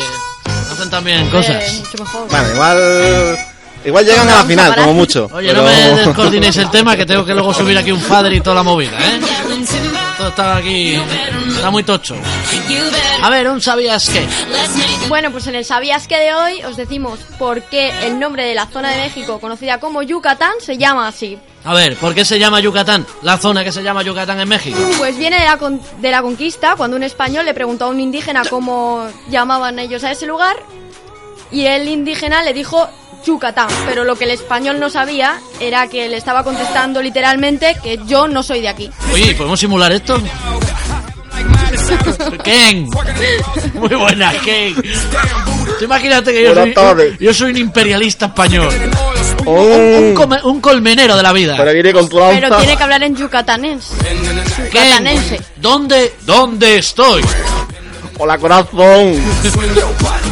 hacen 0.69 0.89
también 0.89 1.29
cosas. 1.29 1.81
Bueno, 2.29 2.53
igual... 2.53 3.39
Igual 3.85 4.05
llegan 4.05 4.29
a 4.29 4.35
la 4.35 4.43
final, 4.43 4.75
como 4.75 4.93
mucho. 4.93 5.29
Oye, 5.33 5.47
pero- 5.47 5.61
no 5.63 5.69
me 5.69 5.95
descoordinéis 6.05 6.57
el 6.57 6.69
tema, 6.69 6.97
que 6.97 7.05
tengo 7.05 7.25
que 7.25 7.33
luego 7.33 7.53
subir 7.53 7.77
aquí 7.77 7.89
un 7.89 8.01
fader 8.01 8.33
y 8.33 8.41
toda 8.41 8.57
la 8.57 8.63
movida, 8.63 8.91
¿eh? 8.99 9.19
Todo 10.17 10.27
está 10.27 10.57
aquí... 10.57 11.01
Está 11.55 11.69
muy 11.71 11.83
tocho. 11.83 12.15
A 13.23 13.29
ver, 13.29 13.47
un 13.47 13.61
sabías 13.61 14.09
qué. 14.09 14.27
Bueno, 15.07 15.31
pues 15.31 15.47
en 15.47 15.55
el 15.55 15.63
Sabías 15.63 16.05
que 16.05 16.19
de 16.19 16.33
hoy 16.33 16.61
os 16.63 16.75
decimos 16.75 17.19
por 17.39 17.61
qué 17.63 17.91
el 18.05 18.19
nombre 18.19 18.43
de 18.43 18.55
la 18.55 18.65
zona 18.67 18.91
de 18.91 18.97
México 18.97 19.39
conocida 19.39 19.79
como 19.79 20.03
Yucatán 20.03 20.53
se 20.59 20.77
llama 20.77 21.07
así. 21.07 21.39
A 21.63 21.73
ver, 21.75 21.95
¿por 21.97 22.15
qué 22.15 22.25
se 22.25 22.39
llama 22.39 22.59
Yucatán? 22.59 23.05
La 23.21 23.37
zona 23.37 23.63
que 23.63 23.71
se 23.71 23.83
llama 23.83 24.01
Yucatán 24.01 24.39
en 24.39 24.49
México. 24.49 24.77
Pues 24.97 25.17
viene 25.17 25.39
de 25.39 25.45
la, 25.45 25.57
con- 25.57 25.79
de 25.99 26.09
la 26.11 26.21
conquista, 26.21 26.75
cuando 26.75 26.97
un 26.97 27.03
español 27.03 27.45
le 27.45 27.53
preguntó 27.53 27.85
a 27.85 27.89
un 27.89 27.99
indígena 27.99 28.41
cómo 28.49 29.05
llamaban 29.29 29.77
ellos 29.77 30.03
a 30.03 30.11
ese 30.11 30.25
lugar, 30.25 30.55
y 31.51 31.65
el 31.65 31.87
indígena 31.87 32.41
le 32.43 32.53
dijo 32.53 32.87
Yucatán, 33.25 33.67
pero 33.85 34.03
lo 34.03 34.15
que 34.15 34.23
el 34.23 34.31
español 34.31 34.79
no 34.79 34.89
sabía 34.89 35.39
era 35.59 35.87
que 35.87 36.09
le 36.09 36.17
estaba 36.17 36.43
contestando 36.43 37.01
literalmente 37.01 37.77
que 37.83 37.99
yo 38.07 38.27
no 38.27 38.41
soy 38.41 38.61
de 38.61 38.69
aquí. 38.69 38.89
Oye, 39.13 39.35
¿podemos 39.35 39.59
simular 39.59 39.91
esto? 39.91 40.19
Ken. 42.43 42.87
Muy 43.73 43.95
buena, 43.95 44.31
Ken. 44.43 44.75
Imagínate 45.81 46.31
que 46.33 46.43
yo 46.43 46.53
soy, 46.53 46.73
yo 47.19 47.33
soy 47.33 47.51
un 47.51 47.57
imperialista 47.57 48.27
español. 48.27 48.69
Oh. 49.45 49.59
Un, 49.63 50.13
come- 50.13 50.41
un 50.43 50.61
colmenero 50.61 51.15
de 51.17 51.23
la 51.23 51.33
vida. 51.33 51.55
Pero 51.57 51.73
viene 51.73 51.91
con 51.93 52.07
tu 52.07 52.17
Pero 52.17 52.41
lanza. 52.49 52.57
tiene 52.59 52.77
que 52.77 52.83
hablar 52.83 53.03
en 53.03 53.15
yucatanense. 53.15 53.93
Yucatanense. 54.71 55.41
¿Dónde, 55.57 56.13
dónde 56.25 56.77
estoy? 56.77 57.23
Hola, 58.17 58.37
corazón. 58.37 59.15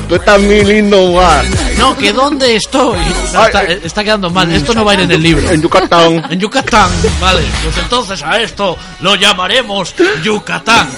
Tú 0.07 0.15
estás 0.15 0.41
muy 0.41 0.63
lindo, 0.63 0.97
lugar. 1.07 1.45
No, 1.77 1.95
que 1.95 2.11
dónde 2.11 2.55
estoy. 2.55 2.99
No, 3.33 3.45
está, 3.45 3.63
está 3.63 4.03
quedando 4.03 4.29
mal. 4.29 4.51
Esto 4.51 4.73
no 4.73 4.83
va 4.83 4.91
a 4.91 4.95
ir 4.95 5.01
en 5.01 5.11
el 5.11 5.21
libro. 5.21 5.49
En 5.49 5.61
Yucatán. 5.61 6.23
En 6.29 6.39
Yucatán. 6.39 6.89
Vale, 7.19 7.41
pues 7.63 7.77
entonces 7.77 8.21
a 8.23 8.39
esto 8.41 8.77
lo 9.01 9.15
llamaremos 9.15 9.95
Yucatán. 10.23 10.89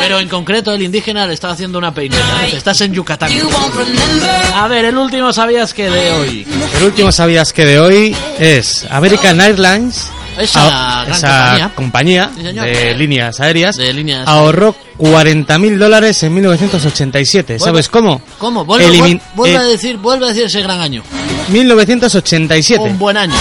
Pero 0.00 0.20
en 0.20 0.28
concreto 0.28 0.72
el 0.72 0.82
indígena 0.82 1.26
le 1.26 1.34
está 1.34 1.50
haciendo 1.50 1.78
una 1.78 1.92
peineta. 1.92 2.46
¿eh? 2.46 2.56
Estás 2.56 2.80
en 2.80 2.92
Yucatán. 2.92 3.30
A 4.54 4.68
ver, 4.68 4.84
el 4.86 4.96
último 4.96 5.32
sabías 5.32 5.74
que 5.74 5.90
de 5.90 6.12
hoy. 6.12 6.46
El 6.76 6.84
último 6.84 7.12
sabías 7.12 7.52
que 7.52 7.64
de 7.64 7.80
hoy 7.80 8.16
es 8.38 8.86
American 8.90 9.40
Airlines. 9.40 10.08
Esa 10.38 11.00
ah- 11.00 11.04
gran 11.04 11.16
esa 11.16 11.70
compañía. 11.74 12.30
de 12.34 12.94
líneas 12.94 13.38
aéreas 13.40 13.76
De 13.76 13.92
líneas 13.92 14.26
ahorró 14.26 14.74
40 14.96 15.58
mil 15.58 15.78
dólares 15.78 16.22
en 16.22 16.34
1987. 16.34 17.54
Bueno, 17.58 17.64
¿Sabes 17.64 17.88
cómo? 17.88 18.22
¿Cómo? 18.38 18.64
Vuelve, 18.64 18.88
Elimin- 18.88 19.18
vuel- 19.18 19.34
vuelve 19.34 19.54
eh, 19.54 19.58
a 19.58 19.62
decir, 19.62 19.96
vuelve 19.96 20.26
a 20.26 20.28
decir 20.28 20.44
ese 20.44 20.62
gran 20.62 20.80
año. 20.80 21.02
1987. 21.48 22.84
Un 22.84 22.98
buen 22.98 23.16
año. 23.16 23.34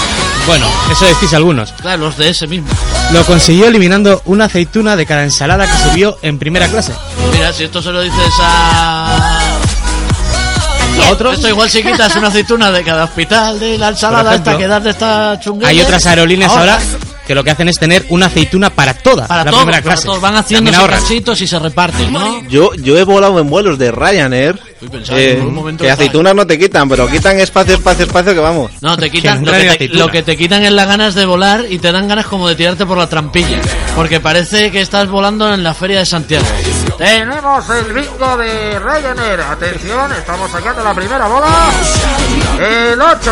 Bueno, 0.47 0.65
eso 0.91 1.05
decís 1.05 1.33
algunos. 1.33 1.71
Claro, 1.73 2.05
los 2.05 2.17
de 2.17 2.29
ese 2.29 2.47
mismo. 2.47 2.67
Lo 3.11 3.23
consiguió 3.25 3.67
eliminando 3.67 4.21
una 4.25 4.45
aceituna 4.45 4.95
de 4.95 5.05
cada 5.05 5.23
ensalada 5.23 5.65
que 5.67 5.77
sirvió 5.89 6.17
en 6.21 6.39
primera 6.39 6.67
clase. 6.67 6.93
Mira, 7.31 7.53
si 7.53 7.65
esto 7.65 7.81
se 7.81 7.91
lo 7.91 8.01
dices 8.01 8.33
a... 8.39 9.50
¿A 11.01 11.11
otros? 11.11 11.35
Esto 11.35 11.49
igual 11.49 11.69
si 11.69 11.83
quitas 11.83 12.15
una 12.15 12.27
aceituna 12.27 12.71
de 12.71 12.83
cada 12.83 13.05
hospital 13.05 13.59
de 13.59 13.77
la 13.77 13.89
ensalada 13.89 14.31
ejemplo, 14.31 14.51
esta 14.51 14.61
que 14.61 14.67
das 14.67 14.83
de 14.83 14.89
esta 14.89 15.39
chunguilla. 15.39 15.69
Hay 15.69 15.81
otras 15.81 16.05
aerolíneas 16.05 16.51
ahora 16.51 16.79
que 17.25 17.35
lo 17.35 17.43
que 17.43 17.51
hacen 17.51 17.69
es 17.69 17.77
tener 17.77 18.05
una 18.09 18.25
aceituna 18.25 18.69
para 18.71 18.93
toda 18.93 19.27
Para 19.27 19.45
la 19.45 19.51
todos, 19.51 19.63
primera 19.63 19.81
para 19.83 19.93
clase. 19.93 20.05
todos. 20.05 20.21
Van 20.21 20.35
haciendo 20.35 20.71
cachitos 20.71 21.39
y 21.41 21.47
se 21.47 21.59
reparten, 21.59 22.11
¿no? 22.11 22.43
Yo, 22.49 22.73
yo 22.75 22.97
he 22.97 23.03
volado 23.03 23.39
en 23.39 23.49
vuelos 23.49 23.77
de 23.77 23.91
Ryanair. 23.91 24.59
pensaba 24.91 25.19
eh, 25.19 25.27
que 25.29 25.35
por 25.35 25.47
un 25.47 25.53
momento 25.55 25.83
que 25.83 25.91
aceitunas 25.91 26.35
no 26.35 26.45
te 26.45 26.57
quitan, 26.59 26.89
pero 26.89 27.07
quitan 27.07 27.39
espacio, 27.39 27.75
espacio, 27.75 28.05
espacio 28.05 28.33
que 28.33 28.39
vamos. 28.39 28.71
No, 28.81 28.97
te 28.97 29.09
quitan, 29.09 29.45
lo 29.45 29.51
que 29.51 29.77
te, 29.77 29.87
lo 29.89 30.07
que 30.07 30.23
te 30.23 30.35
quitan 30.35 30.63
es 30.65 30.71
las 30.71 30.87
ganas 30.87 31.15
de 31.15 31.25
volar 31.25 31.65
y 31.69 31.79
te 31.79 31.91
dan 31.91 32.07
ganas 32.07 32.25
como 32.25 32.47
de 32.49 32.55
tirarte 32.55 32.85
por 32.85 32.97
la 32.97 33.07
trampilla. 33.07 33.61
Porque 33.95 34.19
parece 34.19 34.71
que 34.71 34.81
estás 34.81 35.07
volando 35.07 35.53
en 35.53 35.63
la 35.63 35.73
feria 35.73 35.99
de 35.99 36.05
Santiago. 36.05 36.45
Tenemos 37.01 37.67
el 37.71 37.93
bingo 37.93 38.37
de 38.37 38.77
Ryanair. 38.77 39.41
Atención, 39.41 40.11
estamos 40.11 40.51
sacando 40.51 40.83
la 40.83 40.93
primera 40.93 41.27
bola. 41.27 41.47
El 42.59 43.01
8, 43.01 43.31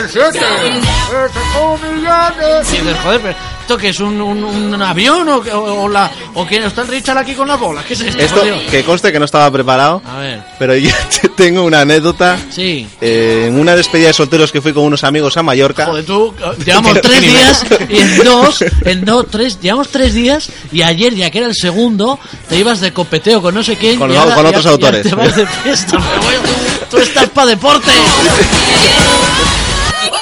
el 0.00 0.10
7, 0.10 0.28
es 0.28 1.62
un 1.62 1.94
millón 1.94 2.36
de... 2.36 2.58
Dices, 2.64 2.96
joder, 3.04 3.20
pero 3.20 3.36
¿esto 3.66 3.76
qué 3.76 3.88
es? 3.88 3.98
¿Un, 3.98 4.20
un, 4.22 4.44
un 4.44 4.80
avión 4.80 5.28
o, 5.28 5.38
o, 5.38 5.82
o 5.82 5.88
la, 5.88 6.08
o 6.34 6.46
quién 6.46 6.62
está 6.62 6.82
el 6.82 6.88
Richard 6.88 7.18
aquí 7.18 7.34
con 7.34 7.48
las 7.48 7.58
bolas? 7.58 7.84
¿Qué 7.84 7.94
es 7.94 8.00
esto? 8.00 8.22
Esto, 8.22 8.40
por 8.42 8.66
que 8.70 8.84
conste 8.84 9.10
que 9.10 9.18
no 9.18 9.24
estaba 9.24 9.50
preparado. 9.50 10.00
A 10.06 10.18
ver. 10.18 10.40
Pero 10.56 10.76
yo 10.76 10.90
tengo 11.36 11.64
una 11.64 11.80
anécdota. 11.80 12.38
Sí. 12.48 12.86
Eh, 13.00 13.46
en 13.48 13.58
una 13.58 13.74
despedida 13.74 14.06
de 14.06 14.12
solteros 14.12 14.52
que 14.52 14.62
fui 14.62 14.72
con 14.72 14.84
unos 14.84 15.02
amigos 15.02 15.36
a 15.36 15.42
Mallorca. 15.42 15.86
Joder, 15.86 16.04
tú, 16.04 16.32
llevamos 16.64 16.94
Que- 16.94 17.00
tres 17.08 17.20
días 17.22 17.64
y 17.88 17.96
en 17.98 18.18
dos, 18.24 18.64
en 18.84 19.04
dos, 19.04 19.26
tres, 19.32 19.58
llevamos 19.60 19.88
tres 19.88 20.14
días 20.14 20.48
y 20.70 20.82
ayer, 20.82 21.16
ya 21.16 21.28
que 21.32 21.38
era 21.38 21.48
el 21.48 21.54
segundo, 21.56 22.20
te 22.48 22.56
ibas 22.58 22.78
de 22.80 22.92
copeteo 22.92 23.42
con 23.42 23.52
no 23.52 23.64
sé 23.64 23.74
quién. 23.74 23.98
Con 23.98 24.12
y 24.12 24.16
ahora 24.16 24.36
con 24.36 24.44
ya- 24.44 24.48
otros 24.50 24.64
ya 24.64 24.70
autores. 24.70 25.02
te 25.02 25.14
vas 25.16 25.34
de 25.34 25.44
fiesta, 25.44 25.98
me 25.98 26.18
voy 26.24 26.34
a- 26.36 26.88
tú 26.88 26.98
estás 26.98 27.28
para 27.30 27.48
deporte. 27.48 27.90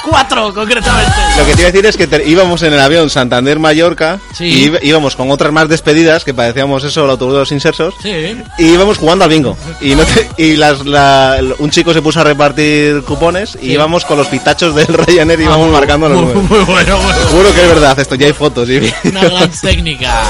Cuatro, 0.08 0.52
concretamente. 0.52 1.12
Lo 1.38 1.46
que 1.46 1.54
te 1.54 1.60
iba 1.62 1.68
a 1.68 1.72
decir 1.72 1.86
es 1.86 1.96
que 1.96 2.06
te- 2.06 2.28
íbamos 2.28 2.62
en 2.62 2.72
el 2.74 2.80
avión 2.80 3.08
Santander-Mallorca 3.10 4.18
Sí. 4.36 4.70
y 4.82 4.88
íbamos 4.88 5.16
con 5.16 5.30
otras 5.30 5.50
más 5.52 5.68
despedidas 5.68 6.24
que 6.24 6.34
parecíamos 6.34 6.84
eso, 6.84 7.04
el 7.04 7.10
autobús 7.10 7.34
de 7.34 7.40
los 7.40 7.52
insersos. 7.52 7.94
Sí. 8.02 8.36
Y 8.58 8.64
íbamos 8.66 8.98
jugando 8.98 9.24
al 9.24 9.30
bingo. 9.30 9.56
Y, 9.80 9.94
no 9.94 10.04
te- 10.04 10.28
y 10.36 10.56
las, 10.56 10.84
la- 10.84 11.40
un 11.58 11.70
chico 11.70 11.92
se 11.94 12.02
puso 12.02 12.20
a 12.20 12.24
repartir 12.24 13.02
cupones 13.02 13.56
y 13.60 13.66
Sí. 13.66 13.72
íbamos 13.72 14.04
con 14.04 14.18
los 14.18 14.26
pitachos 14.28 14.74
del 14.74 14.86
Ryanair 14.88 15.40
y 15.40 15.44
íbamos 15.44 15.70
marcando 15.72 16.08
los 16.08 16.20
muy, 16.22 16.34
números. 16.34 16.50
muy 16.50 16.74
bueno, 16.74 16.98
bueno. 16.98 17.20
Juro 17.30 17.54
que 17.54 17.62
es 17.62 17.68
verdad 17.68 17.98
esto, 17.98 18.14
ya 18.14 18.26
hay 18.26 18.32
fotos. 18.32 18.68
y- 18.68 18.92
Una 19.08 19.24
gran 19.24 19.50
técnica. 19.62 20.22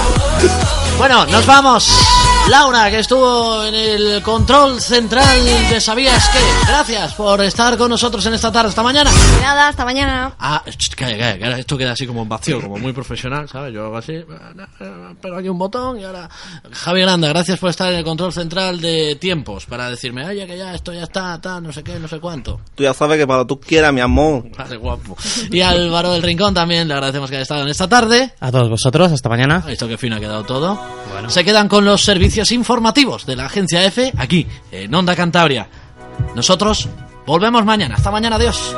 Bueno, 0.98 1.26
nos 1.26 1.44
vamos. 1.46 1.88
Laura, 2.50 2.90
que 2.90 2.98
estuvo 2.98 3.64
en 3.64 3.74
el 3.74 4.22
control 4.22 4.78
central 4.78 5.44
de 5.70 5.80
Sabías 5.80 6.28
qué. 6.28 6.38
Gracias 6.68 7.14
por 7.14 7.42
estar 7.42 7.76
con 7.78 7.88
nosotros 7.88 8.24
en 8.26 8.34
esta 8.34 8.52
tarde, 8.52 8.68
esta 8.68 8.82
mañana. 8.82 9.10
De 9.10 9.40
Nada, 9.40 9.68
hasta 9.68 9.84
mañana. 9.84 10.34
Ah, 10.38 10.62
calla, 10.94 11.16
calla, 11.16 11.38
que 11.38 11.60
esto 11.60 11.78
queda 11.78 11.92
así 11.92 12.06
como 12.06 12.22
en 12.22 12.28
vacío, 12.28 12.60
como 12.60 12.76
muy 12.76 12.92
profesional, 12.92 13.48
¿sabes? 13.48 13.72
Yo 13.72 13.86
hago 13.86 13.96
así, 13.96 14.12
pero 15.22 15.38
aquí 15.38 15.48
un 15.48 15.58
botón 15.58 15.98
y 15.98 16.04
ahora... 16.04 16.28
Javi 16.70 17.00
Granda, 17.00 17.28
gracias 17.28 17.58
por 17.58 17.70
estar 17.70 17.90
en 17.90 17.98
el 17.98 18.04
control 18.04 18.32
central 18.32 18.78
de 18.78 19.16
tiempos, 19.16 19.64
para 19.64 19.88
decirme, 19.88 20.26
oye, 20.26 20.46
que 20.46 20.58
ya 20.58 20.74
esto 20.74 20.92
ya 20.92 21.04
está, 21.04 21.40
tal, 21.40 21.62
no 21.62 21.72
sé 21.72 21.82
qué, 21.82 21.98
no 21.98 22.08
sé 22.08 22.20
cuánto. 22.20 22.60
Tú 22.74 22.82
ya 22.82 22.92
sabes 22.92 23.18
que 23.18 23.26
para 23.26 23.46
tú 23.46 23.58
quieras, 23.58 23.92
mi 23.92 24.02
amor. 24.02 24.44
Vale, 24.56 24.76
guapo. 24.76 25.16
Y 25.50 25.62
a 25.62 25.70
Álvaro 25.70 26.12
del 26.12 26.22
Rincón 26.22 26.52
también, 26.52 26.88
le 26.88 26.94
agradecemos 26.94 27.30
que 27.30 27.36
haya 27.36 27.42
estado 27.42 27.62
en 27.62 27.68
esta 27.68 27.88
tarde. 27.88 28.34
A 28.38 28.52
todos 28.52 28.68
vosotros, 28.68 29.10
hasta 29.12 29.30
mañana. 29.30 29.62
¿Ha 29.64 29.70
visto 29.70 29.88
qué 29.88 29.96
fino 29.96 30.16
ha 30.16 30.20
quedado 30.20 30.44
todo? 30.44 30.78
Se 31.28 31.42
quedan 31.42 31.68
con 31.68 31.84
los 31.86 32.02
informativos 32.52 33.26
de 33.26 33.36
la 33.36 33.46
agencia 33.46 33.84
F 33.84 34.12
aquí, 34.16 34.46
en 34.72 34.94
Onda 34.94 35.14
Cantabria. 35.14 35.68
Nosotros 36.34 36.88
volvemos 37.26 37.64
mañana. 37.64 37.94
Hasta 37.94 38.10
mañana, 38.10 38.36
adiós. 38.36 38.74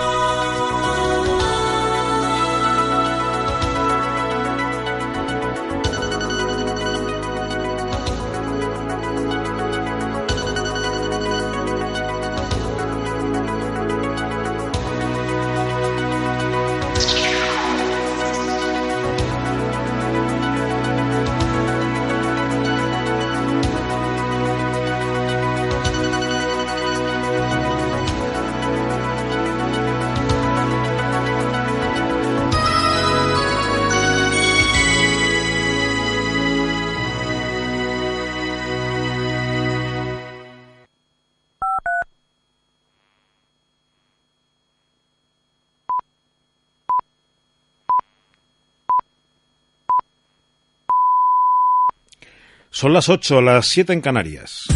Son 52.79 52.93
las 52.93 53.09
8, 53.09 53.41
las 53.41 53.67
7 53.69 53.95
en 53.95 54.03
Canarias. 54.03 54.67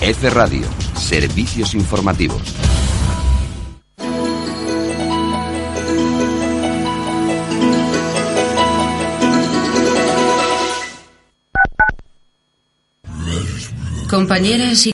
F 0.00 0.30
Radio, 0.30 0.66
servicios 0.94 1.74
informativos. 1.74 2.40
Compañeras 14.08 14.72
y 14.72 14.76